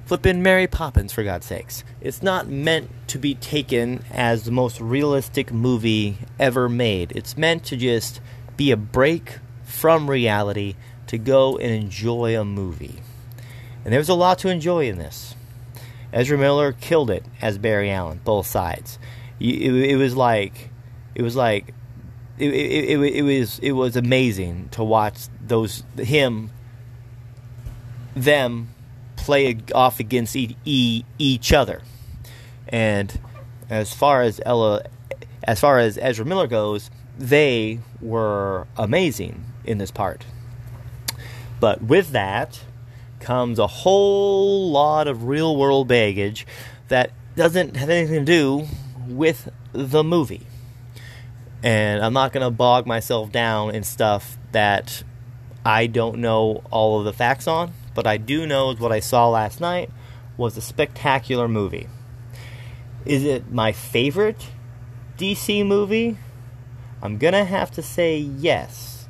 flippin' 0.06 0.42
Mary 0.42 0.66
Poppins, 0.66 1.12
for 1.12 1.22
God's 1.22 1.46
sakes. 1.46 1.84
It's 2.00 2.20
not 2.20 2.48
meant 2.48 2.90
to 3.06 3.18
be 3.18 3.36
taken 3.36 4.04
as 4.10 4.42
the 4.42 4.50
most 4.50 4.80
realistic 4.80 5.52
movie 5.52 6.18
ever 6.40 6.68
made. 6.68 7.12
It's 7.12 7.36
meant 7.36 7.62
to 7.66 7.76
just 7.76 8.20
be 8.56 8.70
a 8.70 8.76
break 8.76 9.38
from 9.64 10.08
reality 10.08 10.76
to 11.06 11.18
go 11.18 11.58
and 11.58 11.70
enjoy 11.70 12.38
a 12.38 12.44
movie. 12.44 13.00
And 13.84 13.92
there's 13.92 14.08
a 14.08 14.14
lot 14.14 14.38
to 14.40 14.48
enjoy 14.48 14.88
in 14.88 14.98
this. 14.98 15.34
Ezra 16.12 16.38
Miller 16.38 16.72
killed 16.72 17.10
it 17.10 17.24
as 17.40 17.58
Barry 17.58 17.90
Allen, 17.90 18.20
both 18.24 18.46
sides. 18.46 18.98
It, 19.40 19.74
it 19.74 19.96
was 19.96 20.14
like, 20.14 20.70
it 21.14 21.22
was 21.22 21.34
like, 21.34 21.74
it, 22.38 22.52
it, 22.52 23.00
it, 23.00 23.22
was 23.22 23.58
it 23.58 23.72
was 23.72 23.96
amazing 23.96 24.68
to 24.70 24.82
watch 24.82 25.28
those 25.40 25.84
him 25.98 26.50
them 28.16 28.70
play 29.16 29.58
off 29.74 30.00
against 30.00 30.36
each 30.36 31.52
other. 31.52 31.82
And 32.68 33.20
as 33.70 33.92
far 33.94 34.22
as 34.22 34.40
Ella, 34.44 34.84
as 35.44 35.60
far 35.60 35.78
as 35.78 35.98
Ezra 35.98 36.24
Miller 36.24 36.46
goes, 36.46 36.90
they 37.18 37.80
were 38.00 38.66
amazing 38.76 39.44
in 39.64 39.78
this 39.78 39.90
part. 39.90 40.24
But 41.60 41.82
with 41.82 42.10
that 42.10 42.60
comes 43.20 43.58
a 43.58 43.66
whole 43.66 44.70
lot 44.70 45.06
of 45.06 45.24
real 45.24 45.56
world 45.56 45.88
baggage 45.88 46.46
that 46.88 47.12
doesn't 47.36 47.76
have 47.76 47.88
anything 47.88 48.24
to 48.24 48.24
do 48.24 48.66
with 49.06 49.48
the 49.72 50.02
movie. 50.02 50.46
And 51.62 52.04
I'm 52.04 52.12
not 52.12 52.32
going 52.32 52.44
to 52.44 52.50
bog 52.50 52.86
myself 52.86 53.30
down 53.30 53.74
in 53.74 53.84
stuff 53.84 54.36
that 54.50 55.04
I 55.64 55.86
don't 55.86 56.18
know 56.18 56.64
all 56.70 56.98
of 56.98 57.04
the 57.04 57.12
facts 57.12 57.46
on, 57.46 57.72
but 57.94 58.06
I 58.06 58.16
do 58.16 58.46
know 58.46 58.74
what 58.74 58.90
I 58.90 59.00
saw 59.00 59.28
last 59.28 59.60
night 59.60 59.90
was 60.36 60.56
a 60.56 60.60
spectacular 60.60 61.46
movie. 61.46 61.88
Is 63.04 63.24
it 63.24 63.50
my 63.52 63.72
favorite 63.72 64.48
DC 65.16 65.64
movie? 65.64 66.18
I'm 67.02 67.18
going 67.18 67.34
to 67.34 67.44
have 67.44 67.72
to 67.72 67.82
say 67.82 68.16
yes 68.16 69.08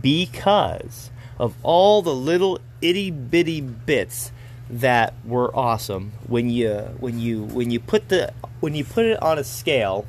because 0.00 1.10
of 1.38 1.56
all 1.64 2.00
the 2.00 2.14
little 2.14 2.60
itty 2.80 3.10
bitty 3.10 3.60
bits 3.60 4.30
that 4.70 5.12
were 5.24 5.54
awesome 5.56 6.12
when 6.26 6.48
you 6.48 6.72
when 6.98 7.18
you 7.18 7.42
when 7.42 7.70
you 7.70 7.80
put 7.80 8.08
the 8.08 8.32
when 8.60 8.74
you 8.74 8.84
put 8.84 9.04
it 9.04 9.20
on 9.22 9.38
a 9.38 9.44
scale 9.44 10.06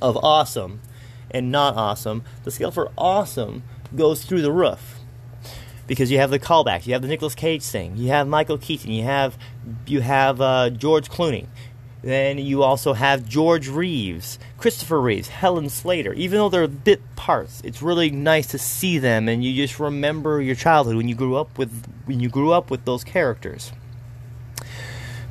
of 0.00 0.16
awesome 0.22 0.80
and 1.30 1.50
not 1.50 1.76
awesome 1.76 2.22
the 2.44 2.50
scale 2.50 2.70
for 2.70 2.90
awesome 2.96 3.62
goes 3.94 4.24
through 4.24 4.42
the 4.42 4.52
roof. 4.52 5.00
Because 5.86 6.10
you 6.10 6.16
have 6.18 6.30
the 6.30 6.38
callbacks 6.38 6.86
you 6.86 6.94
have 6.94 7.02
the 7.02 7.08
Nicolas 7.08 7.34
Cage 7.34 7.62
thing 7.62 7.96
you 7.96 8.08
have 8.08 8.26
Michael 8.26 8.56
Keaton 8.56 8.90
you 8.90 9.02
have 9.02 9.36
you 9.86 10.00
have 10.00 10.40
uh, 10.40 10.70
George 10.70 11.10
Clooney 11.10 11.46
then 12.04 12.36
you 12.36 12.62
also 12.62 12.92
have 12.92 13.26
George 13.26 13.66
Reeves, 13.66 14.38
Christopher 14.58 15.00
Reeves, 15.00 15.28
Helen 15.28 15.70
Slater. 15.70 16.12
Even 16.12 16.38
though 16.38 16.50
they're 16.50 16.68
bit 16.68 17.00
parts, 17.16 17.62
it's 17.64 17.80
really 17.80 18.10
nice 18.10 18.46
to 18.48 18.58
see 18.58 18.98
them, 18.98 19.26
and 19.26 19.42
you 19.42 19.54
just 19.54 19.80
remember 19.80 20.42
your 20.42 20.54
childhood 20.54 20.96
when 20.96 21.08
you 21.08 21.14
grew 21.14 21.36
up 21.36 21.56
with 21.56 21.86
when 22.04 22.20
you 22.20 22.28
grew 22.28 22.52
up 22.52 22.70
with 22.70 22.84
those 22.84 23.04
characters. 23.04 23.72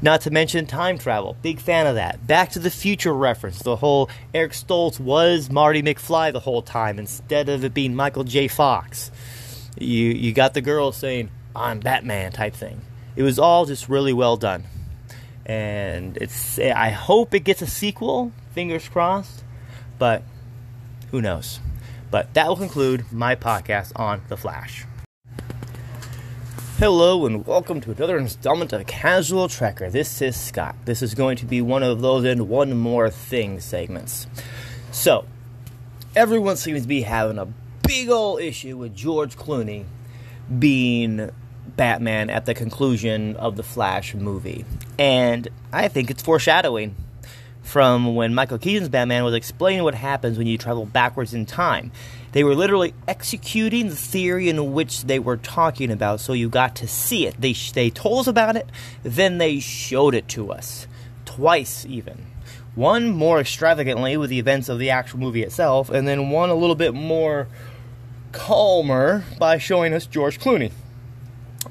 Not 0.02 0.22
to 0.22 0.32
mention 0.32 0.66
time 0.66 0.98
travel. 0.98 1.38
Big 1.44 1.60
fan 1.60 1.86
of 1.86 1.94
that. 1.94 2.26
Back 2.26 2.50
to 2.54 2.60
the 2.60 2.72
Future 2.72 3.14
reference. 3.14 3.60
The 3.60 3.76
whole 3.76 4.10
Eric 4.34 4.54
Stoltz 4.54 5.00
was 5.00 5.52
Marty 5.52 5.84
McFly 5.84 6.34
the 6.34 6.40
whole 6.40 6.64
time 6.64 6.98
instead 6.98 7.50
of 7.50 7.64
it 7.64 7.76
being 7.76 7.94
Michael 7.96 8.24
J. 8.24 8.48
Fox. 8.48 9.12
You 9.78 10.10
you 10.10 10.34
got 10.34 10.56
the 10.56 10.62
girl 10.62 10.92
saying 10.92 11.30
I'm 11.56 11.80
Batman 11.80 12.32
type 12.32 12.56
thing. 12.56 12.82
It 13.16 13.22
was 13.22 13.38
all 13.38 13.68
just 13.68 13.90
really 13.90 14.12
well 14.12 14.38
done 14.38 14.64
and 15.46 16.18
it's 16.18 16.58
I 16.60 16.90
hope 16.90 17.34
it 17.34 17.42
gets 17.42 17.62
a 17.62 17.68
sequel. 17.68 18.32
Fingers 18.54 18.88
crossed, 18.88 19.44
but 20.00 20.24
who 21.12 21.22
knows? 21.22 21.60
But 22.12 22.34
that 22.36 22.48
will 22.48 22.56
conclude 22.56 23.12
my 23.12 23.36
podcast 23.36 23.92
on 23.96 24.22
The 24.30 24.38
Flash. 24.38 24.86
Hello 26.78 27.26
and 27.26 27.46
welcome 27.46 27.82
to 27.82 27.92
another 27.92 28.18
installment 28.18 28.74
of 28.74 28.86
Casual 28.88 29.48
Trekker. 29.48 29.92
This 29.92 30.22
is 30.22 30.40
Scott. 30.40 30.76
This 30.86 31.02
is 31.02 31.16
going 31.16 31.38
to 31.38 31.46
be 31.46 31.62
one 31.62 31.84
of 31.84 32.02
those 32.02 32.26
and 32.26 32.50
one 32.50 32.78
more 32.78 33.10
thing 33.10 33.60
segments. 33.60 34.28
So, 34.92 35.26
everyone 36.16 36.58
seems 36.58 36.82
to 36.82 36.88
be 36.88 37.02
having 37.02 37.38
a 37.38 37.48
big 37.88 38.10
old 38.10 38.42
issue 38.42 38.78
with 38.78 38.96
George 38.96 39.38
Clooney 39.38 39.86
being 40.60 41.32
Batman 41.76 42.30
at 42.30 42.46
the 42.46 42.54
conclusion 42.54 43.36
of 43.36 43.56
the 43.56 43.64
Flash 43.64 44.14
movie. 44.14 44.66
And 44.98 45.48
I 45.72 45.88
think 45.88 46.12
it's 46.12 46.22
foreshadowing 46.22 46.96
from 47.64 48.16
when 48.16 48.34
Michael 48.34 48.58
Keaton's 48.58 48.90
Batman 48.90 49.24
was 49.24 49.34
explaining 49.34 49.84
what 49.84 49.96
happens 49.96 50.38
when 50.38 50.48
you 50.48 50.58
travel 50.58 50.86
backwards 50.86 51.34
in 51.34 51.46
time. 51.46 51.92
They 52.34 52.44
were 52.44 52.56
literally 52.56 52.94
executing 53.08 53.90
the 53.90 53.96
theory 53.96 54.50
in 54.50 54.74
which 54.74 55.04
they 55.04 55.20
were 55.20 55.38
talking 55.38 55.92
about, 55.92 56.20
so 56.20 56.34
you 56.34 56.50
got 56.50 56.76
to 56.78 56.88
see 56.88 57.26
it. 57.26 57.40
They, 57.40 57.54
they 57.74 57.90
told 57.90 58.22
us 58.22 58.28
about 58.28 58.56
it, 58.56 58.68
then 59.04 59.38
they 59.38 59.60
showed 59.60 60.14
it 60.16 60.28
to 60.30 60.52
us. 60.52 60.88
Twice, 61.26 61.86
even. 61.86 62.26
One 62.76 63.10
more 63.10 63.40
extravagantly 63.40 64.18
with 64.18 64.30
the 64.30 64.40
events 64.40 64.68
of 64.68 64.80
the 64.80 64.90
actual 64.90 65.20
movie 65.20 65.44
itself, 65.44 65.90
and 65.90 66.08
then 66.08 66.32
one 66.32 66.50
a 66.50 66.56
little 66.56 66.76
bit 66.76 66.94
more 66.94 67.48
calmer 68.32 69.24
by 69.40 69.60
showing 69.60 69.94
us 69.94 70.08
George 70.08 70.40
Clooney 70.40 70.72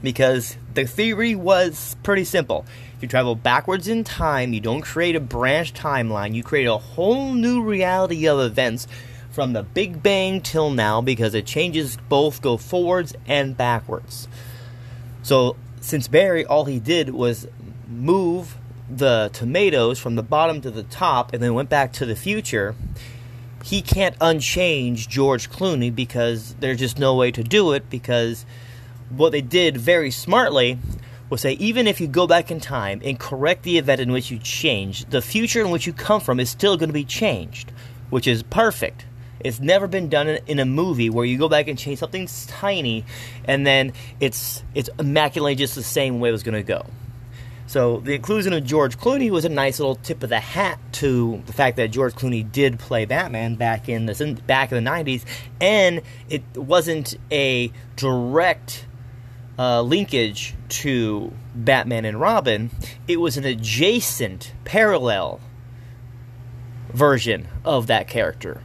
because 0.03 0.57
the 0.75 0.87
theory 0.87 1.35
was 1.35 1.97
pretty 2.03 2.25
simple. 2.25 2.65
If 2.97 3.03
you 3.03 3.09
travel 3.09 3.35
backwards 3.35 3.89
in 3.89 4.05
time, 4.05 4.53
you 4.53 4.61
don't 4.61 4.83
create 4.83 5.17
a 5.17 5.21
branch 5.21 5.75
timeline, 5.75 6.35
you 6.35 6.43
create 6.43 6.67
a 6.67 6.79
whole 6.79 7.33
new 7.33 7.63
reality 7.63 8.29
of 8.29 8.41
events 8.41 8.87
from 9.31 9.55
the 9.55 9.63
Big 9.63 10.03
Bang 10.03 10.41
till 10.41 10.71
now 10.71 11.01
because 11.01 11.35
it 11.35 11.47
changes 11.47 11.97
both 12.09 12.43
go 12.43 12.57
forwards 12.57 13.15
and 13.27 13.57
backwards. 13.57 14.29
So, 15.23 15.57
since 15.81 16.07
Barry, 16.07 16.45
all 16.45 16.67
he 16.67 16.79
did 16.79 17.11
was 17.11 17.49
move 17.89 18.57
the 18.89 19.31
tomatoes 19.33 19.99
from 19.99 20.17
the 20.17 20.23
bottom 20.23 20.61
to 20.61 20.71
the 20.71 20.83
top 20.83 21.33
and 21.33 21.43
then 21.43 21.55
went 21.55 21.69
back 21.69 21.93
to 21.95 22.07
the 22.07 22.17
future, 22.17 22.75
he 23.65 23.81
can't 23.81 24.17
unchange 24.21 25.09
George 25.09 25.51
Clooney 25.51 25.95
because 25.95 26.55
there's 26.61 26.79
just 26.79 26.99
no 26.99 27.15
way 27.15 27.31
to 27.31 27.43
do 27.43 27.73
it 27.73 27.89
because 27.89 28.45
what 29.17 29.33
they 29.33 29.41
did 29.41 29.77
very 29.77 30.11
smartly 30.11 30.79
was 31.29 31.41
say 31.41 31.53
even 31.53 31.87
if 31.87 32.01
you 32.01 32.07
go 32.07 32.27
back 32.27 32.51
in 32.51 32.61
time 32.61 33.01
and 33.05 33.19
correct 33.19 33.63
the 33.63 33.79
event 33.79 34.01
in 34.01 34.13
which 34.13 34.31
you 34.31 34.39
changed, 34.39 35.11
the 35.11 35.23
future 35.23 35.61
in 35.61 35.71
which 35.71 35.87
you 35.87 35.93
come 35.93 36.21
from 36.21 36.39
is 36.39 36.51
still 36.51 36.77
going 36.77 36.91
to 36.91 36.95
be 36.95 37.05
changed, 37.05 37.73
which 38.11 38.27
is 38.27 38.43
perfect. 38.43 39.07
It's 39.41 39.59
never 39.59 39.89
been 39.89 40.09
done 40.09 40.29
in, 40.29 40.59
a 40.61 40.65
movie 40.65 41.11
where 41.11 41.25
you 41.25 41.37
go 41.37 41.49
back 41.49 41.67
and 41.67 41.77
change 41.77 41.99
something 41.99 42.29
tiny, 42.47 43.05
and 43.45 43.67
then 43.67 43.93
it's 44.21 44.63
it's 44.75 44.91
immaculately 44.99 45.57
just 45.57 45.75
the 45.75 45.83
same 45.83 46.21
way 46.21 46.29
it 46.29 46.33
was 46.33 46.45
going 46.45 46.55
to 46.55 46.63
go. 46.63 46.87
So 47.67 48.01
the 48.01 48.15
inclusion 48.15 48.53
of 48.53 48.65
George 48.65 48.99
Clooney 48.99 49.31
was 49.31 49.45
a 49.45 49.49
nice 49.49 49.81
little 49.81 49.95
tip 49.97 50.23
of 50.23 50.29
the 50.29 50.39
hat 50.39 50.79
to 50.95 51.43
the 51.47 51.53
fact 51.53 51.79
that 51.79 51.91
George 51.91 52.15
Clooney 52.15 52.53
did 52.53 52.79
play 52.79 53.07
Batman 53.07 53.55
back 53.55 53.89
in 53.89 54.07
the 54.07 54.41
back 54.47 54.71
in 54.71 54.85
the 54.85 54.91
'90s, 54.91 55.25
and 55.61 56.03
it 56.29 56.43
wasn't 56.55 57.17
a 57.33 57.73
direct 57.97 58.85
uh, 59.59 59.83
linkage 59.83 60.55
to 60.69 61.33
Batman 61.55 62.05
and 62.05 62.21
Robin. 62.21 62.71
It 63.07 63.21
was 63.21 63.37
an 63.37 63.45
adjacent, 63.45 64.53
parallel 64.65 65.41
version 66.93 67.49
of 67.65 67.87
that 67.87 68.09
character 68.09 68.61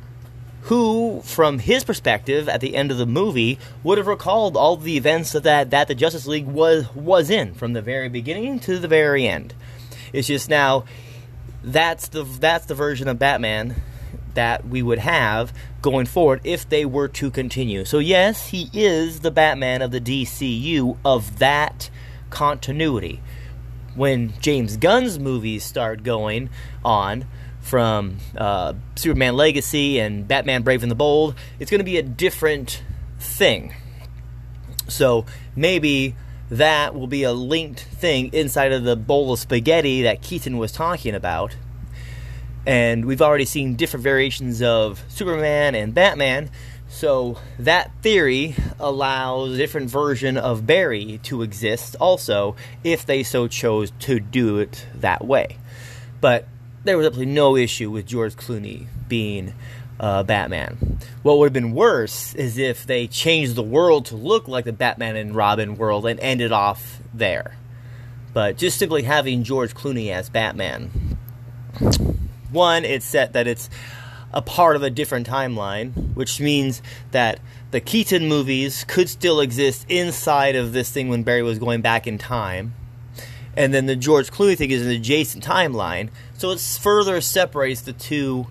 who, 0.68 1.22
from 1.24 1.60
his 1.60 1.86
perspective, 1.86 2.50
at 2.50 2.60
the 2.60 2.76
end 2.76 2.92
of 2.92 2.98
the 2.98 3.06
movie, 3.06 3.58
would 3.84 3.98
have 3.98 4.08
recalled 4.08 4.58
all 4.58 4.76
the 4.76 4.98
events 4.98 5.32
that, 5.32 5.70
that 5.70 5.88
the 5.88 5.96
Justice 5.96 6.28
League 6.28 6.46
was 6.46 6.94
was 6.94 7.30
in 7.30 7.54
from 7.54 7.72
the 7.72 7.82
very 7.82 8.10
beginning 8.10 8.60
to 8.60 8.78
the 8.78 8.88
very 8.88 9.26
end. 9.26 9.54
It's 10.12 10.28
just 10.28 10.50
now 10.50 10.84
that's 11.64 12.10
the 12.10 12.24
that's 12.24 12.66
the 12.66 12.76
version 12.76 13.08
of 13.08 13.18
Batman 13.18 13.82
that 14.38 14.68
we 14.68 14.84
would 14.84 15.00
have 15.00 15.52
going 15.82 16.06
forward 16.06 16.40
if 16.44 16.70
they 16.70 16.86
were 16.86 17.08
to 17.08 17.32
continue. 17.32 17.84
So 17.84 17.98
yes, 17.98 18.50
he 18.50 18.70
is 18.72 19.22
the 19.22 19.32
Batman 19.32 19.82
of 19.82 19.90
the 19.90 20.00
DCU 20.00 20.98
of 21.04 21.40
that 21.40 21.90
continuity. 22.30 23.20
When 23.96 24.34
James 24.40 24.78
Gunn's 24.78 25.18
movies 25.18 25.64
start 25.64 26.04
going 26.04 26.52
on, 26.86 27.26
from 27.62 28.18
uh, 28.38 28.74
Superman 28.96 29.36
Legacy 29.36 30.00
and 30.00 30.26
Batman 30.26 30.62
Brave 30.62 30.84
and 30.84 30.92
the 30.92 30.96
Bold, 30.96 31.36
it's 31.60 31.70
going 31.70 31.80
to 31.80 31.86
be 31.86 31.98
a 31.98 32.04
different 32.04 32.82
thing. 33.20 33.74
So 34.88 35.26
maybe 35.56 36.16
that 36.50 36.96
will 36.96 37.08
be 37.08 37.24
a 37.24 37.34
linked 37.34 37.82
thing 37.82 38.34
inside 38.34 38.72
of 38.72 38.84
the 38.84 38.96
bowl 38.96 39.34
of 39.34 39.40
spaghetti 39.40 40.04
that 40.04 40.22
Keaton 40.22 40.58
was 40.58 40.72
talking 40.72 41.14
about. 41.14 41.58
And 42.68 43.06
we've 43.06 43.22
already 43.22 43.46
seen 43.46 43.76
different 43.76 44.04
variations 44.04 44.62
of 44.62 45.02
Superman 45.08 45.74
and 45.74 45.94
Batman, 45.94 46.50
so 46.90 47.38
that 47.60 47.92
theory 48.02 48.56
allows 48.78 49.54
a 49.54 49.58
different 49.58 49.90
version 49.90 50.36
of 50.36 50.68
Barry 50.68 51.22
to 51.24 51.44
exist 51.44 51.96
also 52.00 52.58
if 52.84 53.06
they 53.06 53.24
so 53.24 53.48
chose 53.48 53.94
to 54.00 54.20
do 54.20 54.58
it 54.58 54.86
that 54.96 55.26
way. 55.26 55.58
But 56.20 56.46
there 56.84 56.98
was 56.98 57.08
absolutely 57.08 57.34
no 57.34 57.56
issue 57.56 57.90
with 57.90 58.06
George 58.06 58.36
Clooney 58.36 58.88
being 59.08 59.54
uh, 59.98 60.24
Batman. 60.24 61.00
What 61.24 61.38
would 61.38 61.46
have 61.46 61.54
been 61.54 61.74
worse 61.74 62.36
is 62.36 62.58
if 62.58 62.86
they 62.86 63.08
changed 63.08 63.56
the 63.56 63.64
world 63.64 64.08
to 64.08 64.18
look 64.18 64.50
like 64.50 64.66
the 64.66 64.74
Batman 64.74 65.16
and 65.16 65.34
Robin 65.34 65.78
world 65.78 66.06
and 66.06 66.20
ended 66.20 66.52
off 66.52 67.00
there. 67.14 67.56
But 68.34 68.58
just 68.58 68.78
simply 68.78 69.04
having 69.04 69.44
George 69.44 69.74
Clooney 69.74 70.12
as 70.12 70.30
Batman, 70.30 71.18
one, 72.52 72.86
it's 72.86 73.06
set 73.06 73.34
that 73.34 73.48
it's 73.48 73.70
a 74.34 74.42
part 74.42 74.76
of 74.76 74.84
a 74.84 74.90
different 74.90 75.28
timeline, 75.28 76.14
which 76.14 76.40
means 76.40 76.82
that 77.12 77.40
the 77.72 77.80
Keaton 77.80 78.28
movies 78.28 78.84
could 78.84 79.10
still 79.10 79.40
exist 79.40 79.86
inside 79.90 80.56
of 80.56 80.74
this 80.74 80.92
thing 80.92 81.10
when 81.10 81.24
Barry 81.24 81.44
was 81.44 81.60
going 81.60 81.82
back 81.82 82.08
in 82.08 82.18
time 82.18 82.74
and 83.58 83.74
then 83.74 83.88
the 83.88 83.96
George 83.96 84.32
Clooney 84.32 84.56
thing 84.56 84.70
is 84.70 84.86
an 84.86 84.92
adjacent 84.92 85.44
timeline, 85.44 86.10
so 86.38 86.52
it 86.52 86.60
further 86.60 87.20
separates 87.20 87.82
the 87.82 87.92
two 87.92 88.46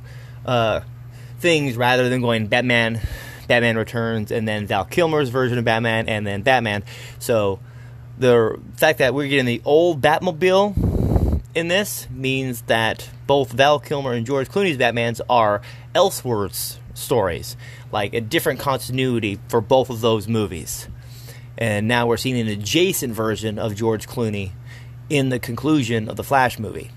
uh, 0.44 0.80
things 1.38 1.76
rather 1.76 2.09
than 2.09 2.20
going 2.20 2.49
Batman, 2.49 3.01
Batman 3.47 3.78
Returns, 3.78 4.32
and 4.32 4.47
then 4.49 4.66
Val 4.66 4.84
Kilmer's 4.84 5.28
version 5.28 5.59
of 5.59 5.64
Batman, 5.64 6.09
and 6.09 6.26
then 6.26 6.42
Batman. 6.42 6.82
So 7.20 7.61
the 8.18 8.61
fact 8.74 8.99
that 8.99 9.14
we're 9.14 9.28
getting 9.28 9.47
the 9.47 9.62
old 9.64 10.03
Batmobile 10.03 10.74
in 11.57 11.68
this 11.68 12.07
means 12.11 12.61
that 12.62 13.09
both 13.26 13.50
Val 13.50 13.80
Kilmer 13.80 14.12
and 14.12 14.26
George 14.26 14.48
Clooney's 14.48 14.76
Batmans 14.76 15.22
are 15.28 15.62
Elseworlds 15.94 16.76
stories, 16.92 17.57
like 17.90 18.12
a 18.12 18.20
different 18.20 18.61
continuity 18.61 19.40
for 19.48 19.62
both 19.62 19.88
of 19.88 20.02
those 20.02 20.28
movies. 20.28 20.86
And 21.57 21.88
now 21.88 22.07
we're 22.07 22.18
seeing 22.18 22.38
an 22.38 22.46
adjacent 22.46 23.14
version 23.14 23.59
of 23.59 23.74
George 23.74 24.07
Clooney 24.07 24.50
in 25.09 25.30
the 25.30 25.38
conclusion 25.38 26.11
of 26.11 26.16
the 26.16 26.22
Flash 26.22 26.59
movie, 26.59 26.90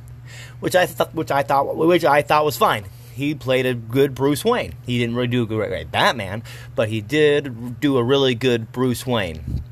which 0.60 0.76
I 0.76 0.86
thought, 0.86 1.16
which 1.16 1.32
I 1.32 1.42
thought, 1.42 1.78
which 1.78 2.04
I 2.04 2.22
thought 2.22 2.44
was 2.44 2.58
fine. 2.58 2.84
He 3.14 3.36
played 3.36 3.66
a 3.66 3.74
good 3.74 4.14
Bruce 4.14 4.44
Wayne. 4.44 4.76
He 4.86 4.98
didn't 4.98 5.16
really 5.16 5.28
do 5.30 5.44
a 5.44 5.46
great 5.46 5.90
Batman, 5.90 6.44
but 6.76 6.90
he 6.90 7.00
did 7.00 7.80
do 7.80 7.98
a 7.98 8.04
really 8.04 8.36
good 8.36 8.74
Bruce 8.74 9.08
Wayne. 9.08 9.64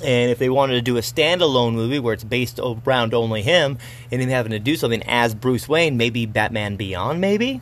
And 0.00 0.30
if 0.30 0.38
they 0.38 0.48
wanted 0.48 0.74
to 0.74 0.82
do 0.82 0.96
a 0.96 1.00
standalone 1.00 1.74
movie 1.74 1.98
where 1.98 2.14
it's 2.14 2.24
based 2.24 2.60
around 2.60 3.14
only 3.14 3.42
him 3.42 3.78
and 4.10 4.22
him 4.22 4.28
having 4.28 4.52
to 4.52 4.58
do 4.58 4.76
something 4.76 5.02
as 5.04 5.34
Bruce 5.34 5.68
Wayne, 5.68 5.96
maybe 5.96 6.26
Batman 6.26 6.76
Beyond, 6.76 7.20
maybe, 7.20 7.60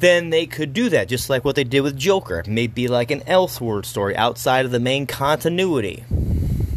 then 0.00 0.30
they 0.30 0.46
could 0.46 0.72
do 0.72 0.88
that, 0.88 1.08
just 1.08 1.28
like 1.28 1.44
what 1.44 1.56
they 1.56 1.64
did 1.64 1.82
with 1.82 1.96
Joker. 1.96 2.42
Maybe 2.46 2.88
like 2.88 3.10
an 3.10 3.20
Elseworld 3.20 3.84
story 3.84 4.16
outside 4.16 4.64
of 4.64 4.70
the 4.70 4.80
main 4.80 5.06
continuity. 5.06 6.04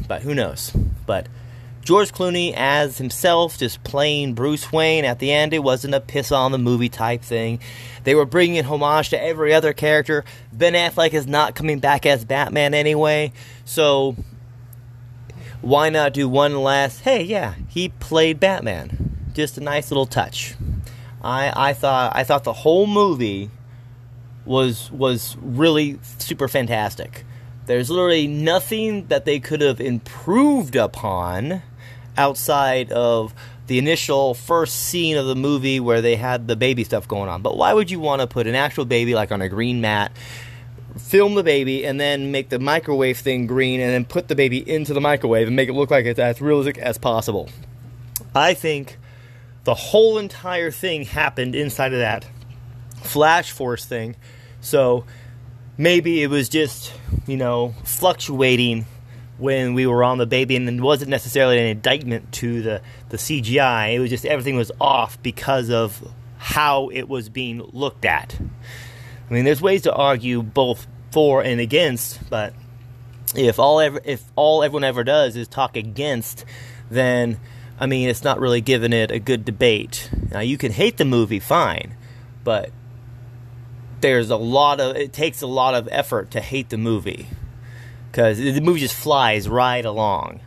But 0.08 0.24
who 0.24 0.36
knows? 0.36 0.72
But 1.06 1.28
George 1.84 2.14
Clooney 2.14 2.54
as 2.56 2.98
himself, 2.98 3.58
just 3.58 3.84
playing 3.84 4.36
Bruce 4.36 4.72
Wayne 4.72 5.04
at 5.04 5.20
the 5.20 5.32
end. 5.32 5.54
It 5.54 5.60
wasn't 5.60 5.96
a 5.96 6.00
piss 6.00 6.32
on 6.32 6.52
the 6.52 6.58
movie 6.58 6.90
type 6.90 7.22
thing. 7.22 7.60
They 8.04 8.16
were 8.16 8.26
bringing 8.26 8.56
in 8.56 8.66
homage 8.66 9.10
to 9.10 9.22
every 9.22 9.54
other 9.54 9.74
character. 9.74 10.24
Ben 10.52 10.74
Affleck 10.74 11.14
is 11.14 11.28
not 11.28 11.56
coming 11.56 11.80
back 11.80 12.06
as 12.06 12.24
Batman 12.24 12.74
anyway, 12.74 13.34
so 13.66 14.16
why 15.64 15.90
not 15.90 16.14
do 16.14 16.28
one 16.28 16.62
last? 16.62 17.02
Hey, 17.02 17.24
yeah, 17.24 17.56
he 17.70 17.90
played 17.90 18.40
Batman. 18.40 19.30
Just 19.34 19.58
a 19.58 19.62
nice 19.62 19.90
little 19.90 20.06
touch. 20.06 20.56
I 21.24 21.70
I 21.70 21.74
thought 21.74 22.16
I 22.16 22.24
thought 22.24 22.44
the 22.44 22.54
whole 22.54 22.86
movie 22.86 23.50
was 24.46 24.92
was 24.92 25.38
really 25.42 26.00
super 26.20 26.48
fantastic. 26.48 27.26
There's 27.66 27.90
literally 27.90 28.28
nothing 28.28 29.08
that 29.08 29.24
they 29.24 29.40
could 29.40 29.62
have 29.62 29.80
improved 29.80 30.76
upon 30.76 31.62
outside 32.18 32.92
of 32.92 33.34
the 33.68 33.80
initial 33.80 34.34
first 34.34 34.76
scene 34.76 35.16
of 35.16 35.26
the 35.26 35.36
movie 35.36 35.80
where 35.80 36.02
they 36.02 36.18
had 36.18 36.50
the 36.50 36.58
baby 36.58 36.84
stuff 36.84 37.08
going 37.08 37.30
on. 37.30 37.42
But 37.42 37.56
why 37.56 37.74
would 37.74 37.90
you 37.90 38.02
want 38.02 38.20
to 38.22 38.28
put 38.28 38.48
an 38.48 38.56
actual 38.56 38.84
baby 38.84 39.16
like 39.16 39.32
on 39.32 39.42
a 39.42 39.48
green 39.48 39.80
mat, 39.80 40.12
film 40.98 41.36
the 41.36 41.44
baby, 41.44 41.86
and 41.86 42.00
then 42.00 42.32
make 42.32 42.50
the 42.50 42.60
microwave 42.60 43.18
thing 43.18 43.48
green, 43.48 43.80
and 43.80 43.92
then 43.92 44.06
put 44.06 44.28
the 44.28 44.36
baby 44.36 44.68
into 44.70 44.94
the 44.94 45.02
microwave 45.02 45.48
and 45.48 45.56
make 45.56 45.70
it 45.70 45.74
look 45.74 45.92
like 45.92 46.06
it's 46.06 46.20
as 46.20 46.42
realistic 46.42 46.78
as 46.78 46.98
possible? 46.98 47.50
I 48.36 48.54
think 48.54 48.98
the 49.64 49.74
whole 49.74 50.18
entire 50.18 50.72
thing 50.72 51.06
happened 51.06 51.56
inside 51.56 51.94
of 51.94 52.00
that 52.00 52.26
Flash 53.02 53.52
Force 53.52 53.86
thing. 53.86 54.16
So 54.62 55.06
maybe 55.78 56.22
it 56.24 56.28
was 56.28 56.50
just, 56.50 56.94
you 57.28 57.38
know, 57.38 57.76
fluctuating 57.84 58.86
when 59.38 59.74
we 59.74 59.88
were 59.88 60.04
on 60.04 60.18
the 60.18 60.26
baby, 60.26 60.56
and 60.56 60.68
it 60.70 60.82
wasn't 60.82 61.10
necessarily 61.10 61.60
an 61.60 61.66
indictment 61.66 62.32
to 62.34 62.62
the, 62.62 62.82
the 63.10 63.18
CGI. 63.18 63.96
It 63.96 64.00
was 64.00 64.10
just 64.10 64.26
everything 64.26 64.56
was 64.56 64.72
off 64.80 65.22
because 65.22 65.70
of 65.70 66.08
how 66.38 66.90
it 66.90 67.10
was 67.10 67.30
being 67.30 67.62
looked 67.72 68.06
at. 68.06 68.38
I 69.34 69.36
mean, 69.36 69.46
there's 69.46 69.64
ways 69.64 69.82
to 69.82 69.92
argue 69.92 70.44
both 70.44 70.86
for 71.10 71.42
and 71.42 71.60
against, 71.60 72.30
but 72.30 72.54
if 73.36 73.58
all 73.58 73.80
ever, 73.80 74.00
if 74.04 74.24
all 74.36 74.62
everyone 74.62 74.84
ever 74.84 75.04
does 75.04 75.36
is 75.36 75.48
talk 75.48 75.76
against, 75.76 76.46
then 76.92 77.40
I 77.80 77.88
mean, 77.88 78.10
it's 78.10 78.24
not 78.24 78.40
really 78.40 78.62
giving 78.62 78.94
it 78.94 79.10
a 79.10 79.18
good 79.18 79.44
debate. 79.44 80.12
Now, 80.30 80.42
you 80.42 80.56
can 80.60 80.72
hate 80.72 80.98
the 80.98 81.06
movie, 81.06 81.40
fine, 81.40 81.96
but 82.44 82.70
there's 84.02 84.30
a 84.30 84.38
lot 84.38 84.80
of 84.80 84.96
it 84.98 85.14
takes 85.14 85.42
a 85.42 85.48
lot 85.48 85.74
of 85.74 85.90
effort 85.92 86.30
to 86.30 86.40
hate 86.40 86.70
the 86.70 86.78
movie 86.78 87.28
because 88.12 88.38
the 88.38 88.62
movie 88.62 88.82
just 88.82 88.94
flies 88.94 89.50
right 89.50 89.84
along 89.84 90.42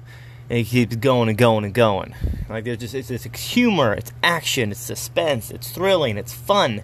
and 0.49 0.61
it 0.61 0.64
keeps 0.64 0.95
going 0.95 1.28
and 1.28 1.37
going 1.37 1.64
and 1.64 1.74
going. 1.74 2.14
Like 2.49 2.62
there's 2.62 2.78
just 2.78 2.95
it's, 2.95 3.11
it's 3.11 3.24
humor, 3.24 3.95
it's 3.95 4.12
action, 4.22 4.70
it's 4.70 4.78
suspense, 4.78 5.51
it's 5.51 5.72
thrilling, 5.72 6.16
it's 6.16 6.32
fun. 6.32 6.82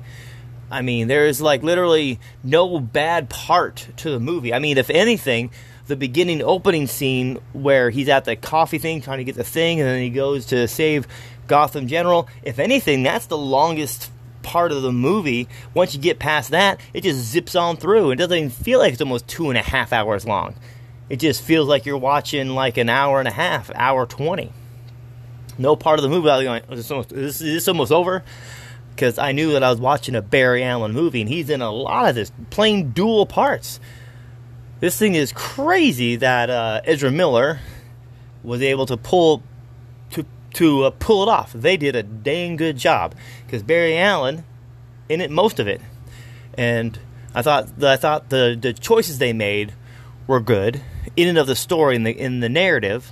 I 0.72 0.82
mean, 0.82 1.06
there's 1.08 1.40
like 1.40 1.62
literally 1.62 2.18
no 2.42 2.80
bad 2.80 3.28
part 3.28 3.86
to 3.98 4.10
the 4.10 4.18
movie. 4.18 4.54
I 4.54 4.58
mean, 4.58 4.78
if 4.78 4.90
anything, 4.90 5.50
the 5.86 5.96
beginning 5.96 6.42
opening 6.42 6.86
scene 6.86 7.38
where 7.52 7.90
he's 7.90 8.08
at 8.08 8.24
the 8.24 8.36
coffee 8.36 8.78
thing 8.78 9.02
trying 9.02 9.18
to 9.18 9.24
get 9.24 9.34
the 9.34 9.44
thing, 9.44 9.80
and 9.80 9.88
then 9.88 10.00
he 10.00 10.10
goes 10.10 10.46
to 10.46 10.66
save 10.66 11.06
Gotham 11.46 11.86
General. 11.86 12.28
If 12.42 12.58
anything, 12.58 13.02
that's 13.02 13.26
the 13.26 13.36
longest 13.36 14.10
part 14.42 14.72
of 14.72 14.82
the 14.82 14.92
movie, 14.92 15.48
once 15.74 15.94
you 15.94 16.00
get 16.00 16.18
past 16.18 16.50
that, 16.50 16.80
it 16.92 17.02
just 17.02 17.20
zips 17.20 17.54
on 17.54 17.76
through. 17.76 18.10
It 18.10 18.16
doesn't 18.16 18.36
even 18.36 18.50
feel 18.50 18.78
like 18.78 18.92
it's 18.92 19.02
almost 19.02 19.28
two 19.28 19.50
and 19.50 19.58
a 19.58 19.62
half 19.62 19.92
hours 19.92 20.26
long. 20.26 20.54
It 21.08 21.16
just 21.20 21.42
feels 21.42 21.68
like 21.68 21.86
you're 21.86 21.98
watching 21.98 22.48
like 22.50 22.76
an 22.76 22.88
hour 22.88 23.18
and 23.18 23.28
a 23.28 23.32
half, 23.32 23.70
hour 23.74 24.06
20. 24.06 24.52
No 25.58 25.76
part 25.76 25.98
of 25.98 26.02
the 26.02 26.08
movie 26.08 26.26
was 26.26 26.42
going, 26.42 26.62
oh, 26.68 26.72
is 26.72 26.78
this 26.78 26.90
almost, 26.90 27.12
is 27.12 27.38
this 27.38 27.68
almost 27.68 27.92
over? 27.92 28.24
Because 29.02 29.18
I 29.18 29.32
knew 29.32 29.50
that 29.54 29.64
I 29.64 29.70
was 29.70 29.80
watching 29.80 30.14
a 30.14 30.22
Barry 30.22 30.62
Allen 30.62 30.92
movie, 30.92 31.22
and 31.22 31.28
he's 31.28 31.50
in 31.50 31.60
a 31.60 31.72
lot 31.72 32.08
of 32.08 32.14
this, 32.14 32.30
playing 32.50 32.92
dual 32.92 33.26
parts. 33.26 33.80
This 34.78 34.96
thing 34.96 35.16
is 35.16 35.32
crazy 35.32 36.14
that 36.14 36.48
uh, 36.48 36.82
Ezra 36.84 37.10
Miller 37.10 37.58
was 38.44 38.62
able 38.62 38.86
to 38.86 38.96
pull 38.96 39.42
to 40.54 40.84
uh, 40.84 40.90
pull 40.90 41.24
it 41.24 41.28
off. 41.28 41.52
They 41.52 41.76
did 41.76 41.96
a 41.96 42.04
dang 42.04 42.54
good 42.54 42.76
job 42.76 43.16
because 43.44 43.64
Barry 43.64 43.98
Allen 43.98 44.44
in 45.08 45.20
it 45.20 45.32
most 45.32 45.58
of 45.58 45.66
it, 45.66 45.80
and 46.56 46.96
I 47.34 47.42
thought 47.42 47.76
the, 47.80 47.88
I 47.88 47.96
thought 47.96 48.30
the 48.30 48.56
the 48.56 48.72
choices 48.72 49.18
they 49.18 49.32
made 49.32 49.72
were 50.28 50.38
good 50.38 50.80
in 51.16 51.26
and 51.26 51.38
of 51.38 51.48
the 51.48 51.56
story 51.56 51.96
in 51.96 52.04
the 52.04 52.12
in 52.12 52.38
the 52.38 52.48
narrative. 52.48 53.10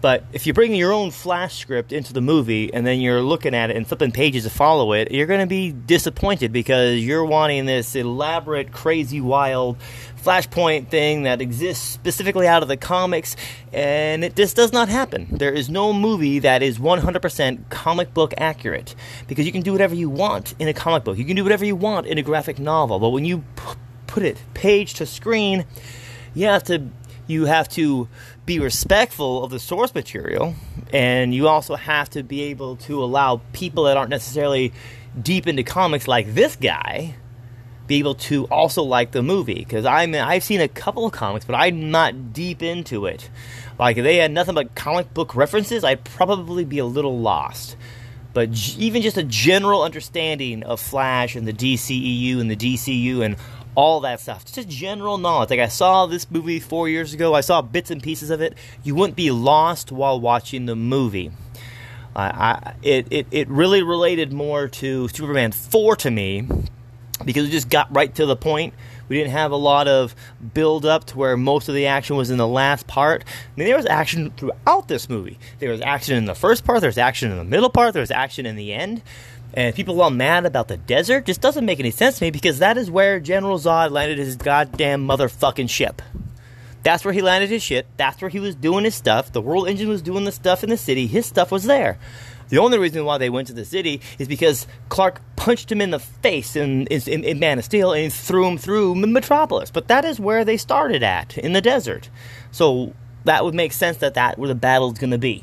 But 0.00 0.24
if 0.32 0.46
you 0.46 0.52
bring 0.52 0.74
your 0.74 0.92
own 0.92 1.10
flash 1.10 1.58
script 1.58 1.92
into 1.92 2.12
the 2.12 2.20
movie 2.20 2.72
and 2.72 2.86
then 2.86 3.00
you're 3.00 3.22
looking 3.22 3.54
at 3.54 3.70
it 3.70 3.76
and 3.76 3.86
flipping 3.86 4.12
pages 4.12 4.44
to 4.44 4.50
follow 4.50 4.92
it, 4.92 5.10
you're 5.10 5.26
going 5.26 5.40
to 5.40 5.46
be 5.46 5.72
disappointed 5.72 6.52
because 6.52 7.00
you're 7.00 7.24
wanting 7.24 7.66
this 7.66 7.96
elaborate, 7.96 8.72
crazy, 8.72 9.20
wild 9.20 9.78
Flashpoint 10.26 10.88
thing 10.88 11.22
that 11.22 11.40
exists 11.40 11.86
specifically 11.86 12.48
out 12.48 12.60
of 12.60 12.68
the 12.68 12.76
comics, 12.76 13.36
and 13.72 14.24
it 14.24 14.34
just 14.34 14.56
does 14.56 14.72
not 14.72 14.88
happen. 14.88 15.28
There 15.30 15.52
is 15.52 15.70
no 15.70 15.92
movie 15.92 16.40
that 16.40 16.64
is 16.64 16.80
100% 16.80 17.70
comic 17.70 18.12
book 18.12 18.34
accurate 18.36 18.96
because 19.28 19.46
you 19.46 19.52
can 19.52 19.62
do 19.62 19.70
whatever 19.70 19.94
you 19.94 20.10
want 20.10 20.56
in 20.58 20.66
a 20.66 20.74
comic 20.74 21.04
book. 21.04 21.16
You 21.16 21.24
can 21.24 21.36
do 21.36 21.44
whatever 21.44 21.64
you 21.64 21.76
want 21.76 22.08
in 22.08 22.18
a 22.18 22.22
graphic 22.22 22.58
novel, 22.58 22.98
but 22.98 23.10
when 23.10 23.24
you 23.24 23.44
p- 23.54 23.74
put 24.08 24.24
it 24.24 24.36
page 24.52 24.94
to 24.94 25.06
screen, 25.06 25.64
you 26.34 26.46
have 26.46 26.64
to 26.64 26.88
you 27.26 27.46
have 27.46 27.68
to 27.70 28.08
be 28.44 28.58
respectful 28.60 29.44
of 29.44 29.50
the 29.50 29.58
source 29.58 29.94
material, 29.94 30.54
and 30.92 31.34
you 31.34 31.48
also 31.48 31.74
have 31.74 32.10
to 32.10 32.22
be 32.22 32.42
able 32.44 32.76
to 32.76 33.02
allow 33.02 33.40
people 33.52 33.84
that 33.84 33.96
aren't 33.96 34.10
necessarily 34.10 34.72
deep 35.20 35.46
into 35.46 35.62
comics 35.62 36.06
like 36.06 36.34
this 36.34 36.56
guy 36.56 37.14
be 37.86 37.98
able 37.98 38.14
to 38.14 38.44
also 38.46 38.82
like 38.82 39.12
the 39.12 39.22
movie 39.22 39.54
because 39.54 39.84
I'm 39.84 40.14
I've 40.14 40.42
seen 40.42 40.60
a 40.60 40.68
couple 40.68 41.06
of 41.06 41.12
comics, 41.12 41.44
but 41.44 41.54
I'm 41.54 41.90
not 41.90 42.32
deep 42.32 42.62
into 42.62 43.06
it. 43.06 43.30
Like 43.78 43.96
if 43.96 44.04
they 44.04 44.16
had 44.16 44.32
nothing 44.32 44.54
but 44.54 44.74
comic 44.74 45.12
book 45.14 45.34
references, 45.34 45.84
I'd 45.84 46.04
probably 46.04 46.64
be 46.64 46.78
a 46.78 46.84
little 46.84 47.18
lost. 47.18 47.76
But 48.32 48.50
even 48.76 49.00
just 49.00 49.16
a 49.16 49.22
general 49.22 49.82
understanding 49.82 50.62
of 50.62 50.78
Flash 50.78 51.36
and 51.36 51.48
the 51.48 51.54
DCEU 51.54 52.38
and 52.38 52.50
the 52.50 52.56
DCU 52.56 53.24
and 53.24 53.36
all 53.76 54.00
that 54.00 54.20
stuff, 54.20 54.44
just 54.50 54.68
general 54.68 55.18
knowledge. 55.18 55.50
Like 55.50 55.60
I 55.60 55.68
saw 55.68 56.06
this 56.06 56.28
movie 56.30 56.58
four 56.58 56.88
years 56.88 57.14
ago, 57.14 57.34
I 57.34 57.42
saw 57.42 57.62
bits 57.62 57.90
and 57.90 58.02
pieces 58.02 58.30
of 58.30 58.40
it. 58.40 58.54
You 58.82 58.94
wouldn't 58.94 59.16
be 59.16 59.30
lost 59.30 59.92
while 59.92 60.18
watching 60.18 60.66
the 60.66 60.74
movie. 60.74 61.30
I, 62.16 62.72
it, 62.82 63.08
it, 63.10 63.26
it 63.30 63.48
really 63.48 63.82
related 63.82 64.32
more 64.32 64.68
to 64.68 65.06
Superman 65.08 65.52
4 65.52 65.96
to 65.96 66.10
me 66.10 66.48
because 67.24 67.46
it 67.46 67.50
just 67.50 67.68
got 67.68 67.94
right 67.94 68.14
to 68.14 68.24
the 68.24 68.36
point. 68.36 68.72
We 69.08 69.16
didn't 69.16 69.32
have 69.32 69.52
a 69.52 69.56
lot 69.56 69.86
of 69.86 70.14
build 70.54 70.84
up 70.84 71.04
to 71.06 71.18
where 71.18 71.36
most 71.36 71.68
of 71.68 71.74
the 71.74 71.86
action 71.86 72.16
was 72.16 72.30
in 72.30 72.38
the 72.38 72.46
last 72.46 72.86
part. 72.86 73.22
I 73.26 73.60
mean, 73.60 73.66
there 73.66 73.76
was 73.76 73.86
action 73.86 74.32
throughout 74.36 74.88
this 74.88 75.08
movie. 75.08 75.38
There 75.58 75.70
was 75.70 75.80
action 75.80 76.16
in 76.16 76.24
the 76.24 76.34
first 76.34 76.64
part, 76.64 76.80
there 76.80 76.88
was 76.88 76.98
action 76.98 77.30
in 77.30 77.36
the 77.38 77.44
middle 77.44 77.70
part, 77.70 77.92
there 77.92 78.00
was 78.00 78.10
action 78.10 78.46
in 78.46 78.56
the 78.56 78.72
end. 78.72 79.02
And 79.56 79.74
people 79.74 80.00
all 80.02 80.10
mad 80.10 80.44
about 80.44 80.68
the 80.68 80.76
desert 80.76 81.24
just 81.24 81.40
doesn't 81.40 81.64
make 81.64 81.80
any 81.80 81.90
sense 81.90 82.18
to 82.18 82.24
me 82.24 82.30
because 82.30 82.58
that 82.58 82.76
is 82.76 82.90
where 82.90 83.18
General 83.18 83.58
Zod 83.58 83.90
landed 83.90 84.18
his 84.18 84.36
goddamn 84.36 85.08
motherfucking 85.08 85.70
ship. 85.70 86.02
That's 86.82 87.04
where 87.04 87.14
he 87.14 87.22
landed 87.22 87.48
his 87.48 87.62
shit. 87.62 87.86
That's 87.96 88.20
where 88.20 88.28
he 88.28 88.38
was 88.38 88.54
doing 88.54 88.84
his 88.84 88.94
stuff. 88.94 89.32
The 89.32 89.40
World 89.40 89.66
Engine 89.66 89.88
was 89.88 90.02
doing 90.02 90.24
the 90.24 90.30
stuff 90.30 90.62
in 90.62 90.68
the 90.68 90.76
city. 90.76 91.06
His 91.06 91.24
stuff 91.24 91.50
was 91.50 91.64
there. 91.64 91.98
The 92.48 92.58
only 92.58 92.78
reason 92.78 93.04
why 93.04 93.18
they 93.18 93.30
went 93.30 93.48
to 93.48 93.54
the 93.54 93.64
city 93.64 94.02
is 94.18 94.28
because 94.28 94.66
Clark 94.90 95.20
punched 95.34 95.72
him 95.72 95.80
in 95.80 95.90
the 95.90 95.98
face 95.98 96.54
in, 96.54 96.86
in, 96.86 97.24
in 97.24 97.38
Man 97.40 97.58
of 97.58 97.64
Steel 97.64 97.92
and 97.92 98.12
threw 98.12 98.46
him 98.46 98.58
through 98.58 98.94
Metropolis. 98.94 99.70
But 99.70 99.88
that 99.88 100.04
is 100.04 100.20
where 100.20 100.44
they 100.44 100.58
started 100.58 101.02
at, 101.02 101.36
in 101.38 101.54
the 101.54 101.60
desert. 101.62 102.08
So 102.52 102.92
that 103.24 103.42
would 103.44 103.54
make 103.54 103.72
sense 103.72 103.96
that 103.96 104.14
that 104.14 104.38
where 104.38 104.48
the 104.48 104.54
battle's 104.54 104.98
going 104.98 105.10
to 105.10 105.18
be. 105.18 105.42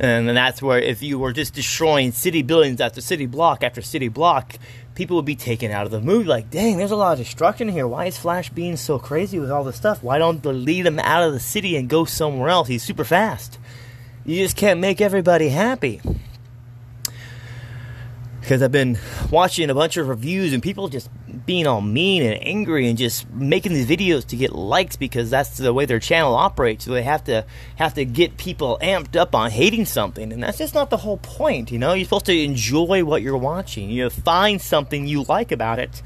And 0.00 0.28
then 0.28 0.34
that's 0.34 0.62
where, 0.62 0.78
if 0.78 1.02
you 1.02 1.18
were 1.18 1.32
just 1.32 1.54
destroying 1.54 2.12
city 2.12 2.42
buildings 2.42 2.80
after 2.80 3.00
city 3.00 3.26
block 3.26 3.64
after 3.64 3.82
city 3.82 4.08
block, 4.08 4.54
people 4.94 5.16
would 5.16 5.24
be 5.24 5.34
taken 5.34 5.72
out 5.72 5.86
of 5.86 5.90
the 5.90 6.00
movie. 6.00 6.24
Like, 6.24 6.50
dang, 6.50 6.76
there's 6.76 6.92
a 6.92 6.96
lot 6.96 7.12
of 7.12 7.18
destruction 7.18 7.68
here. 7.68 7.86
Why 7.86 8.06
is 8.06 8.16
Flash 8.16 8.50
being 8.50 8.76
so 8.76 8.98
crazy 8.98 9.38
with 9.38 9.50
all 9.50 9.64
this 9.64 9.76
stuff? 9.76 10.02
Why 10.02 10.18
don't 10.18 10.42
they 10.42 10.52
lead 10.52 10.86
him 10.86 10.98
out 11.00 11.24
of 11.24 11.32
the 11.32 11.40
city 11.40 11.76
and 11.76 11.88
go 11.88 12.04
somewhere 12.04 12.48
else? 12.48 12.68
He's 12.68 12.82
super 12.82 13.04
fast. 13.04 13.58
You 14.24 14.36
just 14.36 14.56
can't 14.56 14.78
make 14.78 15.00
everybody 15.00 15.48
happy. 15.48 16.00
Because 18.48 18.62
I've 18.62 18.72
been 18.72 18.96
watching 19.30 19.68
a 19.68 19.74
bunch 19.74 19.98
of 19.98 20.08
reviews 20.08 20.54
and 20.54 20.62
people 20.62 20.88
just 20.88 21.10
being 21.44 21.66
all 21.66 21.82
mean 21.82 22.22
and 22.22 22.42
angry 22.42 22.88
and 22.88 22.96
just 22.96 23.28
making 23.30 23.74
these 23.74 23.86
videos 23.86 24.26
to 24.28 24.36
get 24.36 24.52
likes 24.52 24.96
because 24.96 25.28
that's 25.28 25.58
the 25.58 25.74
way 25.74 25.84
their 25.84 25.98
channel 25.98 26.34
operates. 26.34 26.86
So 26.86 26.92
they 26.92 27.02
have 27.02 27.24
to 27.24 27.44
have 27.76 27.92
to 27.92 28.06
get 28.06 28.38
people 28.38 28.78
amped 28.80 29.16
up 29.16 29.34
on 29.34 29.50
hating 29.50 29.84
something, 29.84 30.32
and 30.32 30.42
that's 30.42 30.56
just 30.56 30.72
not 30.72 30.88
the 30.88 30.96
whole 30.96 31.18
point. 31.18 31.70
You 31.70 31.78
know, 31.78 31.92
you're 31.92 32.04
supposed 32.04 32.24
to 32.24 32.42
enjoy 32.42 33.04
what 33.04 33.20
you're 33.20 33.36
watching. 33.36 33.90
You 33.90 34.04
know, 34.04 34.10
find 34.10 34.62
something 34.62 35.06
you 35.06 35.24
like 35.24 35.52
about 35.52 35.78
it 35.78 36.00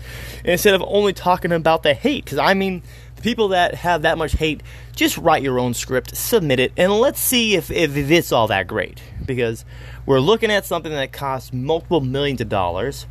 instead 0.45 0.75
of 0.75 0.83
only 0.85 1.13
talking 1.13 1.53
about 1.53 1.85
the 1.85 1.95
hate. 1.95 2.25
Because 2.25 2.39
I 2.39 2.55
mean, 2.55 2.83
people 3.23 3.49
that 3.49 3.75
have 3.77 4.03
that 4.03 4.19
much 4.19 4.33
hate, 4.33 4.63
just 4.95 5.17
write 5.19 5.43
your 5.43 5.59
own 5.59 5.75
script, 5.75 6.17
submit 6.17 6.61
it, 6.61 6.73
and 6.77 6.93
let's 6.93 7.21
see 7.21 7.55
if, 7.55 7.71
if 7.71 7.97
it's 7.97 8.33
all 8.33 8.49
that 8.49 8.67
great. 8.67 9.03
Because 9.25 9.65
we're 10.05 10.21
looking 10.21 10.51
at 10.51 10.67
something 10.67 10.93
that 10.93 11.13
costs 11.13 11.53
multiple 11.53 12.01
millions 12.01 12.41
of 12.41 12.49
dollars, 12.49 13.07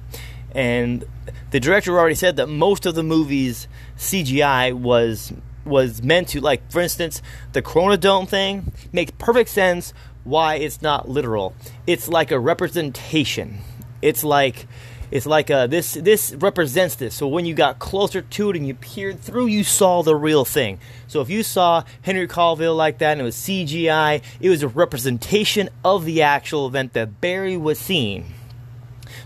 and 0.53 1.05
the 1.51 1.59
director 1.59 1.97
already 1.97 2.16
said 2.16 2.36
that 2.36 2.47
most 2.47 2.86
of 2.86 2.95
the 2.95 3.03
movie's 3.03 3.68
CGI 3.97 4.74
was 4.74 5.34
was 5.64 6.01
meant 6.01 6.30
to, 6.30 6.41
like, 6.41 6.72
for 6.72 6.82
instance, 6.82 7.22
the 7.53 7.62
Chronodome 7.62 8.28
thing 8.28 8.72
makes 8.91 9.12
perfect 9.20 9.49
sense 9.49 9.93
why 10.24 10.55
it's 10.55 10.82
not 10.82 11.07
literal. 11.07 11.53
It's 11.86 12.07
like 12.07 12.32
a 12.32 12.39
representation. 12.39 13.59
It's 14.01 14.24
like 14.24 14.68
it's 15.12 15.26
like 15.26 15.51
uh, 15.51 15.68
this. 15.68 15.93
This 15.93 16.34
represents 16.34 16.95
this. 16.95 17.14
So 17.14 17.28
when 17.28 17.45
you 17.45 17.53
got 17.53 17.80
closer 17.80 18.22
to 18.22 18.49
it 18.49 18.55
and 18.55 18.66
you 18.66 18.74
peered 18.74 19.20
through, 19.20 19.47
you 19.47 19.64
saw 19.66 20.01
the 20.01 20.16
real 20.16 20.45
thing. 20.45 20.80
So 21.07 21.20
if 21.20 21.30
you 21.30 21.43
saw 21.43 21.84
Henry 22.01 22.28
Cavill 22.28 22.76
like 22.76 22.99
that 22.99 23.12
and 23.12 23.22
it 23.22 23.26
was 23.26 23.36
CGI, 23.36 24.24
it 24.39 24.49
was 24.49 24.64
a 24.64 24.70
representation 24.70 25.70
of 25.84 26.05
the 26.05 26.22
actual 26.22 26.66
event 26.66 26.93
that 26.93 27.20
Barry 27.20 27.57
was 27.57 27.78
seeing. 27.78 28.34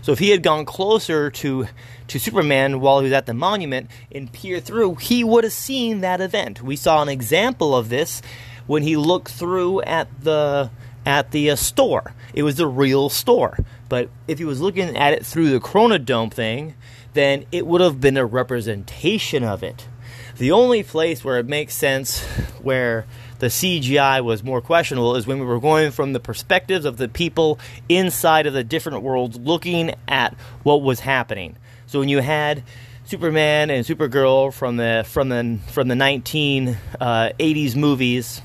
So 0.02 0.10
if 0.12 0.18
he 0.18 0.30
had 0.30 0.42
gone 0.42 0.64
closer 0.64 1.30
to 1.30 1.68
to 2.08 2.18
Superman 2.20 2.80
while 2.80 3.00
he 3.00 3.04
was 3.04 3.12
at 3.12 3.26
the 3.26 3.34
monument 3.34 3.90
and 4.12 4.32
peered 4.32 4.64
through, 4.64 4.96
he 4.96 5.24
would 5.24 5.44
have 5.44 5.52
seen 5.52 6.00
that 6.00 6.20
event. 6.20 6.62
We 6.62 6.76
saw 6.76 7.02
an 7.02 7.08
example 7.08 7.76
of 7.76 7.88
this 7.88 8.22
when 8.66 8.82
he 8.82 8.96
looked 8.96 9.28
through 9.28 9.82
at 9.82 10.08
the 10.22 10.70
at 11.06 11.30
the 11.30 11.50
uh, 11.50 11.56
store. 11.56 12.12
It 12.34 12.42
was 12.42 12.56
the 12.56 12.66
real 12.66 13.08
store. 13.08 13.56
But 13.88 14.10
if 14.26 14.38
he 14.38 14.44
was 14.44 14.60
looking 14.60 14.96
at 14.96 15.12
it 15.12 15.24
through 15.24 15.50
the 15.50 15.60
Chronodome 15.60 16.32
thing, 16.32 16.74
then 17.14 17.46
it 17.52 17.66
would 17.66 17.80
have 17.80 18.00
been 18.00 18.16
a 18.16 18.26
representation 18.26 19.44
of 19.44 19.62
it. 19.62 19.88
The 20.36 20.52
only 20.52 20.82
place 20.82 21.24
where 21.24 21.38
it 21.38 21.46
makes 21.46 21.74
sense 21.74 22.20
where 22.60 23.06
the 23.38 23.46
CGI 23.46 24.22
was 24.22 24.42
more 24.42 24.60
questionable 24.60 25.16
is 25.16 25.26
when 25.26 25.38
we 25.38 25.46
were 25.46 25.60
going 25.60 25.92
from 25.92 26.12
the 26.12 26.20
perspectives 26.20 26.84
of 26.84 26.98
the 26.98 27.08
people 27.08 27.58
inside 27.88 28.46
of 28.46 28.52
the 28.52 28.64
different 28.64 29.02
worlds 29.02 29.38
looking 29.38 29.94
at 30.08 30.34
what 30.62 30.82
was 30.82 31.00
happening. 31.00 31.56
So 31.86 32.00
when 32.00 32.08
you 32.08 32.20
had 32.20 32.64
Superman 33.04 33.70
and 33.70 33.86
Supergirl 33.86 34.52
from 34.52 34.76
the 34.76 35.04
from 35.06 35.28
the 35.28 35.58
from 35.68 35.88
the 35.88 35.94
1980s 35.94 37.76
uh, 37.76 37.78
movies 37.78 38.42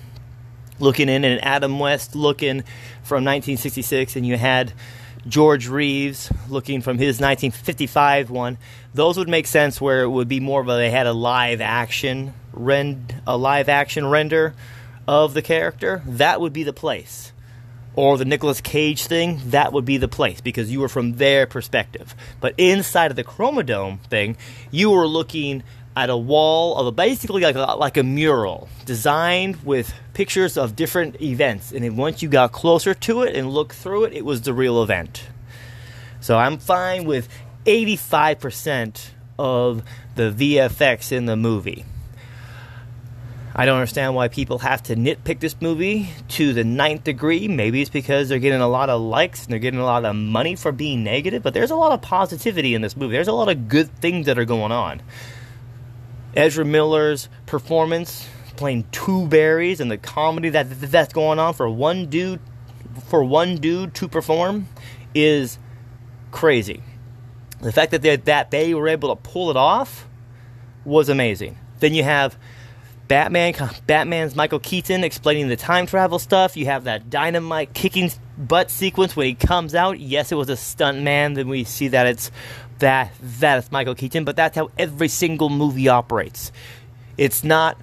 looking 0.82 1.10
in, 1.10 1.24
and 1.24 1.44
Adam 1.44 1.80
West 1.80 2.16
looking 2.16 2.64
from 3.04 3.24
1966, 3.24 4.16
and 4.16 4.26
you 4.26 4.38
had 4.38 4.74
George 5.28 5.68
Reeves 5.68 6.32
looking 6.50 6.82
from 6.82 6.98
his 6.98 7.20
1955 7.20 8.30
one. 8.30 8.58
Those 8.94 9.18
would 9.18 9.30
make 9.30 9.48
sense 9.48 9.80
where 9.80 10.02
it 10.02 10.10
would 10.10 10.28
be 10.28 10.40
more 10.40 10.62
of 10.62 10.68
a 10.68 10.76
they 10.76 10.90
had 10.90 11.08
a 11.08 11.14
live 11.14 11.62
action 11.62 12.34
rend 12.54 13.22
a 13.28 13.38
live 13.38 13.70
action 13.70 14.06
render 14.06 14.54
of 15.08 15.34
the 15.34 15.42
character. 15.42 16.02
That 16.06 16.42
would 16.42 16.54
be 16.54 16.64
the 16.64 16.74
place. 16.74 17.32
Or 17.94 18.18
the 18.18 18.26
Nicolas 18.26 18.62
Cage 18.62 19.06
thing, 19.06 19.42
that 19.48 19.74
would 19.74 19.84
be 19.84 19.98
the 19.98 20.08
place 20.08 20.40
because 20.40 20.72
you 20.72 20.80
were 20.80 20.88
from 20.88 21.18
their 21.18 21.46
perspective. 21.46 22.16
But 22.40 22.56
inside 22.58 23.12
of 23.12 23.18
the 23.18 23.24
Chronodome 23.24 24.00
thing, 24.04 24.38
you 24.72 24.92
were 24.92 25.08
looking 25.08 25.64
at 25.96 26.10
a 26.10 26.18
wall 26.18 26.78
of 26.78 26.88
a, 26.88 26.92
basically 26.92 27.42
like 27.42 27.56
a, 27.56 27.76
like 27.76 27.98
a 27.98 28.04
mural 28.04 28.70
designed 28.86 29.64
with 29.64 29.94
pictures 30.14 30.58
of 30.58 30.76
different 30.76 31.22
events. 31.22 31.72
And 31.72 31.84
then 31.84 31.98
once 31.98 32.22
you 32.22 32.30
got 32.30 32.52
closer 32.52 32.94
to 32.94 33.24
it 33.24 33.36
and 33.36 33.50
looked 33.50 33.74
through 33.74 34.06
it, 34.06 34.14
it 34.14 34.24
was 34.24 34.42
the 34.42 34.54
real 34.54 34.82
event. 34.82 35.28
So 36.22 36.38
I'm 36.38 36.58
fine 36.58 37.06
with 37.06 37.28
85% 37.66 39.10
of 39.38 39.84
the 40.16 40.32
VFX 40.32 41.12
in 41.12 41.26
the 41.26 41.36
movie. 41.36 41.86
I 43.54 43.66
don't 43.66 43.76
understand 43.76 44.16
why 44.16 44.30
people 44.30 44.60
have 44.60 44.82
to 44.84 44.96
nitpick 44.96 45.42
this 45.42 45.58
movie 45.60 46.10
to 46.30 46.54
the 46.54 46.64
ninth 46.64 47.04
degree. 47.04 47.50
Maybe 47.50 47.82
it's 47.82 47.90
because 47.90 48.30
they're 48.30 48.40
getting 48.40 48.62
a 48.62 48.68
lot 48.68 48.90
of 48.90 49.02
likes 49.02 49.44
and 49.44 49.52
they're 49.52 49.60
getting 49.60 49.80
a 49.80 49.86
lot 49.86 50.06
of 50.06 50.16
money 50.16 50.56
for 50.56 50.72
being 50.72 51.04
negative, 51.04 51.44
but 51.44 51.54
there's 51.54 51.72
a 51.72 51.76
lot 51.76 51.92
of 51.92 52.02
positivity 52.02 52.76
in 52.76 52.82
this 52.82 52.96
movie. 52.96 53.12
There's 53.12 53.28
a 53.28 53.34
lot 53.34 53.50
of 53.50 53.68
good 53.68 53.90
things 53.98 54.28
that 54.28 54.40
are 54.40 54.46
going 54.46 54.72
on. 54.72 55.02
Ezra 56.36 56.66
Miller's 56.66 57.30
performance 57.46 58.28
playing 58.56 58.86
two 58.92 59.28
Barrys 59.28 59.80
and 59.80 59.90
the 59.90 59.98
comedy 59.98 60.50
that 60.50 60.70
that's 60.70 61.14
going 61.14 61.40
on 61.40 61.54
for 61.54 61.70
one 61.70 62.08
dude 62.08 62.40
for 63.08 63.24
one 63.24 63.58
dude 63.58 63.94
to 63.96 64.08
perform 64.08 64.68
is 65.14 65.58
crazy. 66.32 66.84
The 67.62 67.72
fact 67.72 67.92
that 67.92 68.02
they, 68.02 68.16
that 68.16 68.52
they 68.52 68.74
were 68.74 68.88
able 68.88 69.16
to 69.16 69.22
pull 69.22 69.50
it 69.50 69.58
off 69.58 70.08
was 70.84 71.10
amazing. 71.10 71.58
Then 71.80 71.94
you 71.94 72.04
have 72.04 72.38
Batman, 73.08 73.54
Batman's 73.86 74.36
Michael 74.36 74.60
Keaton 74.60 75.04
explaining 75.04 75.48
the 75.48 75.58
time 75.58 75.86
travel 75.86 76.18
stuff. 76.18 76.56
You 76.56 76.66
have 76.66 76.86
that 76.86 77.10
dynamite 77.10 77.74
kicking 77.74 78.10
butt 78.38 78.72
sequence 78.72 79.16
when 79.16 79.28
he 79.28 79.36
comes 79.36 79.76
out. 79.76 80.00
Yes, 80.00 80.32
it 80.32 80.36
was 80.36 80.50
a 80.50 80.58
stunt 80.58 81.02
man. 81.02 81.34
Then 81.34 81.48
we 81.48 81.64
see 81.64 81.90
that 81.90 82.08
it's 82.08 82.32
that 82.82 83.14
that 83.40 83.58
is 83.60 83.72
Michael 83.72 83.96
Keaton, 83.96 84.26
but 84.26 84.36
that's 84.36 84.56
how 84.56 84.70
every 84.78 85.08
single 85.08 85.50
movie 85.50 85.88
operates. 85.88 86.52
It's 87.18 87.44
not. 87.44 87.78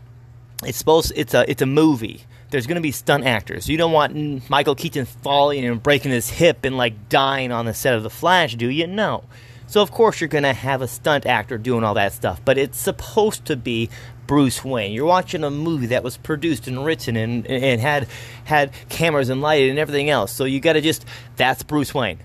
It's 0.64 0.78
supposed. 0.78 1.12
It's 1.16 1.34
a. 1.34 1.50
It's 1.50 1.62
a 1.62 1.66
movie. 1.66 2.22
There's 2.50 2.66
going 2.66 2.76
to 2.76 2.82
be 2.82 2.92
stunt 2.92 3.24
actors. 3.24 3.68
You 3.68 3.76
don't 3.76 3.92
want 3.92 4.48
Michael 4.48 4.74
Keaton 4.74 5.04
falling 5.04 5.64
and 5.64 5.82
breaking 5.82 6.12
his 6.12 6.30
hip 6.30 6.64
and 6.64 6.76
like 6.78 7.08
dying 7.08 7.52
on 7.52 7.66
the 7.66 7.74
set 7.74 7.94
of 7.94 8.02
The 8.02 8.10
Flash, 8.10 8.54
do 8.54 8.68
you? 8.68 8.86
No. 8.86 9.24
So 9.66 9.82
of 9.82 9.90
course 9.90 10.18
you're 10.18 10.28
going 10.28 10.44
to 10.44 10.54
have 10.54 10.80
a 10.80 10.88
stunt 10.88 11.26
actor 11.26 11.58
doing 11.58 11.84
all 11.84 11.92
that 11.94 12.14
stuff, 12.14 12.40
but 12.42 12.56
it's 12.56 12.78
supposed 12.78 13.44
to 13.46 13.56
be 13.56 13.90
Bruce 14.26 14.64
Wayne. 14.64 14.92
You're 14.92 15.04
watching 15.04 15.44
a 15.44 15.50
movie 15.50 15.88
that 15.88 16.02
was 16.02 16.16
produced 16.16 16.68
and 16.68 16.84
written 16.86 17.16
and, 17.16 17.46
and 17.46 17.80
had 17.80 18.08
had 18.44 18.72
cameras 18.88 19.28
and 19.28 19.42
lighting 19.42 19.70
and 19.70 19.78
everything 19.78 20.08
else. 20.08 20.32
So 20.32 20.44
you 20.44 20.58
got 20.60 20.72
to 20.72 20.80
just 20.80 21.04
that's 21.36 21.62
Bruce 21.62 21.92
Wayne. 21.92 22.18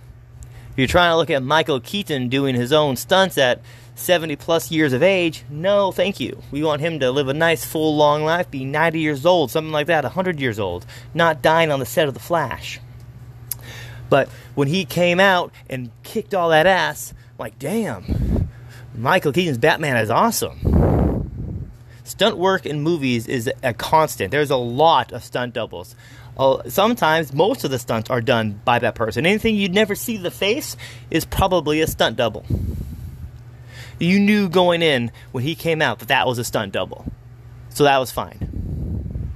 If 0.73 0.79
you're 0.79 0.87
trying 0.87 1.11
to 1.11 1.17
look 1.17 1.29
at 1.29 1.43
Michael 1.43 1.79
Keaton 1.79 2.29
doing 2.29 2.55
his 2.55 2.73
own 2.73 2.95
stunts 2.95 3.37
at 3.37 3.61
70 3.93 4.37
plus 4.37 4.71
years 4.71 4.91
of 4.91 5.03
age, 5.03 5.43
no, 5.47 5.91
thank 5.91 6.19
you. 6.19 6.41
We 6.49 6.63
want 6.63 6.81
him 6.81 6.99
to 6.99 7.11
live 7.11 7.27
a 7.27 7.33
nice, 7.35 7.63
full, 7.63 7.95
long 7.95 8.25
life, 8.25 8.49
be 8.49 8.65
90 8.65 8.99
years 8.99 9.23
old, 9.23 9.51
something 9.51 9.71
like 9.71 9.85
that, 9.85 10.03
100 10.03 10.39
years 10.39 10.57
old, 10.57 10.87
not 11.13 11.43
dying 11.43 11.71
on 11.71 11.77
the 11.77 11.85
set 11.85 12.07
of 12.07 12.15
The 12.15 12.19
Flash. 12.19 12.79
But 14.09 14.29
when 14.55 14.67
he 14.67 14.83
came 14.83 15.19
out 15.19 15.53
and 15.69 15.91
kicked 16.01 16.33
all 16.33 16.49
that 16.49 16.65
ass, 16.65 17.13
I'm 17.13 17.37
like, 17.37 17.59
damn, 17.59 18.49
Michael 18.95 19.31
Keaton's 19.31 19.59
Batman 19.59 19.97
is 19.97 20.09
awesome 20.09 20.83
stunt 22.03 22.37
work 22.37 22.65
in 22.65 22.81
movies 22.81 23.27
is 23.27 23.49
a 23.63 23.73
constant. 23.73 24.31
There's 24.31 24.51
a 24.51 24.55
lot 24.55 25.11
of 25.11 25.23
stunt 25.23 25.53
doubles. 25.53 25.95
Uh, 26.37 26.67
sometimes 26.67 27.33
most 27.33 27.63
of 27.63 27.71
the 27.71 27.79
stunts 27.79 28.09
are 28.09 28.21
done 28.21 28.59
by 28.65 28.79
that 28.79 28.95
person. 28.95 29.25
Anything 29.25 29.55
you'd 29.55 29.73
never 29.73 29.95
see 29.95 30.17
the 30.17 30.31
face 30.31 30.75
is 31.11 31.25
probably 31.25 31.81
a 31.81 31.87
stunt 31.87 32.17
double. 32.17 32.45
You 33.99 34.19
knew 34.19 34.49
going 34.49 34.81
in 34.81 35.11
when 35.31 35.43
he 35.43 35.55
came 35.55 35.81
out 35.81 35.99
that 35.99 36.07
that 36.07 36.25
was 36.27 36.39
a 36.39 36.43
stunt 36.43 36.73
double, 36.73 37.05
so 37.69 37.83
that 37.83 37.97
was 37.99 38.11
fine. 38.11 39.29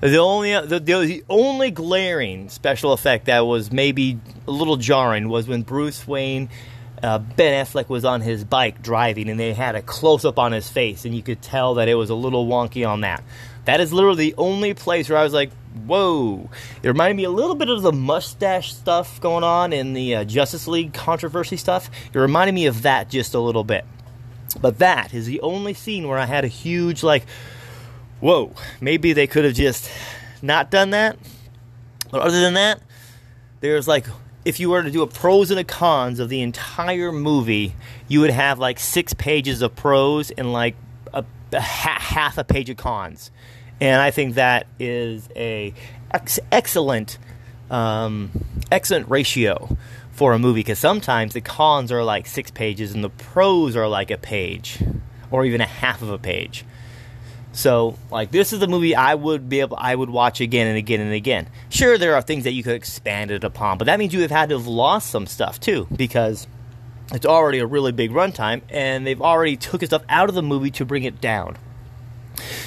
The 0.00 0.18
only 0.18 0.52
the, 0.66 0.80
the 0.80 1.24
only 1.28 1.70
glaring 1.70 2.48
special 2.48 2.92
effect 2.92 3.26
that 3.26 3.46
was 3.46 3.70
maybe 3.70 4.18
a 4.48 4.50
little 4.50 4.76
jarring 4.76 5.28
was 5.28 5.46
when 5.46 5.62
Bruce 5.62 6.06
Wayne 6.08 6.48
uh, 7.02 7.18
Ben 7.18 7.64
Affleck 7.64 7.88
was 7.88 8.04
on 8.04 8.20
his 8.20 8.44
bike 8.44 8.82
driving, 8.82 9.28
and 9.28 9.38
they 9.38 9.52
had 9.52 9.74
a 9.74 9.82
close 9.82 10.24
up 10.24 10.38
on 10.38 10.52
his 10.52 10.68
face, 10.68 11.04
and 11.04 11.14
you 11.14 11.22
could 11.22 11.42
tell 11.42 11.74
that 11.74 11.88
it 11.88 11.94
was 11.94 12.10
a 12.10 12.14
little 12.14 12.46
wonky 12.46 12.86
on 12.88 13.02
that. 13.02 13.22
That 13.64 13.80
is 13.80 13.92
literally 13.92 14.30
the 14.30 14.34
only 14.38 14.74
place 14.74 15.08
where 15.08 15.18
I 15.18 15.24
was 15.24 15.32
like, 15.32 15.50
whoa. 15.86 16.50
It 16.82 16.88
reminded 16.88 17.16
me 17.16 17.24
a 17.24 17.30
little 17.30 17.54
bit 17.54 17.68
of 17.68 17.82
the 17.82 17.92
mustache 17.92 18.74
stuff 18.74 19.20
going 19.20 19.44
on 19.44 19.72
in 19.72 19.92
the 19.92 20.16
uh, 20.16 20.24
Justice 20.24 20.66
League 20.66 20.92
controversy 20.92 21.56
stuff. 21.56 21.90
It 22.12 22.18
reminded 22.18 22.54
me 22.54 22.66
of 22.66 22.82
that 22.82 23.08
just 23.08 23.34
a 23.34 23.40
little 23.40 23.64
bit. 23.64 23.84
But 24.60 24.78
that 24.78 25.14
is 25.14 25.26
the 25.26 25.40
only 25.40 25.74
scene 25.74 26.08
where 26.08 26.18
I 26.18 26.26
had 26.26 26.44
a 26.44 26.48
huge, 26.48 27.02
like, 27.02 27.24
whoa, 28.20 28.54
maybe 28.80 29.12
they 29.12 29.26
could 29.26 29.44
have 29.44 29.54
just 29.54 29.90
not 30.42 30.70
done 30.70 30.90
that. 30.90 31.18
But 32.10 32.22
other 32.22 32.40
than 32.40 32.54
that, 32.54 32.80
there's 33.60 33.88
like 33.88 34.06
if 34.44 34.58
you 34.58 34.70
were 34.70 34.82
to 34.82 34.90
do 34.90 35.02
a 35.02 35.06
pros 35.06 35.50
and 35.50 35.60
a 35.60 35.64
cons 35.64 36.18
of 36.18 36.28
the 36.28 36.42
entire 36.42 37.12
movie, 37.12 37.74
you 38.08 38.20
would 38.20 38.30
have 38.30 38.58
like 38.58 38.78
six 38.78 39.14
pages 39.14 39.62
of 39.62 39.74
pros 39.76 40.30
and 40.32 40.52
like 40.52 40.74
a, 41.14 41.24
a 41.52 41.60
ha- 41.60 41.98
half 42.00 42.38
a 42.38 42.44
page 42.44 42.68
of 42.68 42.76
cons. 42.76 43.30
And 43.82 44.00
I 44.00 44.12
think 44.12 44.36
that 44.36 44.68
is 44.78 45.28
a 45.34 45.74
ex- 46.12 46.38
excellent, 46.52 47.18
um, 47.68 48.30
excellent 48.70 49.10
ratio 49.10 49.76
for 50.12 50.34
a 50.34 50.38
movie 50.38 50.60
because 50.60 50.78
sometimes 50.78 51.34
the 51.34 51.40
cons 51.40 51.90
are 51.90 52.04
like 52.04 52.28
six 52.28 52.52
pages 52.52 52.94
and 52.94 53.02
the 53.02 53.10
pros 53.10 53.74
are 53.74 53.88
like 53.88 54.12
a 54.12 54.16
page 54.16 54.80
or 55.32 55.44
even 55.44 55.60
a 55.60 55.66
half 55.66 56.00
of 56.00 56.10
a 56.10 56.18
page. 56.18 56.64
So, 57.50 57.98
like, 58.08 58.30
this 58.30 58.52
is 58.52 58.62
a 58.62 58.68
movie 58.68 58.94
I 58.94 59.16
would 59.16 59.48
be 59.48 59.58
able, 59.58 59.76
I 59.76 59.96
would 59.96 60.10
watch 60.10 60.40
again 60.40 60.68
and 60.68 60.78
again 60.78 61.00
and 61.00 61.12
again. 61.12 61.48
Sure, 61.68 61.98
there 61.98 62.14
are 62.14 62.22
things 62.22 62.44
that 62.44 62.52
you 62.52 62.62
could 62.62 62.76
expand 62.76 63.32
it 63.32 63.42
upon, 63.42 63.78
but 63.78 63.86
that 63.86 63.98
means 63.98 64.14
you 64.14 64.20
have 64.20 64.30
had 64.30 64.50
to 64.50 64.58
have 64.58 64.68
lost 64.68 65.10
some 65.10 65.26
stuff 65.26 65.58
too, 65.58 65.88
because 65.96 66.46
it's 67.12 67.26
already 67.26 67.58
a 67.58 67.66
really 67.66 67.90
big 67.90 68.12
runtime, 68.12 68.62
and 68.68 69.04
they've 69.04 69.20
already 69.20 69.56
took 69.56 69.84
stuff 69.84 70.04
out 70.08 70.28
of 70.28 70.36
the 70.36 70.42
movie 70.42 70.70
to 70.70 70.84
bring 70.84 71.02
it 71.02 71.20
down. 71.20 71.56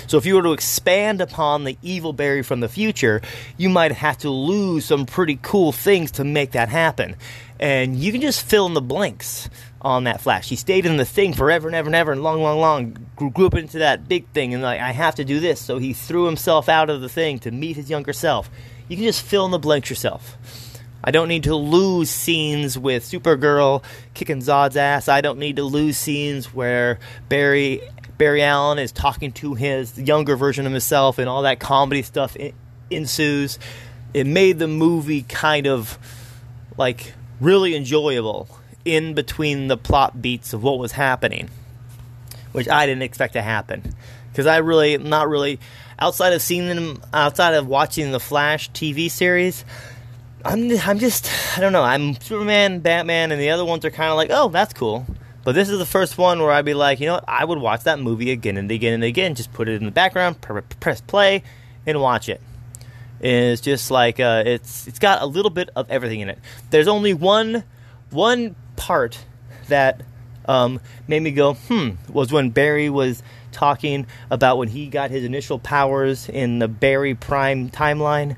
So, 0.08 0.18
if 0.18 0.26
you 0.26 0.36
were 0.36 0.44
to 0.44 0.54
expand 0.54 1.22
upon 1.22 1.64
the 1.64 1.78
evil 1.82 2.14
Barry 2.14 2.44
from 2.44 2.60
the 2.60 2.70
future, 2.70 3.22
you 3.58 3.70
might 3.70 3.92
have 3.92 4.18
to 4.20 4.30
lose 4.30 4.86
some 4.86 5.06
pretty 5.06 5.40
cool 5.42 5.72
things 5.72 6.12
to 6.12 6.24
make 6.24 6.52
that 6.52 6.70
happen. 6.70 7.16
And 7.60 7.96
you 7.96 8.12
can 8.12 8.22
just 8.22 8.46
fill 8.46 8.66
in 8.66 8.74
the 8.74 8.82
blanks 8.82 9.50
on 9.82 10.06
that 10.06 10.20
Flash. 10.20 10.50
He 10.50 10.56
stayed 10.56 10.86
in 10.86 10.98
the 10.98 11.06
thing 11.06 11.34
forever 11.34 11.68
and 11.68 11.76
ever 11.76 11.88
and 11.88 11.96
ever 11.96 12.12
and 12.12 12.24
long, 12.24 12.42
long, 12.42 12.60
long. 12.60 12.98
Grew, 13.16 13.30
grew 13.30 13.46
up 13.46 13.54
into 13.54 13.80
that 13.80 14.08
big 14.08 14.28
thing 14.30 14.54
and 14.54 14.64
like 14.64 14.82
I 14.82 14.92
have 14.92 15.16
to 15.16 15.24
do 15.24 15.40
this. 15.40 15.62
So 15.62 15.78
he 15.78 15.94
threw 15.94 16.26
himself 16.26 16.68
out 16.68 16.90
of 16.90 17.02
the 17.02 17.10
thing 17.10 17.40
to 17.40 17.52
meet 17.52 17.76
his 17.76 17.90
younger 17.90 18.12
self. 18.12 18.50
You 18.88 18.98
can 18.98 19.06
just 19.06 19.22
fill 19.22 19.46
in 19.46 19.52
the 19.52 19.60
blanks 19.60 19.90
yourself. 19.90 20.38
I 21.08 21.12
don't 21.12 21.28
need 21.28 21.44
to 21.44 21.56
lose 21.56 22.10
scenes 22.10 22.80
with 22.80 23.04
Supergirl 23.04 23.84
kicking 24.16 24.40
Zod's 24.40 24.76
ass. 24.76 25.08
I 25.08 25.22
don't 25.22 25.38
need 25.38 25.58
to 25.58 25.64
lose 25.64 25.98
scenes 25.98 26.52
where 26.52 26.98
Barry 27.30 27.82
Barry 28.18 28.42
Allen 28.42 28.80
is 28.80 28.92
talking 28.92 29.32
to 29.34 29.56
his 29.56 29.98
younger 29.98 30.36
version 30.36 30.66
of 30.66 30.72
himself 30.72 31.20
and 31.20 31.28
all 31.28 31.42
that 31.44 31.60
comedy 31.60 32.02
stuff 32.02 32.38
ensues. 32.90 33.60
It 34.14 34.26
made 34.26 34.60
the 34.60 34.68
movie 34.68 35.24
kind 35.24 35.68
of 35.68 36.00
like 36.78 37.14
really 37.42 37.76
enjoyable 37.76 38.48
in 38.86 39.14
between 39.14 39.68
the 39.68 39.78
plot 39.78 40.22
beats 40.22 40.54
of 40.54 40.64
what 40.64 40.80
was 40.80 40.94
happening, 40.94 41.50
which 42.52 42.70
I 42.70 42.86
didn't 42.86 43.02
expect 43.02 43.34
to 43.34 43.42
happen. 43.42 43.96
Because 44.32 44.46
I 44.46 44.58
really, 44.58 44.98
not 44.98 45.28
really, 45.28 45.60
outside 45.98 46.34
of 46.34 46.42
seeing 46.42 46.68
them, 46.68 47.02
outside 47.14 47.54
of 47.54 47.68
watching 47.68 48.12
the 48.12 48.20
Flash 48.20 48.70
TV 48.72 49.10
series, 49.10 49.66
I'm, 50.44 50.70
I'm 50.80 51.00
just, 51.00 51.30
I 51.58 51.62
don't 51.62 51.74
know. 51.74 51.84
I'm 51.84 52.16
Superman, 52.20 52.80
Batman, 52.80 53.32
and 53.32 53.42
the 53.42 53.50
other 53.50 53.66
ones 53.66 53.84
are 53.84 53.92
kind 53.92 54.12
of 54.12 54.18
like, 54.18 54.30
oh, 54.32 54.50
that's 54.50 54.74
cool. 54.74 55.06
But 55.46 55.54
this 55.54 55.70
is 55.70 55.78
the 55.78 55.86
first 55.86 56.18
one 56.18 56.42
where 56.42 56.52
I'd 56.52 56.66
be 56.66 56.74
like, 56.74 57.00
you 57.00 57.06
know 57.06 57.14
what? 57.14 57.26
I 57.28 57.46
would 57.46 57.60
watch 57.60 57.84
that 57.84 58.00
movie 58.00 58.32
again 58.32 58.58
and 58.58 58.70
again 58.70 58.94
and 58.96 59.04
again. 59.04 59.36
Just 59.36 59.54
put 59.54 59.70
it 59.70 59.76
in 59.76 59.86
the 59.86 59.92
background, 59.92 60.42
press 60.42 61.02
play, 61.02 61.44
and 61.86 62.02
watch 62.02 62.28
it. 62.28 62.42
It's 63.20 63.62
just 63.62 63.92
like 63.92 64.20
uh, 64.20 64.44
it's 64.46 64.88
it's 64.88 64.98
got 64.98 65.22
a 65.22 65.26
little 65.28 65.52
bit 65.52 65.70
of 65.76 65.90
everything 65.90 66.22
in 66.22 66.30
it. 66.30 66.40
There's 66.72 66.88
only 66.88 67.14
one 67.14 67.64
one 68.10 68.56
part 68.76 69.24
that 69.68 70.02
um, 70.48 70.82
made 71.08 71.22
me 71.22 71.32
go, 71.32 71.54
hmm, 71.54 71.92
was 72.10 72.32
when 72.32 72.50
Barry 72.50 72.90
was 72.90 73.22
talking 73.52 74.08
about 74.32 74.58
when 74.58 74.68
he 74.68 74.88
got 74.88 75.12
his 75.12 75.24
initial 75.24 75.60
powers 75.60 76.28
in 76.28 76.58
the 76.58 76.68
Barry 76.68 77.14
Prime 77.14 77.70
timeline. 77.70 78.36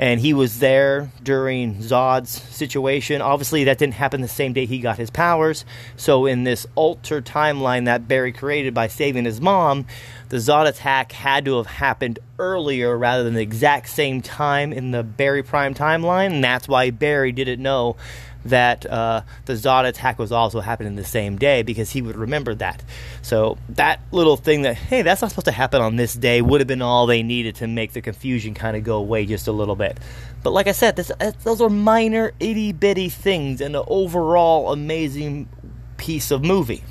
And 0.00 0.18
he 0.18 0.32
was 0.32 0.60
there 0.60 1.12
during 1.22 1.74
Zod's 1.76 2.30
situation. 2.30 3.20
Obviously, 3.20 3.64
that 3.64 3.76
didn't 3.76 3.94
happen 3.94 4.22
the 4.22 4.28
same 4.28 4.54
day 4.54 4.64
he 4.64 4.78
got 4.78 4.96
his 4.96 5.10
powers. 5.10 5.66
So, 5.94 6.24
in 6.24 6.44
this 6.44 6.66
altered 6.74 7.26
timeline 7.26 7.84
that 7.84 8.08
Barry 8.08 8.32
created 8.32 8.72
by 8.72 8.88
saving 8.88 9.26
his 9.26 9.42
mom, 9.42 9.84
the 10.30 10.38
Zod 10.38 10.66
attack 10.66 11.12
had 11.12 11.44
to 11.44 11.58
have 11.58 11.66
happened 11.66 12.18
earlier 12.38 12.96
rather 12.96 13.24
than 13.24 13.34
the 13.34 13.42
exact 13.42 13.90
same 13.90 14.22
time 14.22 14.72
in 14.72 14.90
the 14.90 15.02
Barry 15.02 15.42
Prime 15.42 15.74
timeline. 15.74 16.32
And 16.32 16.42
that's 16.42 16.66
why 16.66 16.88
Barry 16.88 17.30
didn't 17.30 17.62
know 17.62 17.96
that 18.44 18.86
uh, 18.86 19.22
the 19.44 19.54
Zod 19.54 19.86
attack 19.86 20.18
was 20.18 20.32
also 20.32 20.60
happening 20.60 20.96
the 20.96 21.04
same 21.04 21.36
day 21.36 21.62
because 21.62 21.90
he 21.90 22.02
would 22.02 22.16
remember 22.16 22.54
that. 22.56 22.82
So 23.22 23.58
that 23.70 24.00
little 24.12 24.36
thing 24.36 24.62
that 24.62 24.76
hey, 24.76 25.02
that's 25.02 25.22
not 25.22 25.30
supposed 25.30 25.46
to 25.46 25.52
happen 25.52 25.82
on 25.82 25.96
this 25.96 26.14
day 26.14 26.40
would 26.42 26.60
have 26.60 26.68
been 26.68 26.82
all 26.82 27.06
they 27.06 27.22
needed 27.22 27.56
to 27.56 27.66
make 27.66 27.92
the 27.92 28.00
confusion 28.00 28.54
kind 28.54 28.76
of 28.76 28.84
go 28.84 28.96
away 28.96 29.26
just 29.26 29.48
a 29.48 29.52
little 29.52 29.76
bit. 29.76 29.98
But 30.42 30.50
like 30.50 30.66
I 30.66 30.72
said, 30.72 30.96
this, 30.96 31.10
uh, 31.20 31.32
those 31.44 31.60
are 31.60 31.68
minor 31.68 32.32
itty 32.40 32.72
bitty 32.72 33.08
things 33.08 33.60
in 33.60 33.74
an 33.74 33.84
overall 33.86 34.72
amazing 34.72 35.48
piece 35.96 36.30
of 36.30 36.42
movie. 36.42 36.82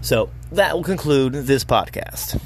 So 0.00 0.30
that 0.52 0.74
will 0.74 0.84
conclude 0.84 1.32
this 1.32 1.64
podcast. 1.64 2.40